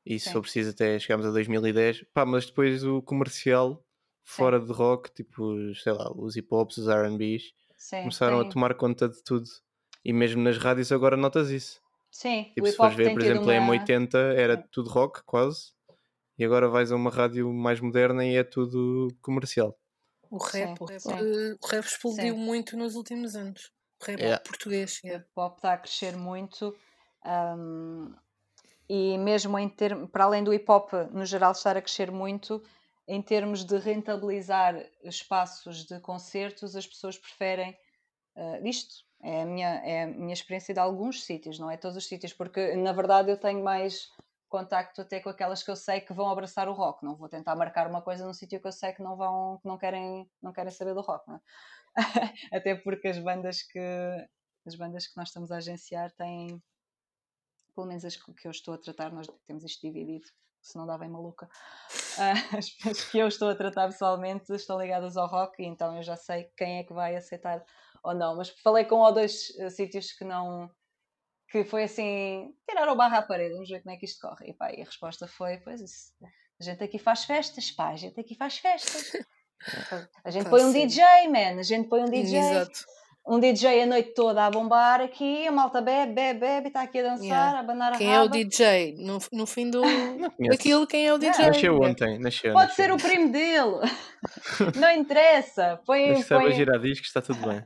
e 0.06 0.18
se 0.18 0.26
Sim. 0.26 0.32
for 0.32 0.42
preciso 0.42 0.70
até 0.70 0.98
chegámos 0.98 1.26
a 1.26 1.30
2010, 1.30 2.04
pá, 2.14 2.24
mas 2.24 2.46
depois 2.46 2.84
o 2.84 3.02
comercial 3.02 3.84
fora 4.22 4.60
de 4.60 4.70
rock, 4.72 5.10
tipo, 5.12 5.54
sei 5.74 5.92
lá, 5.92 6.10
os 6.14 6.36
hip 6.36 6.48
hops, 6.52 6.78
os 6.78 6.88
RBs, 6.88 7.52
Sim, 7.76 7.98
começaram 8.02 8.38
tem- 8.40 8.48
a 8.48 8.50
tomar 8.52 8.74
conta 8.74 9.08
de 9.08 9.22
tudo. 9.24 9.48
E 10.04 10.12
mesmo 10.12 10.42
nas 10.42 10.56
rádios 10.58 10.92
agora 10.92 11.16
notas 11.16 11.50
isso. 11.50 11.80
Sim, 12.10 12.44
Tipo, 12.54 12.62
o 12.66 12.70
se 12.70 12.76
fores 12.76 12.94
ver, 12.94 13.12
por 13.12 13.20
exemplo, 13.22 13.50
em 13.50 13.58
uma... 13.58 13.74
M80 13.74 14.14
era 14.36 14.56
Sim. 14.56 14.64
tudo 14.70 14.88
rock, 14.90 15.22
quase, 15.24 15.72
e 16.38 16.44
agora 16.44 16.68
vais 16.68 16.92
a 16.92 16.96
uma 16.96 17.10
rádio 17.10 17.52
mais 17.52 17.80
moderna 17.80 18.24
e 18.24 18.36
é 18.36 18.44
tudo 18.44 19.08
comercial. 19.22 19.78
O 20.30 20.38
rap, 20.38 20.52
Sim, 20.52 20.74
o 20.80 20.84
rap, 20.84 21.00
sim. 21.00 21.12
eh, 21.12 21.56
o 21.62 21.66
rap 21.66 21.84
explodiu 21.86 22.34
Sim. 22.34 22.40
muito 22.40 22.76
nos 22.76 22.94
últimos 22.94 23.34
anos. 23.36 23.70
O 24.00 24.04
rap 24.04 24.20
Yeah. 24.20 24.42
português, 24.44 25.00
O 25.02 25.06
yeah. 25.06 25.24
hip 25.24 25.30
hop 25.36 25.56
está 25.56 25.72
a 25.74 25.78
crescer 25.78 26.16
muito. 26.16 26.74
um, 27.24 28.14
e 28.88 29.18
mesmo 29.18 29.58
em 29.58 29.68
ter, 29.68 29.96
para 30.08 30.24
além 30.24 30.44
do 30.44 30.52
hip 30.52 30.70
hop 30.70 30.92
no 31.12 31.24
geral 31.24 31.52
estar 31.52 31.76
a 31.76 31.82
crescer 31.82 32.10
muito, 32.10 32.62
em 33.08 33.22
termos 33.22 33.64
de 33.64 33.78
rentabilizar 33.78 34.74
espaços 35.02 35.84
de 35.86 36.00
concertos, 36.00 36.76
as 36.76 36.86
pessoas 36.86 37.18
preferem 37.18 37.76
uh, 38.36 38.66
isto. 38.66 39.04
É 39.22 39.42
a, 39.42 39.46
minha, 39.46 39.68
é 39.84 40.04
a 40.04 40.06
minha 40.08 40.34
experiência 40.34 40.74
de 40.74 40.80
alguns 40.80 41.24
sítios, 41.24 41.58
não 41.58 41.70
é 41.70 41.76
todos 41.78 41.96
os 41.96 42.06
sítios, 42.06 42.32
porque 42.34 42.76
na 42.76 42.92
verdade 42.92 43.30
eu 43.30 43.38
tenho 43.38 43.62
mais 43.64 44.10
contacto 44.54 45.00
até 45.00 45.18
com 45.18 45.28
aquelas 45.28 45.64
que 45.64 45.70
eu 45.70 45.74
sei 45.74 46.00
que 46.00 46.12
vão 46.12 46.28
abraçar 46.28 46.68
o 46.68 46.72
rock. 46.72 47.04
Não 47.04 47.16
vou 47.16 47.28
tentar 47.28 47.56
marcar 47.56 47.88
uma 47.88 48.00
coisa 48.00 48.24
num 48.24 48.32
sítio 48.32 48.60
que 48.60 48.68
eu 48.68 48.72
sei 48.72 48.92
que 48.92 49.02
não 49.02 49.16
vão, 49.16 49.58
que 49.58 49.66
não 49.66 49.76
querem, 49.76 50.30
não 50.40 50.52
querem 50.52 50.70
saber 50.70 50.94
do 50.94 51.00
rock, 51.00 51.28
é? 51.28 51.40
até 52.56 52.74
porque 52.76 53.08
as 53.08 53.18
bandas 53.18 53.62
que 53.62 53.80
as 54.64 54.76
bandas 54.76 55.08
que 55.08 55.16
nós 55.16 55.28
estamos 55.28 55.50
a 55.50 55.56
agenciar 55.56 56.12
têm 56.12 56.62
pelo 57.74 57.88
menos 57.88 58.04
as 58.04 58.16
que 58.16 58.46
eu 58.46 58.52
estou 58.52 58.74
a 58.74 58.78
tratar, 58.78 59.12
nós 59.12 59.26
temos 59.44 59.64
isto 59.64 59.80
dividido, 59.82 60.24
se 60.62 60.78
não 60.78 60.86
dá 60.86 60.96
bem 60.96 61.08
maluca. 61.08 61.46
Uh, 62.16 62.56
as 62.88 63.04
que 63.10 63.18
eu 63.18 63.26
estou 63.26 63.48
a 63.48 63.56
tratar 63.56 63.88
pessoalmente 63.88 64.54
estão 64.54 64.80
ligadas 64.80 65.16
ao 65.16 65.26
rock, 65.26 65.64
então 65.64 65.96
eu 65.96 66.02
já 66.04 66.14
sei 66.14 66.44
quem 66.56 66.78
é 66.78 66.84
que 66.84 66.92
vai 66.92 67.16
aceitar 67.16 67.64
ou 68.04 68.14
não. 68.14 68.36
Mas 68.36 68.50
falei 68.50 68.84
com 68.84 68.96
um 68.96 69.00
ou 69.00 69.12
dois 69.12 69.50
uh, 69.58 69.68
sítios 69.68 70.12
que 70.12 70.24
não. 70.24 70.70
Que 71.54 71.64
foi 71.70 71.84
assim, 71.84 72.52
tirar 72.68 72.88
o 72.88 72.96
barra 72.96 73.18
à 73.18 73.22
parede, 73.22 73.54
vamos 73.54 73.68
ver 73.68 73.80
como 73.80 73.94
é 73.94 73.98
que 73.98 74.06
isto 74.06 74.26
corre. 74.26 74.50
E, 74.50 74.54
pá, 74.54 74.72
e 74.72 74.82
a 74.82 74.84
resposta 74.84 75.28
foi: 75.28 75.58
pois 75.58 75.80
isso, 75.80 76.12
a 76.60 76.64
gente 76.64 76.82
aqui 76.82 76.98
faz 76.98 77.24
festas, 77.24 77.70
pá, 77.70 77.90
a 77.90 77.96
gente 77.96 78.18
aqui 78.18 78.34
faz 78.34 78.58
festas. 78.58 79.12
A 80.24 80.30
gente 80.30 80.48
põe 80.50 80.64
um 80.64 80.72
DJ, 80.72 81.04
man, 81.28 81.60
a 81.60 81.62
gente 81.62 81.88
põe 81.88 82.02
um 82.02 82.10
DJ. 82.10 82.38
Exato 82.38 82.84
um 83.26 83.40
DJ 83.40 83.82
a 83.82 83.86
noite 83.86 84.12
toda 84.12 84.44
a 84.44 84.50
bombar 84.50 85.00
aqui, 85.00 85.46
a 85.46 85.52
malta 85.52 85.80
bebe, 85.80 86.12
bebe, 86.12 86.40
bebe, 86.40 86.68
está 86.68 86.82
aqui 86.82 86.98
a 86.98 87.04
dançar, 87.04 87.24
yeah. 87.24 87.56
a 87.56 87.60
abanar 87.60 87.94
a 87.94 87.96
Quem 87.96 88.08
raba. 88.08 88.20
é 88.20 88.26
o 88.26 88.28
DJ? 88.28 88.96
No, 88.98 89.18
no 89.32 89.46
fim 89.46 89.70
do 89.70 89.80
daquilo, 90.50 90.86
quem 90.86 91.06
é 91.06 91.14
o 91.14 91.16
DJ? 91.16 91.46
Nasceu 91.46 91.80
ontem, 91.80 92.18
nasceu. 92.18 92.52
Pode 92.52 92.68
nasceu. 92.68 92.84
ser 92.84 92.92
o 92.92 92.98
primo 92.98 93.32
dele, 93.32 93.80
não 94.76 94.90
interessa. 94.90 95.80
Põe, 95.86 96.12
Mas 96.12 96.28
põe... 96.28 96.48
a 96.48 96.50
girar 96.50 96.78
disco, 96.78 97.06
está 97.06 97.22
tudo 97.22 97.40
bem. 97.48 97.64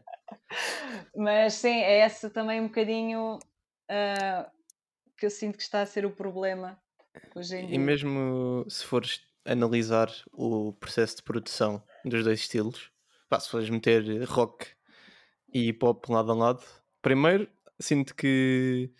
Mas 1.16 1.54
sim, 1.54 1.76
é 1.80 1.98
essa 1.98 2.30
também 2.30 2.60
um 2.60 2.68
bocadinho 2.68 3.38
uh, 3.90 4.50
que 5.16 5.26
eu 5.26 5.30
sinto 5.30 5.56
que 5.56 5.62
está 5.62 5.82
a 5.82 5.86
ser 5.86 6.06
o 6.06 6.10
problema 6.10 6.80
hoje 7.34 7.56
em 7.56 7.66
dia. 7.66 7.74
E 7.74 7.78
mesmo 7.78 8.64
se 8.68 8.84
fores 8.84 9.20
analisar 9.44 10.10
o 10.32 10.72
processo 10.74 11.16
de 11.16 11.22
produção 11.22 11.82
dos 12.04 12.22
dois 12.22 12.40
estilos, 12.40 12.90
pá, 13.28 13.40
se 13.40 13.48
fores 13.48 13.68
meter 13.70 14.24
rock 14.24 14.66
e 15.52 15.72
pop 15.72 16.10
lado 16.12 16.32
a 16.32 16.34
lado. 16.34 16.64
Primeiro, 17.00 17.48
sinto 17.80 18.14
que 18.14 18.92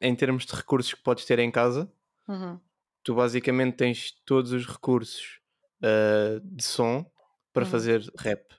em 0.00 0.14
termos 0.14 0.46
de 0.46 0.54
recursos 0.54 0.94
que 0.94 1.02
podes 1.02 1.24
ter 1.24 1.38
em 1.38 1.50
casa, 1.50 1.92
uhum. 2.26 2.58
tu 3.02 3.14
basicamente 3.14 3.76
tens 3.76 4.12
todos 4.24 4.52
os 4.52 4.66
recursos 4.66 5.40
uh, 5.82 6.40
de 6.42 6.64
som 6.64 7.04
para 7.52 7.64
uhum. 7.64 7.70
fazer 7.70 8.12
rap. 8.18 8.54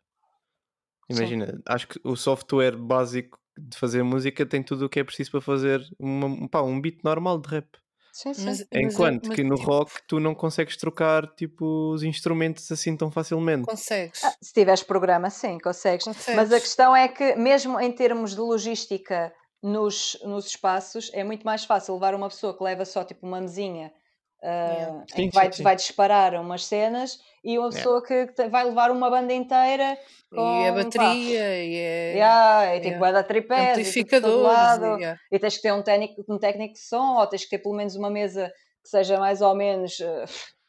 Imagina, 1.09 1.47
Sim. 1.47 1.61
acho 1.65 1.88
que 1.88 1.99
o 2.03 2.15
software 2.15 2.78
básico 2.78 3.41
de 3.58 3.78
fazer 3.78 4.04
música 4.04 4.45
tem 4.45 4.64
tudo 4.64 4.86
o 4.86 4.89
que 4.89 4.99
é 4.99 5.04
preciso 5.04 5.32
para 5.32 5.41
fazer 5.41 5.82
uma, 5.99 6.47
pá, 6.47 6.62
um 6.62 6.80
beat 6.80 7.04
normal 7.04 7.39
de 7.39 7.49
rap. 7.49 7.68
Sim, 8.14 8.34
sim. 8.34 8.45
Mas, 8.45 8.68
Enquanto 8.74 9.28
mas, 9.28 9.36
que 9.36 9.43
no 9.43 9.56
tipo... 9.56 9.68
rock 9.70 9.91
tu 10.08 10.20
não 10.20 10.36
consegues 10.36 10.76
trocar 10.76 11.26
tipo 11.36 11.93
os 11.93 12.04
instrumentos 12.04 12.70
assim 12.72 12.95
tão 12.95 13.10
facilmente. 13.10 13.66
Consegues. 13.66 14.24
Ah, 14.24 14.36
se 14.41 14.54
tiveres 14.54 14.84
programa, 14.84 15.30
sim, 15.30 15.58
consegues. 15.60 16.06
consegues. 16.06 16.36
Mas 16.36 16.52
a 16.52 16.60
questão 16.60 16.95
é 16.95 17.08
que, 17.08 17.36
mesmo 17.36 17.80
em 17.80 17.91
termos 17.91 18.36
de 18.36 18.41
logística 18.41 19.34
nos, 19.64 20.18
nos 20.24 20.47
espaços, 20.47 21.10
é 21.14 21.24
muito 21.24 21.45
mais 21.45 21.64
fácil 21.64 21.93
levar 21.93 22.14
uma 22.14 22.28
pessoa 22.28 22.56
que 22.56 22.64
leva 22.64 22.84
só 22.84 23.04
tipo 23.04 23.26
uma 23.26 23.39
mesinha 23.39 23.93
Uh, 24.42 25.04
sim, 25.14 25.22
em 25.22 25.30
que 25.30 25.36
vai, 25.36 25.46
sim, 25.46 25.58
sim. 25.58 25.64
vai 25.64 25.76
disparar 25.76 26.34
umas 26.34 26.66
cenas 26.66 27.20
e 27.44 27.60
uma 27.60 27.70
pessoa 27.70 28.04
que 28.04 28.26
vai 28.50 28.66
levar 28.66 28.89
uma 28.89 29.08
banda 29.08 29.32
inteira 29.34 29.96
com, 30.34 30.62
e 30.62 30.68
a 30.68 30.72
bateria 30.72 31.00
pá, 31.00 31.14
e 31.16 31.76
é, 31.76 32.14
yeah, 32.14 32.76
e 32.76 32.80
tipo 32.80 32.96
yeah. 33.06 33.24
tripé 33.24 33.72
amplificadores 33.72 34.78
e, 34.80 35.02
yeah. 35.02 35.20
e 35.32 35.38
tens 35.38 35.58
que 35.58 35.62
ter 35.62 35.72
um 35.72 35.84
técnico, 35.84 36.26
um 36.28 36.39
técnico 36.39 36.74
de 36.74 36.80
som 36.80 37.18
ou 37.18 37.28
tens 37.28 37.44
que 37.44 37.52
ter 37.52 37.60
pelo 37.60 37.76
menos 37.76 37.96
uma 37.96 38.10
mesa 38.10 38.52
que 38.82 38.89
seja 38.89 39.20
mais 39.20 39.42
ou 39.42 39.54
menos 39.54 40.00
uh, 40.00 40.26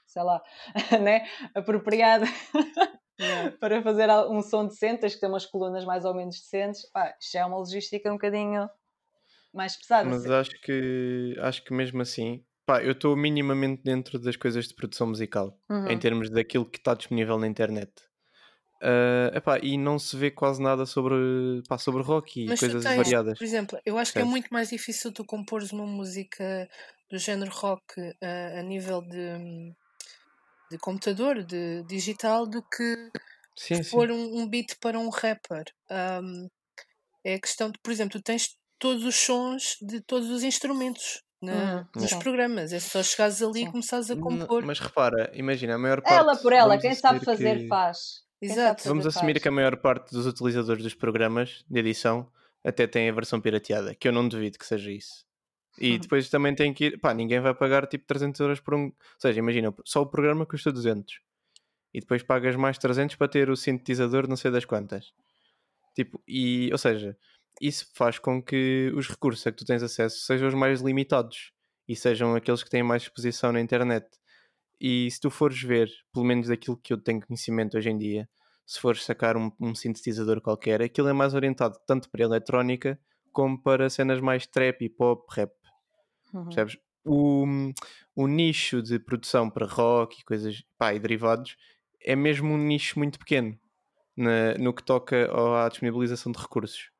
sei 0.06 0.22
lá 0.22 0.42
né? 1.00 1.26
apropriada 1.54 2.26
yeah. 3.18 3.52
para 3.60 3.80
fazer 3.82 4.10
um 4.28 4.42
som 4.42 4.66
decente 4.66 5.00
tens 5.00 5.14
que 5.14 5.20
ter 5.20 5.28
umas 5.28 5.46
colunas 5.46 5.86
mais 5.86 6.04
ou 6.04 6.12
menos 6.12 6.38
decentes 6.40 6.90
pá, 6.90 7.14
isto 7.18 7.38
é 7.38 7.46
uma 7.46 7.56
logística 7.56 8.10
um 8.10 8.16
bocadinho 8.16 8.68
mais 9.50 9.76
pesada 9.76 10.10
mas 10.10 10.26
assim. 10.26 10.34
acho 10.34 10.60
que 10.60 11.36
acho 11.40 11.64
que 11.64 11.72
mesmo 11.72 12.02
assim 12.02 12.44
Pá, 12.64 12.82
eu 12.82 12.92
estou 12.92 13.16
minimamente 13.16 13.82
dentro 13.82 14.18
das 14.18 14.36
coisas 14.36 14.68
de 14.68 14.74
produção 14.74 15.08
musical, 15.08 15.58
uhum. 15.68 15.88
em 15.88 15.98
termos 15.98 16.30
daquilo 16.30 16.64
que 16.64 16.78
está 16.78 16.94
disponível 16.94 17.38
na 17.38 17.46
internet. 17.46 17.92
Uh, 18.82 19.36
epá, 19.36 19.58
e 19.60 19.76
não 19.76 19.96
se 19.96 20.16
vê 20.16 20.30
quase 20.30 20.60
nada 20.60 20.84
sobre, 20.86 21.62
pá, 21.68 21.78
sobre 21.78 22.02
rock 22.02 22.42
e 22.42 22.46
Mas 22.46 22.60
coisas 22.60 22.82
tens, 22.82 22.96
variadas. 22.96 23.38
Por 23.38 23.44
exemplo, 23.44 23.78
eu 23.84 23.96
acho 23.96 24.12
que 24.12 24.18
é 24.18 24.24
muito 24.24 24.48
mais 24.50 24.70
difícil 24.70 25.12
tu 25.12 25.24
compores 25.24 25.72
uma 25.72 25.86
música 25.86 26.68
do 27.08 27.18
género 27.18 27.50
rock 27.52 28.00
uh, 28.00 28.58
a 28.58 28.62
nível 28.62 29.02
de, 29.02 29.72
de 30.70 30.78
computador, 30.78 31.44
de 31.44 31.84
digital, 31.84 32.46
do 32.46 32.60
que 32.62 33.10
sim, 33.56 33.84
pôr 33.84 34.10
um, 34.10 34.38
um, 34.38 34.48
beat 34.48 34.76
para 34.80 34.98
um 34.98 35.10
rapper. 35.10 35.64
Um, 35.90 36.48
é 37.24 37.34
a 37.34 37.40
questão 37.40 37.70
de, 37.70 37.78
por 37.80 37.92
exemplo, 37.92 38.18
tu 38.18 38.22
tens 38.22 38.56
todos 38.80 39.04
os 39.04 39.14
sons 39.14 39.76
de 39.80 40.00
todos 40.00 40.28
os 40.28 40.42
instrumentos 40.42 41.22
na, 41.42 41.52
uhum, 41.52 42.00
nos 42.00 42.10
sim. 42.10 42.18
programas. 42.18 42.72
É 42.72 42.80
só 42.80 43.02
chegares 43.02 43.42
ali 43.42 43.60
sim. 43.60 43.68
e 43.68 43.70
começares 43.70 44.10
a 44.10 44.16
compor. 44.16 44.64
Mas 44.64 44.78
repara, 44.78 45.30
imagina, 45.34 45.74
a 45.74 45.78
maior 45.78 46.00
parte. 46.00 46.14
Ela 46.14 46.36
por 46.36 46.52
ela, 46.52 46.78
quem 46.78 46.94
sabe 46.94 47.24
fazer 47.24 47.60
que... 47.60 47.68
faz. 47.68 48.22
Exato. 48.40 48.88
Vamos 48.88 49.06
assumir 49.06 49.34
faz. 49.34 49.42
que 49.42 49.48
a 49.48 49.52
maior 49.52 49.76
parte 49.76 50.12
dos 50.12 50.26
utilizadores 50.26 50.82
dos 50.82 50.94
programas 50.94 51.64
de 51.68 51.80
edição 51.80 52.26
até 52.64 52.86
tem 52.86 53.08
a 53.08 53.12
versão 53.12 53.40
pirateada, 53.40 53.94
que 53.94 54.08
eu 54.08 54.12
não 54.12 54.28
duvido 54.28 54.58
que 54.58 54.66
seja 54.66 54.90
isso. 54.90 55.24
E 55.78 55.98
depois 55.98 56.28
também 56.28 56.54
tem 56.54 56.72
que 56.72 56.86
ir, 56.86 57.00
pá, 57.00 57.14
ninguém 57.14 57.40
vai 57.40 57.54
pagar 57.54 57.86
tipo 57.86 58.06
300 58.06 58.38
euros 58.40 58.60
por 58.60 58.74
um. 58.74 58.84
Ou 58.84 58.94
seja, 59.18 59.38
imagina, 59.38 59.74
só 59.84 60.02
o 60.02 60.06
programa 60.06 60.44
custa 60.44 60.70
200 60.70 61.20
e 61.94 62.00
depois 62.00 62.22
pagas 62.22 62.56
mais 62.56 62.78
300 62.78 63.16
para 63.16 63.28
ter 63.28 63.50
o 63.50 63.56
sintetizador, 63.56 64.28
não 64.28 64.36
sei 64.36 64.50
das 64.50 64.64
quantas. 64.64 65.12
Tipo, 65.94 66.22
e, 66.26 66.70
ou 66.72 66.78
seja, 66.78 67.16
isso 67.60 67.86
faz 67.94 68.18
com 68.18 68.42
que 68.42 68.92
os 68.94 69.08
recursos 69.08 69.46
a 69.46 69.52
que 69.52 69.58
tu 69.58 69.64
tens 69.64 69.82
acesso 69.82 70.24
sejam 70.24 70.48
os 70.48 70.54
mais 70.54 70.80
limitados 70.80 71.52
e 71.88 71.94
sejam 71.94 72.34
aqueles 72.34 72.62
que 72.62 72.70
têm 72.70 72.82
mais 72.82 73.02
exposição 73.02 73.52
na 73.52 73.60
internet. 73.60 74.06
E 74.80 75.10
se 75.10 75.20
tu 75.20 75.30
fores 75.30 75.60
ver, 75.62 75.90
pelo 76.12 76.24
menos 76.24 76.48
daquilo 76.48 76.76
que 76.76 76.92
eu 76.92 76.98
tenho 76.98 77.24
conhecimento 77.24 77.76
hoje 77.76 77.90
em 77.90 77.98
dia, 77.98 78.28
se 78.66 78.80
fores 78.80 79.04
sacar 79.04 79.36
um, 79.36 79.50
um 79.60 79.74
sintetizador 79.74 80.40
qualquer, 80.40 80.82
aquilo 80.82 81.08
é 81.08 81.12
mais 81.12 81.34
orientado 81.34 81.78
tanto 81.86 82.10
para 82.10 82.24
eletrónica 82.24 82.98
como 83.32 83.60
para 83.60 83.90
cenas 83.90 84.20
mais 84.20 84.46
trap, 84.46 84.84
hip 84.84 84.96
hop, 84.98 85.28
rap. 85.30 85.52
Uhum. 86.32 86.44
Percebes? 86.44 86.78
O, 87.04 87.44
o 88.14 88.26
nicho 88.28 88.80
de 88.82 88.98
produção 88.98 89.50
para 89.50 89.66
rock 89.66 90.20
e 90.20 90.24
coisas 90.24 90.62
pá, 90.78 90.94
e 90.94 91.00
derivados 91.00 91.56
é 92.00 92.14
mesmo 92.14 92.52
um 92.52 92.58
nicho 92.58 92.98
muito 92.98 93.18
pequeno 93.18 93.58
na, 94.16 94.54
no 94.54 94.72
que 94.72 94.82
toca 94.82 95.28
à 95.64 95.68
disponibilização 95.68 96.30
de 96.30 96.38
recursos. 96.38 96.91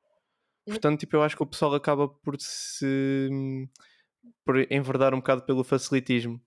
Portanto, 0.67 1.01
tipo, 1.01 1.17
eu 1.17 1.23
acho 1.23 1.37
que 1.37 1.43
o 1.43 1.47
pessoal 1.47 1.75
acaba 1.75 2.09
por 2.09 2.37
se 2.39 3.29
por 4.45 4.57
enverdar 4.73 5.15
um 5.15 5.19
bocado 5.19 5.43
pelo 5.43 5.65
facilitismo. 5.65 6.41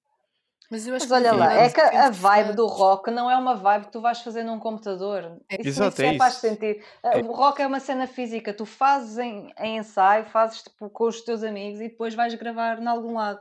Mas, 0.70 0.88
Mas 0.88 1.12
olha 1.12 1.32
lá, 1.32 1.54
é 1.54 1.70
que 1.70 1.80
a 1.80 2.10
vibe 2.10 2.54
do 2.54 2.66
rock 2.66 3.12
não 3.12 3.30
é 3.30 3.38
uma 3.38 3.56
vibe 3.56 3.86
que 3.86 3.92
tu 3.92 4.02
vais 4.02 4.20
fazer 4.22 4.44
num 4.44 4.60
computador. 4.60 5.38
Isso, 5.52 5.70
Exato, 5.70 6.02
isso 6.02 6.02
é, 6.02 6.16
é 6.16 6.18
faz 6.18 6.34
sentido. 6.36 6.84
É. 7.04 7.18
O 7.20 7.32
rock 7.34 7.62
é 7.62 7.68
uma 7.68 7.80
cena 7.80 8.08
física, 8.08 8.52
tu 8.54 8.66
fazes 8.66 9.18
em, 9.20 9.54
em 9.60 9.78
ensaio, 9.78 10.26
fazes 10.26 10.64
tipo, 10.64 10.90
com 10.90 11.06
os 11.06 11.22
teus 11.22 11.44
amigos 11.44 11.80
e 11.82 11.90
depois 11.90 12.16
vais 12.16 12.34
gravar 12.34 12.82
em 12.82 12.88
algum 12.88 13.14
lado. 13.14 13.40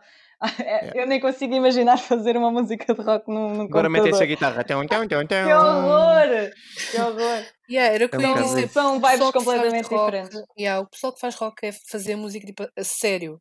É, 0.60 1.02
eu 1.02 1.06
nem 1.06 1.20
consigo 1.20 1.54
imaginar 1.54 1.96
fazer 1.96 2.36
uma 2.36 2.50
música 2.50 2.92
de 2.92 3.00
rock 3.00 3.28
num, 3.28 3.54
num 3.54 3.62
Agora 3.62 3.88
mete 3.88 4.10
essa 4.10 4.26
guitarra. 4.26 4.64
Tão, 4.64 4.86
tão, 4.86 5.06
tão, 5.06 5.26
tão. 5.26 5.46
Que 5.46 5.52
horror! 5.52 6.50
Que 6.90 7.00
horror! 7.00 7.44
Yeah, 7.70 7.94
era 7.94 8.06
o 8.06 8.08
que 8.08 8.16
eu 8.16 8.20
ia 8.20 8.34
dizer. 8.34 8.68
São 8.68 9.00
vibes 9.00 9.30
completamente 9.30 9.88
rock, 9.88 10.04
diferentes. 10.04 10.42
Yeah, 10.58 10.82
o 10.82 10.88
pessoal 10.88 11.14
que 11.14 11.20
faz 11.20 11.34
rock 11.36 11.66
é 11.66 11.72
fazer 11.72 12.16
música 12.16 12.46
tipo, 12.46 12.62
a 12.76 12.84
sério. 12.84 13.40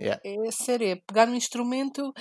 Yeah. 0.00 0.20
É 0.24 0.50
sério, 0.50 0.88
é 0.88 0.96
pegar 0.96 1.28
um 1.28 1.34
instrumento 1.34 2.12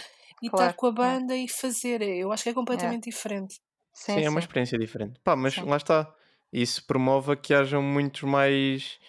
e 0.41 0.49
claro. 0.49 0.65
estar 0.65 0.75
com 0.75 0.87
a 0.87 0.91
banda 0.91 1.33
yeah. 1.33 1.45
e 1.45 1.47
fazer. 1.47 2.01
Eu 2.01 2.31
acho 2.31 2.43
que 2.43 2.49
é 2.49 2.53
completamente 2.53 3.07
yeah. 3.07 3.17
diferente. 3.17 3.55
Sim, 3.93 4.15
sim, 4.15 4.25
é 4.25 4.29
uma 4.29 4.39
experiência 4.39 4.77
diferente. 4.77 5.19
Pá, 5.23 5.35
mas 5.35 5.53
sim. 5.53 5.63
lá 5.63 5.77
está. 5.77 6.13
Isso 6.51 6.85
promove 6.87 7.35
que 7.37 7.53
hajam 7.53 7.81
muitos 7.81 8.23
mais 8.23 8.99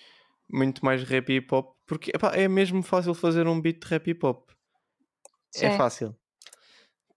muito 0.52 0.84
mais 0.84 1.04
rap 1.04 1.30
e 1.30 1.36
hip 1.36 1.54
hop 1.54 1.76
porque 1.86 2.10
epá, 2.14 2.32
é 2.34 2.48
mesmo 2.48 2.82
fácil 2.82 3.14
fazer 3.14 3.46
um 3.46 3.60
beat 3.60 3.80
de 3.80 3.86
rap 3.88 4.06
e 4.06 4.10
hip 4.10 4.26
hop 4.26 4.50
é 5.56 5.76
fácil. 5.76 6.14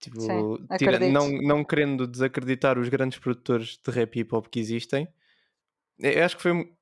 Tipo, 0.00 0.58
tira, 0.76 0.98
não, 0.98 1.30
não 1.30 1.64
querendo 1.64 2.06
desacreditar 2.06 2.78
os 2.78 2.88
grandes 2.88 3.18
produtores 3.18 3.78
de 3.82 3.90
rap 3.90 4.16
e 4.16 4.20
hip 4.20 4.34
hop 4.34 4.46
que 4.48 4.60
existem, 4.60 5.08
eu 5.98 6.24
acho 6.24 6.36
que 6.36 6.42
foi 6.42 6.72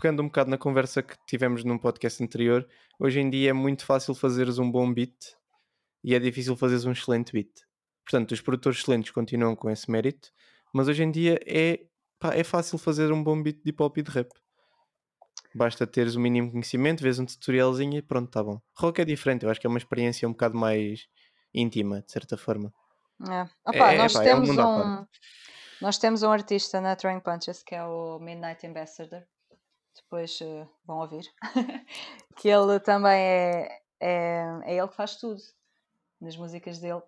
pegando 0.00 0.22
um 0.22 0.26
bocado 0.26 0.50
na 0.50 0.58
conversa 0.58 1.02
que 1.02 1.14
tivemos 1.26 1.62
num 1.62 1.78
podcast 1.78 2.22
anterior. 2.24 2.66
Hoje 2.98 3.20
em 3.20 3.30
dia 3.30 3.50
é 3.50 3.52
muito 3.52 3.84
fácil 3.86 4.14
fazeres 4.14 4.58
um 4.58 4.68
bom 4.68 4.92
beat 4.92 5.36
e 6.02 6.14
é 6.14 6.18
difícil 6.18 6.56
fazeres 6.56 6.84
um 6.84 6.92
excelente 6.92 7.32
beat. 7.32 7.50
Portanto, 8.04 8.32
os 8.32 8.40
produtores 8.40 8.80
excelentes 8.80 9.12
continuam 9.12 9.54
com 9.54 9.70
esse 9.70 9.88
mérito, 9.88 10.32
mas 10.74 10.88
hoje 10.88 11.04
em 11.04 11.10
dia 11.10 11.38
é, 11.46 11.84
pá, 12.18 12.34
é 12.34 12.42
fácil 12.42 12.78
fazer 12.78 13.12
um 13.12 13.22
bom 13.22 13.40
beat 13.40 13.62
de 13.62 13.70
hip 13.70 13.80
hop 13.80 13.96
e 13.98 14.02
de 14.02 14.10
rap. 14.10 14.28
Basta 15.54 15.86
teres 15.86 16.14
o 16.14 16.20
mínimo 16.20 16.50
conhecimento, 16.50 17.02
vês 17.02 17.18
um 17.18 17.26
tutorialzinho 17.26 17.98
e 17.98 18.02
pronto, 18.02 18.30
tá 18.30 18.42
bom. 18.42 18.60
Rock 18.76 19.00
é 19.00 19.04
diferente, 19.04 19.44
eu 19.44 19.50
acho 19.50 19.60
que 19.60 19.66
é 19.66 19.70
uma 19.70 19.78
experiência 19.78 20.26
um 20.28 20.32
bocado 20.32 20.56
mais 20.56 21.06
íntima, 21.54 22.02
de 22.02 22.10
certa 22.10 22.36
forma. 22.36 22.72
É. 23.28 23.42
Opa, 23.68 23.92
É, 23.92 23.98
nós, 23.98 24.12
pá, 24.12 24.24
é 24.24 24.34
um 24.34 24.42
temos 24.42 24.50
um, 24.50 24.56
parte. 24.56 25.08
nós 25.80 25.98
temos 25.98 26.22
um 26.22 26.30
artista 26.30 26.80
na 26.80 26.96
Throwing 26.96 27.20
Punches 27.20 27.62
que 27.62 27.74
é 27.74 27.84
o 27.84 28.18
Midnight 28.18 28.66
Ambassador. 28.66 29.22
Depois 29.94 30.40
eh, 30.40 30.66
vão 30.86 30.98
ouvir. 31.00 31.24
que 32.38 32.48
ele 32.48 32.80
também 32.80 33.12
é, 33.12 33.80
é. 34.00 34.44
É 34.64 34.74
ele 34.76 34.88
que 34.88 34.96
faz 34.96 35.16
tudo. 35.16 35.40
Nas 36.20 36.36
músicas 36.36 36.78
dele. 36.78 37.02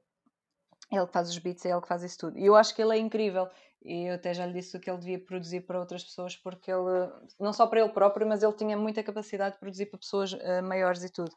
É 0.93 0.97
ele 0.97 1.07
que 1.07 1.13
faz 1.13 1.31
os 1.31 1.39
beats, 1.39 1.65
é 1.65 1.71
ele 1.71 1.81
que 1.81 1.89
faz 1.89 2.03
isso 2.03 2.19
tudo. 2.19 2.39
E 2.39 2.45
eu 2.47 2.55
acho 2.55 2.75
que 2.75 2.83
ele 2.83 2.95
é 2.95 2.99
incrível. 2.99 3.49
E 3.83 4.09
eu 4.09 4.15
até 4.15 4.33
já 4.33 4.47
lhe 4.47 4.53
disse 4.55 4.79
que 4.79 4.89
ele 4.91 4.99
devia 4.99 5.19
produzir 5.23 5.61
para 5.67 5.79
outras 5.79 6.03
pessoas, 6.03 6.37
porque 6.37 6.71
ele, 6.71 7.11
não 7.39 7.53
só 7.53 7.67
para 7.67 7.81
ele 7.81 7.91
próprio, 7.91 8.27
mas 8.27 8.43
ele 8.43 8.53
tinha 8.55 8.77
muita 8.79 9.03
capacidade 9.03 9.55
de 9.55 9.61
produzir 9.61 9.87
para 9.87 9.99
pessoas 9.99 10.33
eh, 10.33 10.63
maiores 10.63 11.03
e 11.05 11.13
tudo. 11.13 11.31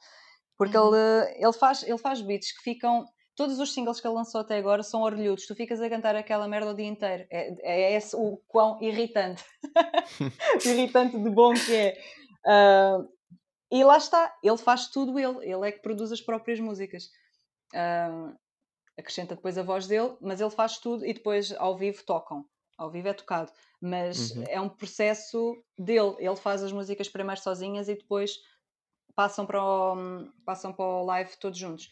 Porque 0.57 0.77
Uhum. 0.77 0.95
ele, 0.95 1.35
ele, 1.43 1.53
faz, 1.53 1.83
ele 1.83 1.97
faz 1.97 2.21
beats 2.21 2.51
que 2.55 2.63
ficam. 2.63 3.05
Todos 3.35 3.59
os 3.59 3.71
singles 3.73 3.99
que 4.01 4.07
ele 4.07 4.15
lançou 4.15 4.41
até 4.41 4.57
agora 4.57 4.81
são 4.81 5.01
orelhudos. 5.03 5.45
Tu 5.45 5.55
ficas 5.55 5.79
a 5.79 5.89
cantar 5.89 6.15
aquela 6.15 6.47
merda 6.47 6.71
o 6.71 6.75
dia 6.75 6.87
inteiro. 6.87 7.25
É, 7.31 7.91
é 7.91 7.93
esse 7.95 8.15
o 8.15 8.41
quão 8.47 8.81
irritante. 8.81 9.43
irritante 10.65 11.19
de 11.19 11.29
bom 11.29 11.53
que 11.53 11.75
é. 11.75 11.97
Ah, 12.45 12.97
e 13.71 13.83
lá 13.83 13.97
está, 13.97 14.33
ele 14.41 14.57
faz 14.57 14.87
tudo 14.87 15.19
ele. 15.19 15.37
Ele 15.43 15.67
é 15.67 15.71
que 15.71 15.81
produz 15.81 16.11
as 16.11 16.21
próprias 16.21 16.59
músicas. 16.59 17.09
Ah, 17.75 18.33
acrescenta 18.97 19.35
depois 19.35 19.57
a 19.57 19.63
voz 19.63 19.87
dele, 19.87 20.15
mas 20.21 20.41
ele 20.41 20.49
faz 20.49 20.77
tudo 20.79 21.05
e 21.05 21.13
depois 21.13 21.51
ao 21.53 21.77
vivo 21.77 22.03
tocam. 22.05 22.45
Ao 22.77 22.91
vivo 22.91 23.07
é 23.07 23.13
tocado. 23.13 23.51
Mas 23.81 24.31
Uhum. 24.31 24.43
é 24.47 24.61
um 24.61 24.69
processo 24.69 25.63
dele. 25.77 26.15
Ele 26.19 26.35
faz 26.35 26.63
as 26.63 26.71
músicas 26.71 27.09
primeiro 27.09 27.41
sozinhas 27.41 27.89
e 27.89 27.95
depois 27.95 28.37
passam 29.15 29.45
para 29.45 29.63
o, 29.63 29.95
passam 30.45 30.73
para 30.73 30.85
o 30.85 31.03
live 31.05 31.35
todos 31.37 31.57
juntos. 31.57 31.89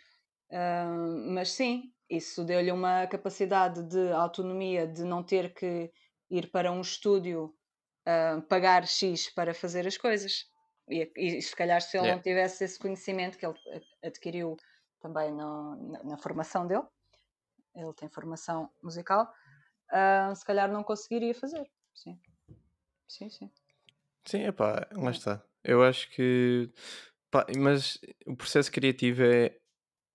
Ah, 0.52 0.86
mas 1.34 1.52
sim, 1.52 1.94
isso 2.10 2.44
deu-lhe 2.46 2.72
uma 2.72 3.08
capacidade 3.08 3.84
de 3.84 4.12
autonomia 4.12 4.88
de 4.88 5.04
não 5.04 5.24
ter 5.24 5.54
que 5.54 5.92
ir 6.30 6.52
para 6.52 6.72
um 6.72 6.82
estúdio 6.82 7.56
ah, 8.06 8.42
pagar 8.50 8.88
X 8.88 9.30
para 9.34 9.54
fazer 9.54 9.88
as 9.88 9.98
coisas. 9.98 10.46
E, 10.90 11.12
e 11.18 11.42
se 11.42 11.56
calhar 11.56 11.82
se 11.82 11.98
ele 11.98 12.08
não 12.08 12.22
tivesse 12.22 12.64
esse 12.64 12.78
conhecimento 12.80 13.38
que 13.40 13.46
ele 13.46 13.58
adquiriu 14.04 14.56
também 15.00 15.32
no- 15.32 15.76
na, 15.92 16.04
na 16.04 16.18
formação 16.18 16.68
dele, 16.68 16.84
ele 17.76 17.94
tem 17.94 18.10
formação 18.10 18.70
musical, 18.82 19.32
ah, 19.92 20.34
se 20.36 20.46
calhar 20.46 20.72
não 20.72 20.84
conseguiria 20.84 21.34
fazer. 21.36 21.70
Sim, 21.94 22.20
sim, 23.08 23.30
sim. 23.30 23.52
Sim, 24.26 24.44
epá, 24.46 24.88
lá 24.92 25.12
está. 25.12 25.44
Eu 25.64 25.84
acho 25.84 26.10
que. 26.12 26.70
pá, 27.30 27.46
mas 27.58 28.00
o 28.26 28.36
processo 28.36 28.72
criativo 28.72 29.24
é. 29.24 29.58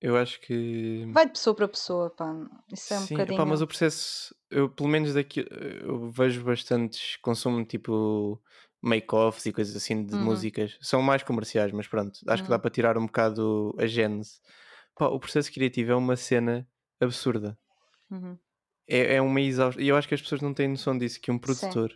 Eu 0.01 0.17
acho 0.17 0.41
que. 0.41 1.05
Vai 1.13 1.27
de 1.27 1.33
pessoa 1.33 1.55
para 1.55 1.69
pessoa, 1.69 2.11
pá. 2.11 2.33
Isso 2.73 2.93
é 2.95 2.99
um 2.99 3.07
Sim, 3.07 3.15
bocadinho. 3.15 3.35
epá, 3.37 3.45
mas 3.47 3.63
o 3.63 3.67
processo. 3.67 4.35
Eu, 4.51 4.69
pelo 4.69 4.89
menos 4.89 5.15
daqui. 5.15 5.45
Eu 5.83 6.11
vejo 6.11 6.43
bastantes. 6.45 7.17
Consumo 7.19 7.65
tipo. 7.65 8.43
Make-offs 8.83 9.45
e 9.45 9.53
coisas 9.53 9.77
assim 9.77 10.07
de 10.07 10.15
Uhum. 10.15 10.25
músicas. 10.25 10.79
São 10.81 11.03
mais 11.03 11.23
comerciais, 11.23 11.71
mas 11.71 11.87
pronto. 11.87 12.19
Acho 12.27 12.43
que 12.43 12.49
dá 12.49 12.55
Uhum. 12.55 12.63
para 12.63 12.71
tirar 12.71 12.97
um 12.97 13.05
bocado 13.05 13.75
a 13.79 13.87
gênese. 13.87 14.41
Pá, 14.97 15.07
o 15.09 15.21
processo 15.21 15.53
criativo 15.53 15.93
é 15.93 15.95
uma 15.95 16.17
cena 16.17 16.67
absurda. 17.01 17.57
Uhum. 18.11 18.37
É, 18.89 19.17
é 19.17 19.23
uma 19.23 19.41
exaustão. 19.41 19.83
E 19.83 19.89
eu 19.89 19.97
acho 19.97 20.09
que 20.09 20.15
as 20.15 20.21
pessoas 20.23 20.41
não 20.41 20.53
têm 20.55 20.69
noção 20.69 20.97
disso. 20.99 21.21
Que 21.21 21.31
um 21.31 21.39
produtor 21.39 21.93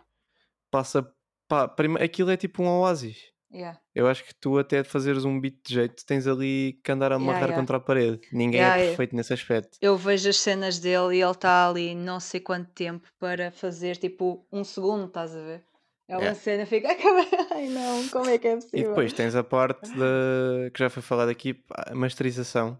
passa. 0.71 1.07
Pá, 1.49 1.73
aquilo 2.01 2.31
é 2.31 2.37
tipo 2.37 2.63
um 2.63 2.69
oásis. 2.69 3.33
Yeah. 3.53 3.79
Eu 3.95 4.09
acho 4.09 4.25
que 4.25 4.35
tu 4.35 4.59
até 4.59 4.83
fazeres 4.83 5.25
um 5.25 5.39
beat 5.41 5.57
de 5.65 5.75
jeito 5.75 6.05
tens 6.05 6.27
ali 6.27 6.81
que 6.83 6.91
andar 6.91 7.13
a 7.13 7.15
Yeah, 7.15 7.23
amarrar 7.25 7.49
yeah. 7.51 7.61
contra 7.61 7.77
a 7.77 7.81
parede. 7.81 8.21
Ninguém 8.33 8.59
Yeah, 8.61 8.77
é 8.77 8.79
yeah. 8.81 8.89
perfeito 8.97 9.15
nesse 9.15 9.33
aspecto. 9.33 9.79
Eu 9.81 9.97
vejo 9.97 10.29
as 10.29 10.37
cenas 10.39 10.81
dele 10.81 11.17
e 11.19 11.23
ele 11.23 11.31
está 11.31 11.69
ali 11.69 11.95
não 11.95 12.19
sei 12.19 12.41
quanto 12.41 12.71
tempo 12.73 13.07
para 13.21 13.53
fazer 13.53 13.97
tipo 13.97 14.45
um 14.51 14.65
segundo, 14.65 15.07
estás 15.07 15.37
a 15.37 15.41
ver? 15.41 15.63
É 16.09 16.15
uma 16.17 16.23
Yeah. 16.23 16.41
cena, 16.41 16.67
fica, 16.67 16.89
ai 17.55 17.69
não, 17.69 18.09
como 18.09 18.29
é 18.29 18.39
que 18.39 18.49
é 18.49 18.53
E 18.53 18.57
possível? 18.57 18.89
depois 18.89 19.13
tens 19.13 19.37
a 19.37 19.45
parte 19.45 19.89
da 19.97 20.71
que 20.73 20.79
já 20.81 20.91
foi 20.91 21.03
falado 21.03 21.29
aqui, 21.29 21.63
a 21.71 21.95
masterização. 21.95 22.77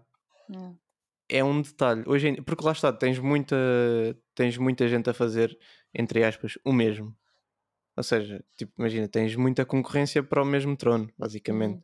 É 1.27 1.43
um 1.43 1.61
detalhe. 1.61 2.03
Hoje 2.05 2.27
em... 2.29 2.35
Porque 2.43 2.63
lá 2.65 2.71
está, 2.71 2.93
tens 2.93 3.19
muita, 3.19 3.55
tens 4.33 4.57
muita 4.57 4.87
gente 4.87 5.09
a 5.09 5.13
fazer, 5.13 5.57
entre 5.93 6.23
aspas, 6.23 6.57
o 6.63 6.71
mesmo. 6.71 7.15
Ou 7.97 8.03
seja, 8.03 8.43
tipo, 8.57 8.73
imagina, 8.77 9.07
tens 9.07 9.35
muita 9.35 9.65
concorrência 9.65 10.21
para 10.21 10.41
o 10.41 10.45
mesmo 10.45 10.75
trono, 10.75 11.09
basicamente. 11.17 11.75
Uhum. 11.77 11.83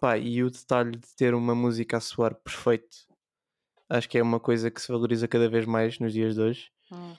Pá, 0.00 0.16
e 0.16 0.42
o 0.42 0.50
detalhe 0.50 0.92
de 0.92 1.14
ter 1.16 1.34
uma 1.34 1.54
música 1.54 1.96
a 1.96 2.00
soar 2.00 2.34
perfeito, 2.34 2.96
acho 3.88 4.08
que 4.08 4.18
é 4.18 4.22
uma 4.22 4.40
coisa 4.40 4.70
que 4.70 4.80
se 4.80 4.90
valoriza 4.90 5.28
cada 5.28 5.48
vez 5.48 5.66
mais 5.66 5.98
nos 5.98 6.12
dias 6.12 6.34
de 6.34 6.40
hoje. 6.40 6.70
Hum. 6.90 7.14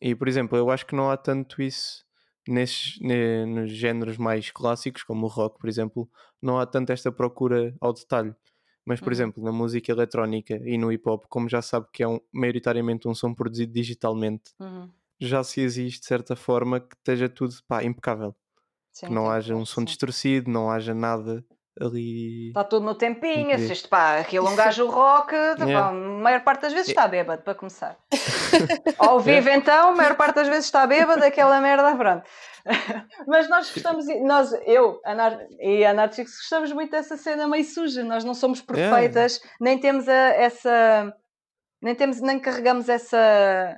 E, 0.00 0.14
por 0.14 0.28
exemplo, 0.28 0.56
eu 0.56 0.70
acho 0.70 0.86
que 0.86 0.94
não 0.94 1.10
há 1.10 1.16
tanto 1.16 1.60
isso 1.60 2.04
nesses, 2.46 2.98
ne- 3.00 3.46
nos 3.46 3.72
géneros 3.72 4.16
mais 4.16 4.50
clássicos, 4.50 5.02
como 5.02 5.26
o 5.26 5.28
rock, 5.28 5.58
por 5.58 5.68
exemplo, 5.68 6.08
não 6.40 6.58
há 6.58 6.66
tanto 6.66 6.92
esta 6.92 7.10
procura 7.12 7.74
ao 7.80 7.92
detalhe. 7.92 8.34
Mas, 8.86 9.00
por 9.00 9.12
Uhum. 9.12 9.12
exemplo, 9.12 9.42
na 9.42 9.52
música 9.52 9.90
eletrónica 9.92 10.56
e 10.56 10.78
no 10.78 10.92
hip 10.92 11.08
hop, 11.08 11.24
como 11.28 11.48
já 11.48 11.62
sabe 11.62 11.88
que 11.92 12.02
é 12.02 12.08
um, 12.08 12.20
maioritariamente 12.32 13.08
um 13.08 13.14
som 13.14 13.34
produzido 13.34 13.72
digitalmente, 13.72 14.52
Uhum. 14.58 14.94
já 15.20 15.44
se 15.44 15.60
existe 15.60 16.00
de 16.02 16.06
certa 16.08 16.36
forma 16.36 16.80
que 16.80 16.96
esteja 16.96 17.28
tudo 17.28 17.54
pá, 17.68 17.84
impecável. 17.84 18.34
Sim, 18.92 19.08
que 19.08 19.12
não 19.12 19.30
sim, 19.30 19.30
haja 19.30 19.54
um 19.56 19.66
som 19.66 19.84
sim. 19.84 19.84
distorcido, 19.84 20.50
não 20.50 20.70
haja 20.70 20.94
nada 20.94 21.44
ali. 21.80 22.48
Está 22.48 22.62
tudo 22.64 22.86
no 22.86 22.94
tempinho, 22.94 23.54
assiste, 23.54 23.88
pá, 23.88 24.18
aquilo 24.18 24.48
um 24.48 24.54
gajo 24.56 24.86
rock, 24.90 25.30
tá, 25.58 25.64
Yeah. 25.64 25.80
pá, 25.80 25.88
a 25.88 25.92
maior 25.92 26.40
parte 26.44 26.62
das 26.62 26.72
vezes 26.72 26.88
está 26.88 27.08
bêbado, 27.08 27.42
para 27.42 27.54
começar. 27.54 27.96
Ao 28.98 29.18
vivo 29.20 29.48
então, 29.50 29.88
a 29.90 29.94
maior 29.94 30.16
parte 30.16 30.36
das 30.36 30.48
vezes 30.48 30.66
está 30.66 30.86
bêbado, 30.86 31.24
aquela 31.24 31.60
merda, 31.60 31.94
pronto. 31.96 32.24
Mas 33.26 33.48
nós 33.48 33.70
gostamos, 33.70 34.06
nós, 34.22 34.52
eu 34.66 35.00
Anar 35.04 35.38
e 35.60 35.84
a 35.84 35.90
Anarchix 35.90 36.30
gostamos 36.38 36.72
muito 36.72 36.90
dessa 36.92 37.16
cena 37.16 37.46
meio 37.48 37.64
suja, 37.64 38.02
nós 38.04 38.24
não 38.24 38.34
somos 38.34 38.60
Yeah. 38.70 38.94
perfeitas, 38.96 39.40
nem 39.60 39.78
temos 39.78 40.08
a- 40.08 40.12
essa, 40.12 41.14
nem 41.82 41.94
temos, 41.94 42.20
nem 42.20 42.38
carregamos 42.38 42.88
essa 42.88 43.76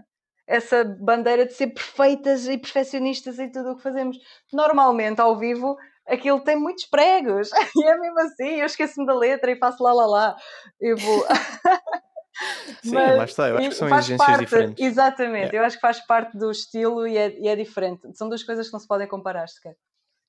essa 0.49 0.85
bandeira 0.85 1.45
de 1.45 1.55
ser 1.55 1.67
perfeitas 1.69 2.47
e 2.47 2.57
perfeccionistas 2.57 3.37
em 3.41 3.51
tudo 3.51 3.73
o 3.73 3.77
que 3.77 3.83
fazemos. 3.83 4.17
Normalmente, 4.53 5.21
ao 5.21 5.37
vivo, 5.37 5.77
aquilo 6.09 6.41
tem 6.41 6.57
muitos 6.57 6.85
pregos. 6.87 7.51
E 7.77 7.85
é 7.85 7.97
mesmo 7.99 8.19
assim, 8.21 8.61
eu 8.61 8.67
esqueço-me 8.67 9.07
da 9.07 9.15
letra 9.15 9.51
e 9.51 9.57
faço 9.59 9.83
lá 9.83 9.93
lá 9.93 10.07
lá. 10.07 10.37
Eu 10.81 10.97
vou... 10.97 11.25
Sim, 12.83 12.93
Mas- 12.95 13.17
lá 13.17 13.25
está, 13.25 13.49
eu 13.49 13.57
acho 13.57 13.67
e 13.67 13.69
que 13.71 13.75
são 13.75 13.89
exigências 13.89 14.27
parte, 14.27 14.45
diferentes. 14.45 14.85
Exatamente, 14.85 15.57
eu 15.57 15.65
acho 15.65 15.77
que 15.77 15.81
faz 15.81 16.05
parte 16.07 16.37
do 16.37 16.51
estilo 16.51 17.07
e 17.07 17.17
é, 17.17 17.39
e 17.41 17.49
é 17.49 17.57
diferente. 17.57 18.03
São 18.15 18.29
duas 18.29 18.43
coisas 18.43 18.67
que 18.67 18.73
não 18.75 18.81
se 18.81 18.87
podem 18.87 19.07
comparar 19.09 19.49
sequer. 19.49 19.75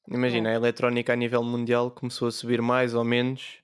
Imagina, 0.10 0.50
a 0.50 0.54
eletrónica 0.54 1.12
a 1.12 1.16
nível 1.18 1.44
mundial 1.44 1.92
começou 1.92 2.30
a 2.30 2.32
subir 2.32 2.62
mais 2.62 2.94
ou 2.96 3.04
menos. 3.04 3.58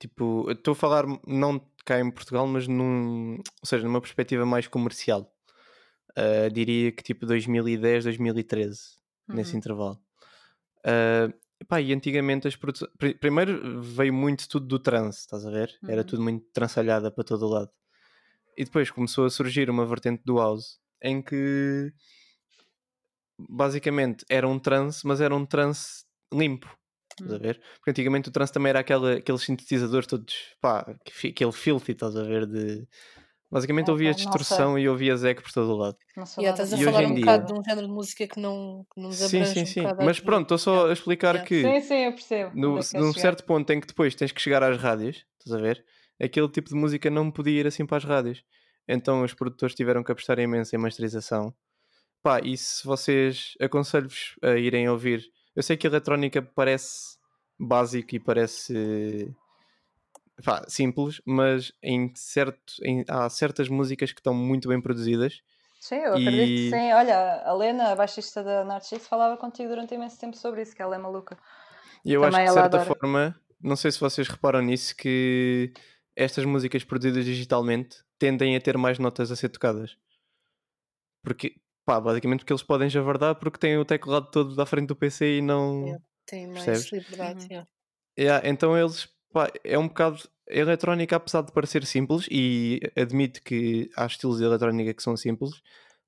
Tipo, 0.00 0.50
estou 0.50 0.72
a 0.72 0.74
falar 0.74 1.04
não 1.26 1.60
cá 1.84 2.00
em 2.00 2.10
Portugal, 2.10 2.46
mas 2.48 2.66
num, 2.66 3.36
ou 3.36 3.66
seja, 3.66 3.84
numa 3.84 4.00
perspectiva 4.00 4.44
mais 4.44 4.66
comercial. 4.66 5.32
Ah, 6.16 6.48
diria 6.50 6.90
que 6.90 7.02
tipo 7.04 7.24
2010, 7.26 8.04
2013, 8.04 8.80
nesse 9.28 9.52
Uhum. 9.52 9.58
intervalo. 9.58 9.98
Ah, 10.88 11.32
pá, 11.66 11.80
e 11.80 11.92
antigamente 11.92 12.48
as 12.48 12.56
produções. 12.56 12.90
pri- 12.98 13.14
Primeiro 13.14 13.82
veio 13.82 14.12
muito 14.12 14.48
tudo 14.48 14.66
do 14.66 14.78
trance, 14.78 15.20
estás 15.20 15.44
a 15.44 15.50
ver? 15.50 15.76
Era 15.86 16.00
Uhum. 16.02 16.06
tudo 16.06 16.22
muito 16.22 16.46
trançalhada 16.52 17.10
para 17.10 17.24
todo 17.24 17.46
o 17.46 17.48
lado. 17.50 17.70
E 18.56 18.64
depois 18.64 18.90
começou 18.90 19.24
a 19.26 19.30
surgir 19.30 19.68
uma 19.70 19.84
vertente 19.86 20.22
do 20.24 20.36
house 20.38 20.78
em 21.02 21.22
que 21.22 21.92
basicamente 23.38 24.24
era 24.28 24.48
um 24.48 24.58
trance, 24.58 25.06
mas 25.06 25.20
era 25.20 25.34
um 25.34 25.46
trance 25.46 26.04
limpo. 26.32 26.66
Estás 27.10 27.32
a 27.32 27.36
Hum. 27.36 27.38
ver? 27.40 27.60
Porque 27.76 27.90
antigamente 27.90 28.28
o 28.28 28.32
trance 28.32 28.52
também 28.52 28.70
era 28.70 28.80
aquela, 28.80 29.14
aqueles 29.14 29.42
sintetizadores 29.42 30.06
todos, 30.06 30.34
pá, 30.60 30.80
aquele 31.06 31.52
filthy, 31.52 31.92
estás 31.92 32.16
a 32.16 32.22
ver? 32.22 32.46
De... 32.46 32.86
Basicamente 33.50 33.88
Ah, 33.88 33.92
ouvias 33.92 34.16
pá, 34.16 34.22
não 34.24 34.30
distorção 34.30 34.78
e 34.78 34.88
ouvias 34.88 35.24
eco 35.24 35.42
por 35.42 35.52
todo 35.52 35.72
o 35.72 35.76
lado. 35.76 35.96
Yeah, 36.16 36.50
nada 36.50 36.50
estás 36.62 36.72
a 36.74 36.76
E 36.76 36.84
falar 36.84 37.06
um 37.06 37.14
dia- 37.14 37.24
bocado 37.24 37.46
de 37.54 37.58
um 37.60 37.62
género 37.64 37.86
de 37.86 37.92
música 37.92 38.26
que 38.26 38.38
não, 38.40 38.84
que 38.92 39.00
não 39.00 39.08
nos 39.08 39.16
Sim, 39.18 39.38
abrange 39.38 39.54
sim, 39.54 39.62
um 39.62 39.66
sim. 39.66 39.82
Mas 40.04 40.20
pronto, 40.20 40.42
estou 40.42 40.58
só 40.58 40.72
Yeah. 40.72 40.90
a 40.90 40.92
explicar 40.92 41.34
Yeah. 41.36 41.48
que 41.48 41.62
Sim, 41.62 41.80
sim, 41.80 41.94
eu 42.04 42.12
percebo. 42.12 42.50
no, 42.54 42.68
é 42.72 42.72
num 42.72 42.82
chegar. 42.82 43.12
certo 43.14 43.44
ponto 43.44 43.70
em 43.72 43.80
que 43.80 43.86
depois 43.86 44.14
tens 44.14 44.32
que 44.32 44.40
chegar 44.40 44.62
às 44.62 44.76
rádios, 44.78 45.24
estás 45.38 45.58
a 45.58 45.62
ver? 45.62 45.84
Aquele 46.20 46.48
tipo 46.48 46.68
de 46.68 46.74
música 46.74 47.08
não 47.08 47.30
podia 47.30 47.60
ir 47.60 47.66
assim 47.66 47.86
para 47.86 47.96
as 47.96 48.04
rádios. 48.04 48.42
Então 48.86 49.22
os 49.22 49.32
produtores 49.32 49.74
tiveram 49.74 50.02
que 50.02 50.12
apostar 50.12 50.38
imenso 50.38 50.74
em 50.74 50.78
masterização. 50.78 51.54
Pá, 52.22 52.40
e 52.40 52.56
se 52.56 52.84
vocês 52.86 53.52
aconselho-vos 53.60 54.34
a 54.42 54.56
irem 54.56 54.88
ouvir, 54.88 55.24
eu 55.54 55.62
sei 55.62 55.76
que 55.76 55.86
a 55.86 55.90
eletrónica 55.90 56.42
parece 56.42 57.16
básico 57.58 58.14
e 58.14 58.20
parece 58.20 59.32
pá, 60.44 60.64
simples, 60.68 61.20
mas 61.24 61.72
em 61.82 62.12
certo, 62.14 62.74
em- 62.82 63.04
há 63.08 63.28
certas 63.28 63.68
músicas 63.68 64.12
que 64.12 64.20
estão 64.20 64.34
muito 64.34 64.68
bem 64.68 64.80
produzidas. 64.80 65.40
Sim, 65.80 65.96
eu 65.96 66.14
acredito 66.14 66.54
que 66.54 66.70
sim. 66.70 66.92
Olha, 66.92 67.42
a 67.44 67.52
Lena, 67.52 67.92
a 67.92 67.96
baixista 67.96 68.42
da 68.42 68.64
Narcisse, 68.64 69.08
falava 69.08 69.36
contigo 69.36 69.68
durante 69.68 69.94
imenso 69.94 70.18
tempo 70.18 70.36
sobre 70.36 70.62
isso, 70.62 70.74
que 70.74 70.82
ela 70.82 70.96
é 70.96 70.98
maluca. 70.98 71.38
E 72.04 72.12
eu 72.12 72.22
Também 72.22 72.28
acho 72.28 72.38
que 72.38 72.44
de 72.46 72.52
certa 72.54 72.78
adora. 72.78 72.84
forma, 73.00 73.40
não 73.60 73.76
sei 73.76 73.92
se 73.92 74.00
vocês 74.00 74.26
reparam 74.28 74.60
nisso, 74.60 74.94
que 74.96 75.72
estas 76.16 76.44
músicas 76.44 76.82
produzidas 76.84 77.24
digitalmente 77.24 78.02
tendem 78.18 78.56
a 78.56 78.60
ter 78.60 78.76
mais 78.76 78.98
notas 78.98 79.30
a 79.30 79.36
ser 79.36 79.48
tocadas. 79.50 79.96
Porque, 81.22 81.56
pá, 81.84 82.00
basicamente 82.00 82.40
porque 82.40 82.52
eles 82.52 82.62
podem 82.62 82.88
javardar 82.90 83.36
porque 83.36 83.58
têm 83.58 83.78
o 83.78 83.84
teclado 83.84 84.30
todo 84.30 84.54
da 84.54 84.66
frente 84.66 84.88
do 84.88 84.96
PC 84.96 85.38
e 85.38 85.42
não. 85.42 85.84
Yeah. 85.84 86.04
Tem 86.26 86.46
mais 86.46 86.64
Percebes? 86.64 86.92
liberdade. 86.92 87.40
Uhum. 87.44 87.48
yeah. 87.50 87.68
Yeah, 88.18 88.48
então 88.48 88.76
eles, 88.76 89.08
pá, 89.32 89.50
é 89.64 89.78
um 89.78 89.88
bocado. 89.88 90.18
A 90.50 90.54
eletrónica, 90.56 91.16
apesar 91.16 91.42
de 91.42 91.52
parecer 91.52 91.84
simples, 91.84 92.26
e 92.30 92.80
admito 92.96 93.42
que 93.42 93.90
há 93.96 94.06
estilos 94.06 94.38
de 94.38 94.44
eletrónica 94.44 94.94
que 94.94 95.02
são 95.02 95.14
simples, 95.14 95.50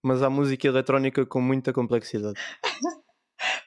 mas 0.02 0.22
há 0.22 0.30
música 0.30 0.66
eletrónica 0.66 1.26
com 1.26 1.40
muita 1.42 1.72
complexidade. 1.72 2.38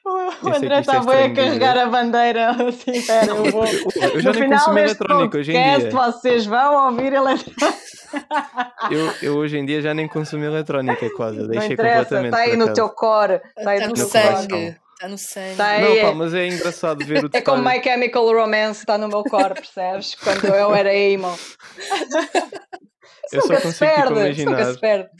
O 0.06 0.48
André 0.48 0.80
isto 0.80 0.92
é 0.92 0.98
está 0.98 1.00
bem 1.00 1.24
a 1.24 1.34
carregar 1.34 1.76
a 1.76 1.86
bandeira 1.86 2.50
assim, 2.68 3.02
pera, 3.04 3.26
eu 3.32 3.50
vou. 3.50 3.64
Eu 3.66 4.20
já 4.20 4.32
no 4.32 4.38
nem 4.38 4.42
final 4.44 4.58
consumo 4.58 4.74
deste 4.76 4.96
eletrónica 5.00 5.38
hoje 5.38 5.52
em 5.52 5.78
dia. 5.80 5.90
vocês 5.90 6.46
vão 6.46 6.86
ouvir 6.86 7.12
eletrónica. 7.12 7.74
Eu, 8.90 9.12
eu 9.22 9.36
hoje 9.36 9.58
em 9.58 9.66
dia 9.66 9.82
já 9.82 9.92
nem 9.92 10.06
consumo 10.06 10.44
eletrónica 10.44 11.10
quase, 11.16 11.38
eu 11.42 11.42
Não 11.44 11.50
deixei 11.50 11.72
interessa, 11.72 12.16
completamente. 12.16 12.32
está 12.32 12.38
aí 12.42 12.56
no 12.56 12.72
teu 12.72 12.88
core. 12.90 13.40
Está 13.58 13.70
aí 13.70 13.78
Está 13.78 13.88
no 13.88 13.94
Tá 13.94 14.02
no 14.02 14.10
teu 14.10 14.10
coração. 14.10 14.42
sangue. 14.42 14.76
Core. 15.04 15.06
Está 15.06 15.08
no 15.08 15.18
sangue. 15.18 15.56
Tá. 15.56 15.78
Não, 15.80 15.88
é- 15.88 16.02
pá, 16.02 16.14
mas 16.14 16.34
é 16.34 16.46
engraçado 16.48 17.04
ver 17.04 17.24
o 17.24 17.30
É 17.34 17.40
como 17.40 17.62
My 17.62 17.82
Chemical 17.82 18.26
Romance, 18.32 18.80
está 18.80 18.96
no 18.98 19.08
meu 19.08 19.22
core, 19.24 19.54
percebes? 19.54 20.14
Quando 20.14 20.46
eu 20.46 20.74
era 20.74 20.94
emo. 20.94 21.28
Eu 23.32 23.40
só 23.40 23.48
nunca 23.48 23.56
se 23.56 23.62
consigo, 23.62 23.90
tipo, 23.90 24.14
perde. 24.14 24.44
Nunca 24.44 24.60
imaginar. 24.60 24.72
se 24.74 24.80
perde. 24.80 25.10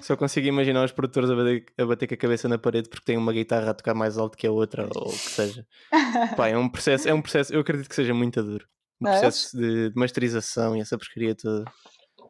Só 0.00 0.16
consigo 0.16 0.46
imaginar 0.46 0.84
os 0.84 0.92
produtores 0.92 1.28
a 1.30 1.34
bater, 1.34 1.64
a 1.78 1.84
bater 1.84 2.06
com 2.06 2.14
a 2.14 2.16
cabeça 2.16 2.48
na 2.48 2.58
parede 2.58 2.88
porque 2.88 3.04
têm 3.04 3.16
uma 3.16 3.32
guitarra 3.32 3.70
a 3.70 3.74
tocar 3.74 3.92
mais 3.94 4.16
alto 4.16 4.36
que 4.36 4.46
a 4.46 4.52
outra, 4.52 4.88
ou 4.94 5.08
o 5.08 5.12
que 5.12 5.18
seja. 5.18 5.66
Pá, 6.36 6.48
é 6.48 6.56
um 6.56 6.68
processo, 6.68 7.08
é 7.08 7.12
um 7.12 7.20
processo, 7.20 7.52
eu 7.52 7.60
acredito 7.60 7.88
que 7.88 7.94
seja 7.94 8.14
muito 8.14 8.42
duro. 8.42 8.64
Um 9.00 9.06
Não 9.06 9.10
é? 9.10 9.20
processo 9.20 9.56
de, 9.56 9.90
de 9.90 9.96
masterização 9.98 10.76
e 10.76 10.80
essa 10.80 10.96
porcaria 10.96 11.34
toda. 11.34 11.64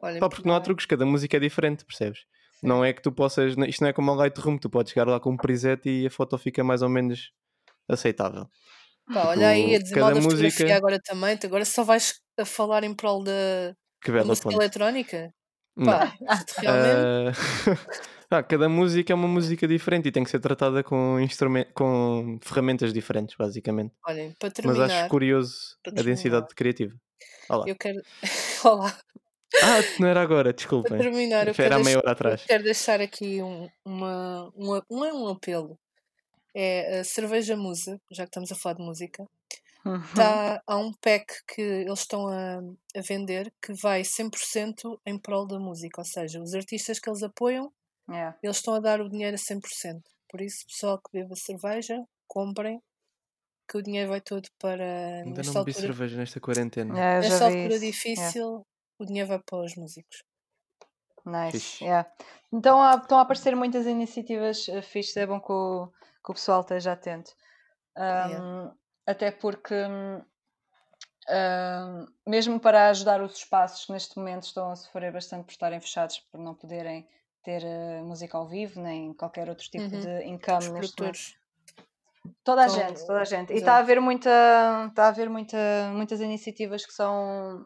Olha, 0.01 0.19
Pá, 0.19 0.27
porque 0.27 0.47
não 0.47 0.55
há 0.55 0.59
truques, 0.59 0.85
cada 0.85 1.05
música 1.05 1.37
é 1.37 1.39
diferente, 1.39 1.85
percebes? 1.85 2.19
Não 2.65 2.83
é 2.83 2.93
que 2.93 3.01
tu 3.01 3.11
possas, 3.11 3.55
isto 3.67 3.81
não 3.81 3.89
é 3.89 3.93
como 3.93 4.11
o 4.11 4.15
Lightroom, 4.15 4.57
tu 4.57 4.69
podes 4.69 4.91
chegar 4.91 5.07
lá 5.07 5.19
com 5.19 5.31
um 5.31 5.37
preset 5.37 5.87
e 5.89 6.07
a 6.07 6.09
foto 6.09 6.37
fica 6.37 6.63
mais 6.63 6.81
ou 6.81 6.89
menos 6.89 7.31
aceitável. 7.87 8.47
pá, 9.13 9.27
olha 9.27 9.49
aí 9.49 9.75
a 9.75 9.79
Tipo, 9.79 9.95
cada 9.95 10.13
da 10.15 10.21
fotografia 10.21 10.65
música- 10.65 10.77
agora 10.77 10.99
também. 10.99 11.37
Tu 11.37 11.47
agora 11.47 11.65
só 11.65 11.83
vais 11.83 12.19
a 12.37 12.45
falar 12.45 12.83
em 12.83 12.93
prol 12.93 13.23
da, 13.23 13.31
da 14.05 14.23
música 14.25 14.43
ponte. 14.49 14.55
eletrónica? 14.55 15.33
Pá, 15.83 16.13
realmente. 16.57 16.67
Ah, 16.67 17.31
ah, 18.31 18.43
cada 18.43 18.67
música 18.69 19.11
é 19.13 19.15
uma 19.15 19.27
música 19.27 19.67
diferente 19.67 20.07
e 20.07 20.11
tem 20.11 20.23
que 20.23 20.29
ser 20.29 20.39
tratada 20.39 20.83
com, 20.83 21.19
instrumen- 21.19 21.67
com 21.73 22.39
ferramentas 22.41 22.91
diferentes, 22.93 23.35
basicamente. 23.37 23.93
Olhem, 24.07 24.31
para 24.39 24.47
Mas 24.49 24.53
terminar, 24.53 24.85
acho 24.85 25.09
curioso 25.09 25.77
a 25.87 25.91
densidade 26.01 26.47
criativa. 26.55 26.95
Olá. 27.49 27.65
eu 27.67 27.75
quero. 27.75 28.01
Olá, 28.65 28.97
Ah, 29.63 29.79
não 29.99 30.07
era 30.07 30.21
agora, 30.21 30.43
para 30.45 30.53
desculpem. 30.53 30.97
terminar, 30.97 31.47
eu 31.47 31.53
era 31.57 31.79
meia 31.79 31.97
hora 31.97 32.11
atrás. 32.11 32.43
quero 32.45 32.63
deixar 32.63 32.99
aqui 33.01 33.41
um, 33.41 33.69
uma, 33.83 34.51
um, 34.57 35.05
é 35.05 35.13
um 35.13 35.27
apelo. 35.29 35.77
É 36.53 36.99
a 36.99 37.03
cerveja 37.03 37.55
musa, 37.57 37.99
já 38.11 38.23
que 38.23 38.29
estamos 38.29 38.51
a 38.51 38.55
falar 38.55 38.75
de 38.75 38.83
música. 38.83 39.25
Uhum. 39.85 40.01
Tá, 40.15 40.61
há 40.65 40.77
um 40.77 40.91
pack 40.93 41.25
que 41.47 41.61
eles 41.61 41.99
estão 41.99 42.27
a, 42.27 42.57
a 42.95 43.01
vender 43.01 43.53
que 43.61 43.73
vai 43.73 44.01
100% 44.01 44.99
em 45.05 45.17
prol 45.19 45.45
da 45.45 45.59
música, 45.59 46.01
ou 46.01 46.05
seja, 46.05 46.41
os 46.41 46.53
artistas 46.55 46.99
que 46.99 47.09
eles 47.09 47.23
apoiam, 47.23 47.71
Yeah. 48.07 48.37
eles 48.43 48.57
estão 48.57 48.75
a 48.75 48.79
dar 48.79 49.01
o 49.01 49.09
dinheiro 49.09 49.35
a 49.35 49.39
100%. 49.39 49.99
Por 50.29 50.39
isso, 50.39 50.63
pessoal 50.67 50.99
que 50.99 51.09
beba 51.11 51.35
cerveja, 51.35 52.03
comprem, 52.27 52.79
que 53.67 53.77
o 53.79 53.81
dinheiro 53.81 54.09
vai 54.09 54.21
todo 54.21 54.47
para 54.59 54.83
Ainda 55.23 55.37
nesta 55.37 55.53
não 55.53 55.63
bebi 55.63 55.71
altura, 55.75 55.87
cerveja 55.87 56.17
nesta 56.17 56.39
quarentena. 56.39 56.93
Yeah, 56.93 57.21
já 57.21 57.29
nesta 57.29 57.45
altura. 57.45 57.63
Yeah. 57.63 57.79
difícil, 57.79 58.65
o 58.99 59.05
dinheiro 59.05 59.29
vai 59.29 59.39
para 59.39 59.59
os 59.59 59.75
músicos. 59.75 60.23
Nice, 61.25 61.83
yeah. 61.83 62.09
Então 62.53 62.81
há- 62.81 62.95
estão 62.95 63.17
a 63.17 63.21
aparecer 63.21 63.55
muitas 63.55 63.85
iniciativas 63.87 64.67
uh, 64.67 64.81
fixes, 64.81 65.17
é 65.17 65.25
bom 65.25 65.39
que 65.39 65.51
o, 65.51 65.87
que 66.23 66.31
o 66.31 66.33
pessoal 66.33 66.61
esteja 66.61 66.91
atento. 66.93 67.31
Um, 67.97 68.71
Até 69.07 69.31
porque, 69.31 69.73
um, 71.29 72.05
mesmo 72.27 72.59
para 72.59 72.89
ajudar 72.89 73.21
os 73.21 73.37
espaços 73.37 73.85
que 73.85 73.91
neste 73.91 74.17
momento 74.17 74.43
estão 74.43 74.71
a 74.71 74.75
sofrer 74.75 75.11
bastante 75.11 75.45
por 75.45 75.51
estarem 75.51 75.79
fechados, 75.81 76.19
por 76.31 76.39
não 76.39 76.53
poderem 76.53 77.07
ter 77.43 77.63
uh, 77.63 78.05
música 78.05 78.37
ao 78.37 78.47
vivo, 78.47 78.81
nem 78.81 79.13
qualquer 79.13 79.49
outro 79.49 79.65
tipo 79.69 79.83
Uhum. 79.83 79.99
de 79.99 80.23
income 80.25 80.69
neste 80.71 80.99
momento. 80.99 81.19
Toda 82.43 82.63
a 82.63 82.67
Então, 82.67 82.87
gente, 82.87 83.05
toda 83.05 83.21
a 83.21 83.25
gente. 83.25 83.53
E 83.53 83.57
está 83.57 83.73
a 83.75 83.79
haver 83.79 83.99
muita, 83.99 84.29
está 84.89 85.05
a 85.05 85.07
haver 85.09 85.29
muita, 85.29 85.57
muitas 85.93 86.21
iniciativas 86.21 86.85
que 86.85 86.93
são 86.93 87.65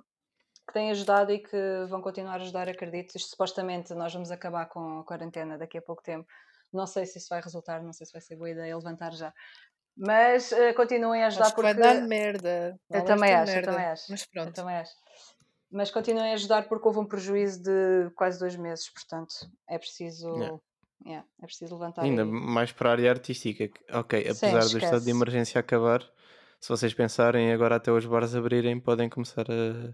que 0.70 0.74
têm 0.74 0.92
ajudado 0.92 1.32
e 1.32 1.40
que 1.40 1.58
vão 1.90 2.00
continuar 2.02 2.34
a 2.40 2.44
ajudar, 2.44 2.70
acredito. 2.70 3.16
Isto, 3.16 3.30
supostamente 3.32 3.94
nós 3.96 4.14
vamos 4.14 4.30
acabar 4.32 4.68
com 4.68 5.00
a 5.00 5.04
quarentena 5.04 5.58
daqui 5.58 5.78
a 5.78 5.82
pouco 5.82 6.04
tempo. 6.04 6.28
Não 6.72 6.86
sei 6.86 7.06
se 7.08 7.18
isso 7.18 7.28
vai 7.30 7.42
resultar, 7.42 7.82
não 7.82 7.92
sei 7.92 8.06
se 8.06 8.14
vai 8.14 8.22
ser 8.22 8.36
boa 8.36 8.50
ideia 8.52 8.78
levantar 8.78 9.12
já. 9.14 9.34
Mas 9.98 10.52
eh, 10.52 10.72
continuem 10.74 11.24
a 11.24 11.28
ajudar 11.28 11.46
Acho 11.48 11.56
que 11.56 11.62
porque 11.62 11.74
vai 11.74 11.94
dar 11.94 12.08
merda. 12.08 12.80
eu 12.92 13.04
também 13.04 13.34
acho, 13.34 13.52
eu 13.52 13.56
merda. 13.56 13.72
também 13.72 13.86
acho. 13.88 14.04
Mas 14.12 14.22
eu 14.22 14.28
pronto. 14.32 14.54
também 14.54 14.76
acho. 14.76 14.92
Mas 15.72 15.92
continuem 15.92 16.32
a 16.32 16.36
ajudar 16.36 16.68
porque 16.70 16.88
houve 16.88 17.00
um 17.00 17.06
prejuízo 17.06 17.64
de 17.64 18.10
quase 18.16 18.40
dois 18.40 18.56
meses, 18.56 18.90
portanto 18.92 19.34
é 19.68 19.78
preciso, 19.78 20.30
Yeah. 20.36 20.60
yeah, 21.06 21.28
é 21.42 21.46
preciso 21.46 21.74
levantar. 21.76 22.04
Ainda 22.04 22.22
e- 22.22 22.26
mais 22.26 22.72
para 22.72 22.90
a 22.90 22.92
área 22.94 23.10
artística. 23.10 23.70
Ok, 23.92 24.22
Sim, 24.22 24.30
apesar 24.30 24.68
do 24.70 24.78
estado 24.78 25.04
de 25.04 25.10
emergência 25.12 25.60
acabar, 25.60 26.02
se 26.60 26.70
vocês 26.70 26.94
pensarem 26.94 27.52
agora 27.52 27.76
até 27.78 27.92
os 27.92 28.06
bares 28.06 28.36
abrirem, 28.36 28.80
podem 28.80 29.10
começar 29.10 29.46
a. 29.50 29.94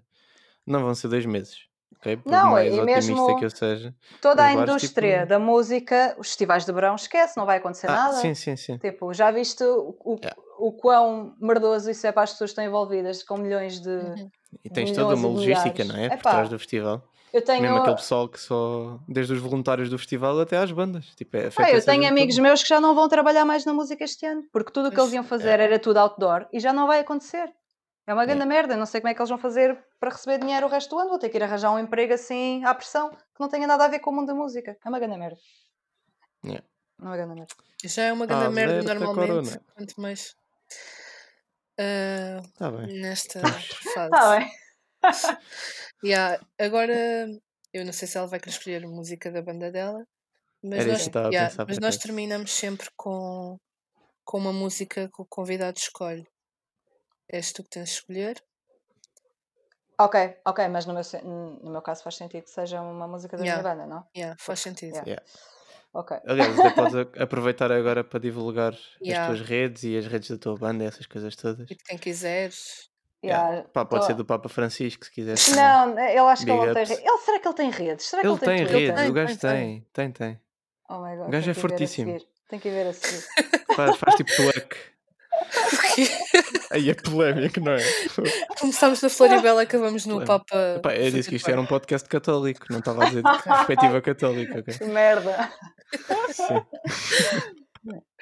Não 0.66 0.82
vão 0.82 0.95
ser 0.95 1.07
dois 1.07 1.26
meses. 1.26 1.66
Ok? 1.99 2.18
Por 2.18 2.32
Não, 2.32 2.51
mais 2.51 2.74
e 2.74 2.80
otimista 2.80 3.11
mesmo- 3.11 3.36
que 3.39 3.45
eu 3.45 3.49
seja. 3.49 3.95
Toda 4.22 4.43
a 4.43 4.53
bares, 4.53 4.70
indústria 4.70 5.18
tipo- 5.20 5.30
da 5.30 5.39
música, 5.39 6.16
os 6.20 6.28
festivais 6.28 6.66
de 6.66 6.72
verão, 6.72 6.95
esquece, 6.95 7.38
não 7.38 7.45
vai 7.45 7.57
acontecer 7.57 7.88
Ah, 7.89 7.95
nada. 7.95 8.13
sim, 8.16 8.34
sim, 8.34 8.55
sim. 8.55 8.78
Tipo, 8.78 9.13
já 9.13 9.32
viste 9.32 9.63
o, 9.63 9.95
o, 10.03 10.16
Yeah. 10.16 10.36
o 10.59 10.72
quão 10.72 11.34
merdoso 11.39 11.89
isso 11.89 12.05
é 12.05 12.11
para 12.11 12.24
as 12.24 12.32
pessoas 12.32 12.49
que 12.49 12.53
estão 12.53 12.63
envolvidas 12.66 13.24
com 13.24 13.38
milhões 13.38 13.80
de. 13.80 13.89
Uhum. 13.89 14.30
E 14.63 14.70
tens 14.70 14.89
milhões 14.91 15.07
toda 15.07 15.16
uma 15.16 15.28
logística, 15.30 15.84
não 15.84 15.95
é? 15.95 16.09
Por 16.09 16.18
Epá, 16.20 16.32
trás 16.32 16.49
do 16.49 16.57
festival. 16.59 17.01
Eu 17.34 17.41
tenho, 17.41 17.61
Mesmo 17.63 17.78
aquele 17.80 17.95
pessoal 17.97 18.30
que 18.30 18.39
só. 18.39 18.97
Desde 19.07 19.34
os 19.34 19.39
voluntários 19.39 19.89
do 19.89 19.97
festival 19.97 20.39
até 20.39 20.55
às 20.57 20.72
bandas. 20.72 21.05
Tipo, 21.18 21.36
é, 21.36 21.49
Ah, 21.57 21.72
eu 21.72 21.84
tenho 21.84 22.07
amigos 22.07 22.36
toda. 22.36 22.47
meus 22.47 22.63
que 22.63 22.70
já 22.70 22.80
não 22.80 22.95
vão 22.95 23.09
trabalhar 23.09 23.43
mais 23.43 23.66
na 23.66 23.74
música 23.74 24.03
este 24.05 24.26
ano, 24.26 24.43
porque 24.53 24.72
tudo 24.72 24.88
o 24.88 24.91
que 24.91 24.99
eles 24.99 25.11
iam 25.11 25.24
fazer 25.24 25.59
era 25.59 25.78
tudo 25.78 25.97
outdoor 25.97 26.45
e 26.53 26.59
já 26.61 26.72
não 26.72 26.88
vai 26.88 26.99
acontecer. 27.01 27.51
É 28.07 28.13
uma 28.13 28.23
grande 28.25 28.41
Yeah. 28.43 28.55
merda, 28.55 28.73
eu 28.75 28.77
não 28.77 28.85
sei 28.85 29.01
como 29.01 29.09
é 29.09 29.13
que 29.15 29.19
eles 29.21 29.29
vão 29.29 29.37
fazer 29.39 29.83
para 29.99 30.11
receber 30.11 30.37
dinheiro 30.39 30.67
o 30.67 30.69
resto 30.69 30.89
do 30.91 30.99
ano. 30.99 31.09
Vou 31.09 31.19
ter 31.19 31.29
que 31.29 31.37
ir 31.37 31.43
arranjar 31.43 31.71
um 31.71 31.79
emprego 31.79 32.13
assim 32.13 32.63
à 32.63 32.73
pressão 32.75 33.09
que 33.09 33.39
não 33.39 33.49
tenha 33.49 33.65
nada 33.65 33.85
a 33.85 33.87
ver 33.87 33.99
com 33.99 34.11
o 34.11 34.13
mundo 34.13 34.27
da 34.27 34.35
música. 34.35 34.77
É 34.83 34.89
uma 34.89 34.99
grande 34.99 35.17
merda. 35.17 35.37
Yeah. 36.45 36.63
É 37.01 37.03
uma 37.03 37.15
grande 37.17 37.33
merda. 37.35 37.55
Já 37.83 38.03
é 38.03 38.13
uma 38.13 38.25
grande 38.25 38.49
merda 38.53 38.73
Alerta 38.75 38.93
normalmente. 38.93 39.59
Quanto 39.75 39.99
mais 40.01 40.35
ah, 41.79 42.41
Tá 42.57 42.71
bem. 42.71 43.01
nesta 43.01 43.39
Estamos- 43.39 43.67
fase. 43.93 44.09
Tá 44.11 44.37
bem. 44.37 44.51
Yeah, 46.03 46.39
agora, 46.59 46.93
eu 47.73 47.83
não 47.85 47.91
sei 47.93 48.07
se 48.07 48.17
ela 48.17 48.27
vai 48.27 48.39
querer 48.39 48.51
escolher 48.51 48.83
a 48.85 48.87
música 48.87 49.31
da 49.31 49.41
banda 49.41 49.71
dela, 49.71 50.05
mas, 50.63 50.79
Era 50.81 50.91
nós, 50.91 51.07
yeah, 51.33 51.55
mas 51.67 51.79
nós 51.79 51.97
terminamos 51.97 52.51
sempre 52.51 52.87
com, 52.95 53.57
com 54.23 54.37
uma 54.37 54.53
música 54.53 55.09
que 55.13 55.21
o 55.21 55.25
convidado 55.25 55.77
escolhe. 55.79 56.27
És 57.30 57.51
tu 57.53 57.63
que 57.63 57.69
tens 57.69 57.89
de 57.89 57.95
escolher. 57.95 58.43
Ok, 59.97 60.15
ok, 60.45 60.67
mas 60.67 60.86
no 60.86 60.93
meu, 60.93 61.03
no 61.63 61.71
meu 61.71 61.82
caso 61.82 62.03
faz 62.03 62.15
sentido 62.15 62.43
que 62.43 62.49
seja 62.49 62.82
uma 62.82 63.07
música 63.07 63.38
da 63.38 63.43
Yeah. 63.43 63.61
minha 63.63 63.76
banda, 63.76 63.88
não? 63.88 64.05
Yeah, 64.15 64.36
faz 64.39 64.59
sentido. 64.59 64.93
Yeah. 64.95 65.07
Yeah. 65.09 65.26
Ok. 65.93 66.17
Aliás, 66.28 66.59
até 66.59 66.69
podes 66.71 66.95
a- 67.19 67.23
aproveitar 67.23 67.71
agora 67.71 68.03
para 68.03 68.19
divulgar 68.19 68.73
Yeah. 69.01 69.32
as 69.32 69.38
tuas 69.39 69.47
redes 69.49 69.84
e 69.84 69.97
as 69.97 70.05
redes 70.05 70.30
da 70.30 70.38
tua 70.38 70.57
banda, 70.57 70.84
essas 70.84 71.05
coisas 71.07 71.34
todas. 71.36 71.65
Tipo, 71.67 71.82
quem 71.86 71.97
quiseres. 71.97 72.89
Yeah. 73.23 73.49
Yeah, 73.51 73.69
Pá, 73.69 73.86
pode 73.86 74.01
tô- 74.01 74.07
ser 74.07 74.13
do 74.15 74.26
Papa 74.26 74.49
Francisco, 74.49 75.05
se 75.05 75.11
quiseres. 75.11 75.47
Não, 75.55 75.97
eu 76.09 76.28
acho 76.28 76.43
que 76.45 76.51
ele 76.51 76.59
Big 76.59 76.67
não 76.67 76.73
tem 76.76 76.84
redes. 76.86 76.99
Ele, 77.03 77.17
será 77.19 77.39
que 77.39 77.47
ele 77.47 77.55
tem 77.55 77.69
redes? 77.71 78.05
Será 78.05 78.21
que 78.21 78.28
Ele 78.28 78.34
ele, 78.36 78.45
tem 78.45 78.57
Twitter? 78.57 78.78
redes, 78.82 79.01
Tem, 79.01 79.09
o 79.09 79.13
gajo 79.13 79.38
tem, 79.39 79.49
tem, 79.49 79.88
tem, 79.93 80.11
tem. 80.11 80.41
Oh 80.89 80.99
my 81.01 81.15
God, 81.15 81.28
O 81.28 81.32
gajo 81.32 81.49
é 81.49 81.53
fortíssimo. 81.53 82.17
Tem 82.49 82.59
que 82.59 82.67
ir 82.67 82.71
ver 82.71 82.88
a 82.88 82.93
seguir. 82.93 83.26
Faz, 83.76 83.95
faz 83.97 84.15
tipo 84.15 84.30
twerk. 84.36 84.78
Aí 86.71 86.89
é 86.89 86.93
polémico, 86.93 87.59
não 87.59 87.73
é? 87.73 87.79
Começámos 88.59 89.01
na 89.01 89.09
Floribela, 89.09 89.61
acabamos 89.61 90.05
no 90.05 90.15
Polémico. 90.15 90.45
Papa. 90.45 90.75
Epá, 90.77 90.95
eu 90.95 91.11
disse 91.11 91.29
que 91.29 91.35
isto 91.35 91.49
era 91.49 91.61
um 91.61 91.65
podcast 91.65 92.07
católico, 92.07 92.65
não 92.69 92.79
estava 92.79 93.03
a 93.03 93.07
dizer 93.07 93.23
de 93.23 93.43
perspectiva 93.43 94.01
católica, 94.01 94.59
ok? 94.59 94.77
Que 94.77 94.85
merda. 94.85 95.51
Sim. 96.31 96.65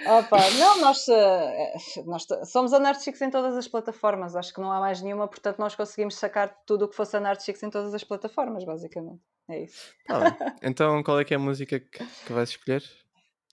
Opa, 0.05 0.37
não, 0.59 0.81
nós, 0.81 1.07
eh, 1.07 1.73
nós 2.05 2.25
somos 2.45 2.73
anárquicos 2.73 3.21
em 3.21 3.29
todas 3.29 3.55
as 3.55 3.67
plataformas. 3.67 4.35
Acho 4.35 4.53
que 4.53 4.59
não 4.59 4.71
há 4.71 4.79
mais 4.79 5.01
nenhuma, 5.01 5.27
portanto, 5.27 5.57
nós 5.59 5.73
conseguimos 5.73 6.15
sacar 6.15 6.53
tudo 6.65 6.85
o 6.85 6.89
que 6.89 6.95
fosse 6.95 7.15
anárquicos 7.15 7.63
em 7.63 7.69
todas 7.69 7.93
as 7.93 8.03
plataformas, 8.03 8.65
basicamente. 8.65 9.21
É 9.49 9.63
isso. 9.63 9.93
Tá. 10.07 10.37
Então 10.61 11.01
qual 11.03 11.19
é 11.19 11.25
que 11.25 11.33
é 11.33 11.37
a 11.37 11.39
música 11.39 11.79
que, 11.79 12.05
que 12.05 12.33
vais 12.33 12.49
escolher? 12.49 12.83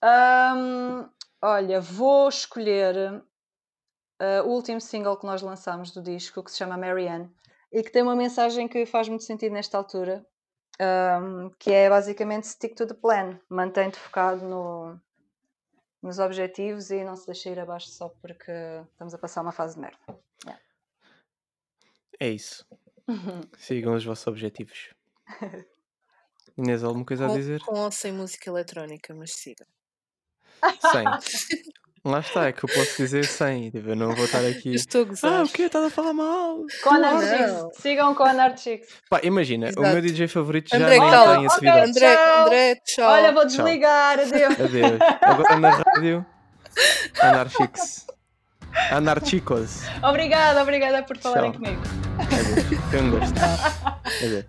Ahm, 0.03 1.09
olha, 1.41 1.79
vou 1.79 2.27
escolher 2.27 3.23
eh, 4.21 4.41
o 4.43 4.49
último 4.49 4.79
single 4.79 5.17
que 5.17 5.25
nós 5.25 5.41
lançámos 5.41 5.91
do 5.91 6.01
disco, 6.01 6.43
que 6.43 6.51
se 6.51 6.57
chama 6.59 6.77
Marianne, 6.77 7.29
e 7.71 7.81
que 7.81 7.91
tem 7.91 8.03
uma 8.03 8.15
mensagem 8.15 8.67
que 8.67 8.85
faz 8.85 9.09
muito 9.09 9.23
sentido 9.23 9.53
nesta 9.53 9.77
altura, 9.77 10.23
ahm, 10.79 11.49
que 11.59 11.71
é 11.71 11.89
basicamente 11.89 12.47
stick 12.47 12.75
to 12.75 12.85
the 12.85 12.93
plan, 12.93 13.39
mantém-te 13.49 13.97
focado 13.97 14.45
no, 14.45 14.99
nos 16.03 16.19
objetivos 16.19 16.91
e 16.91 17.03
não 17.03 17.15
se 17.15 17.25
deixa 17.25 17.49
ir 17.49 17.59
abaixo 17.59 17.89
só 17.89 18.09
porque 18.09 18.51
estamos 18.91 19.13
a 19.13 19.17
passar 19.17 19.41
uma 19.41 19.51
fase 19.51 19.75
de 19.75 19.81
merda. 19.81 19.99
É 22.19 22.29
isso. 22.29 22.63
Sigam 23.57 23.95
os 23.95 24.05
vossos 24.05 24.27
objetivos. 24.27 24.93
Inês, 26.55 26.83
alguma 26.83 27.05
coisa 27.05 27.25
a 27.25 27.27
Com, 27.27 27.33
dizer? 27.33 27.59
com 27.61 27.79
ou 27.79 27.91
sem 27.91 28.11
música 28.11 28.49
eletrónica, 28.49 29.15
mas 29.15 29.31
siga. 29.31 29.65
Sem. 30.79 31.05
Lá 32.03 32.19
está, 32.19 32.47
é 32.47 32.51
que 32.51 32.63
eu 32.65 32.69
posso 32.73 32.97
dizer 32.97 33.23
sem. 33.25 33.69
Tipo, 33.69 33.89
eu 33.89 33.95
não 33.95 34.15
vou 34.15 34.25
estar 34.25 34.39
aqui. 34.43 34.73
Estou 34.73 35.01
a 35.01 35.05
gozar. 35.05 35.33
Ah, 35.33 35.43
o 35.43 35.47
quê? 35.47 35.63
Estás 35.63 35.85
a 35.85 35.89
falar 35.91 36.13
mal? 36.13 36.57
Com 36.83 36.89
a 36.95 36.97
Narchix, 36.97 37.51
Não. 37.53 37.71
sigam 37.79 38.15
com 38.15 38.23
a 38.23 38.33
Narchix. 38.33 38.87
Pá, 39.07 39.19
imagina, 39.21 39.67
o 39.67 39.69
Exato. 39.69 39.87
meu 39.87 40.01
DJ 40.01 40.27
favorito 40.27 40.69
já 40.71 40.77
André, 40.77 40.89
nem 40.99 40.99
cala. 41.11 41.35
tem 41.37 41.45
Ok, 41.47 41.69
atividade. 41.69 41.89
André, 41.91 42.15
Tchau. 42.15 42.41
André, 42.45 42.75
tchau. 42.83 43.11
Olha, 43.11 43.31
vou 43.31 43.41
Tchau. 43.47 43.65
desligar, 43.65 44.19
adeus. 44.19 44.59
Adeus. 44.59 44.99
Agora 45.21 45.59
na 45.59 45.69
rádio, 45.69 46.25
Anarchix. 47.21 48.07
Anarchicos. 48.89 49.81
Obrigada, 50.01 50.61
obrigada 50.63 51.03
por 51.03 51.17
falarem 51.19 51.51
Tchau. 51.51 51.61
comigo. 51.61 51.81
Adeus. 52.17 52.81
Foi 52.89 52.99
um 52.99 53.11
gosto. 53.11 53.35
Adeus. 54.25 54.45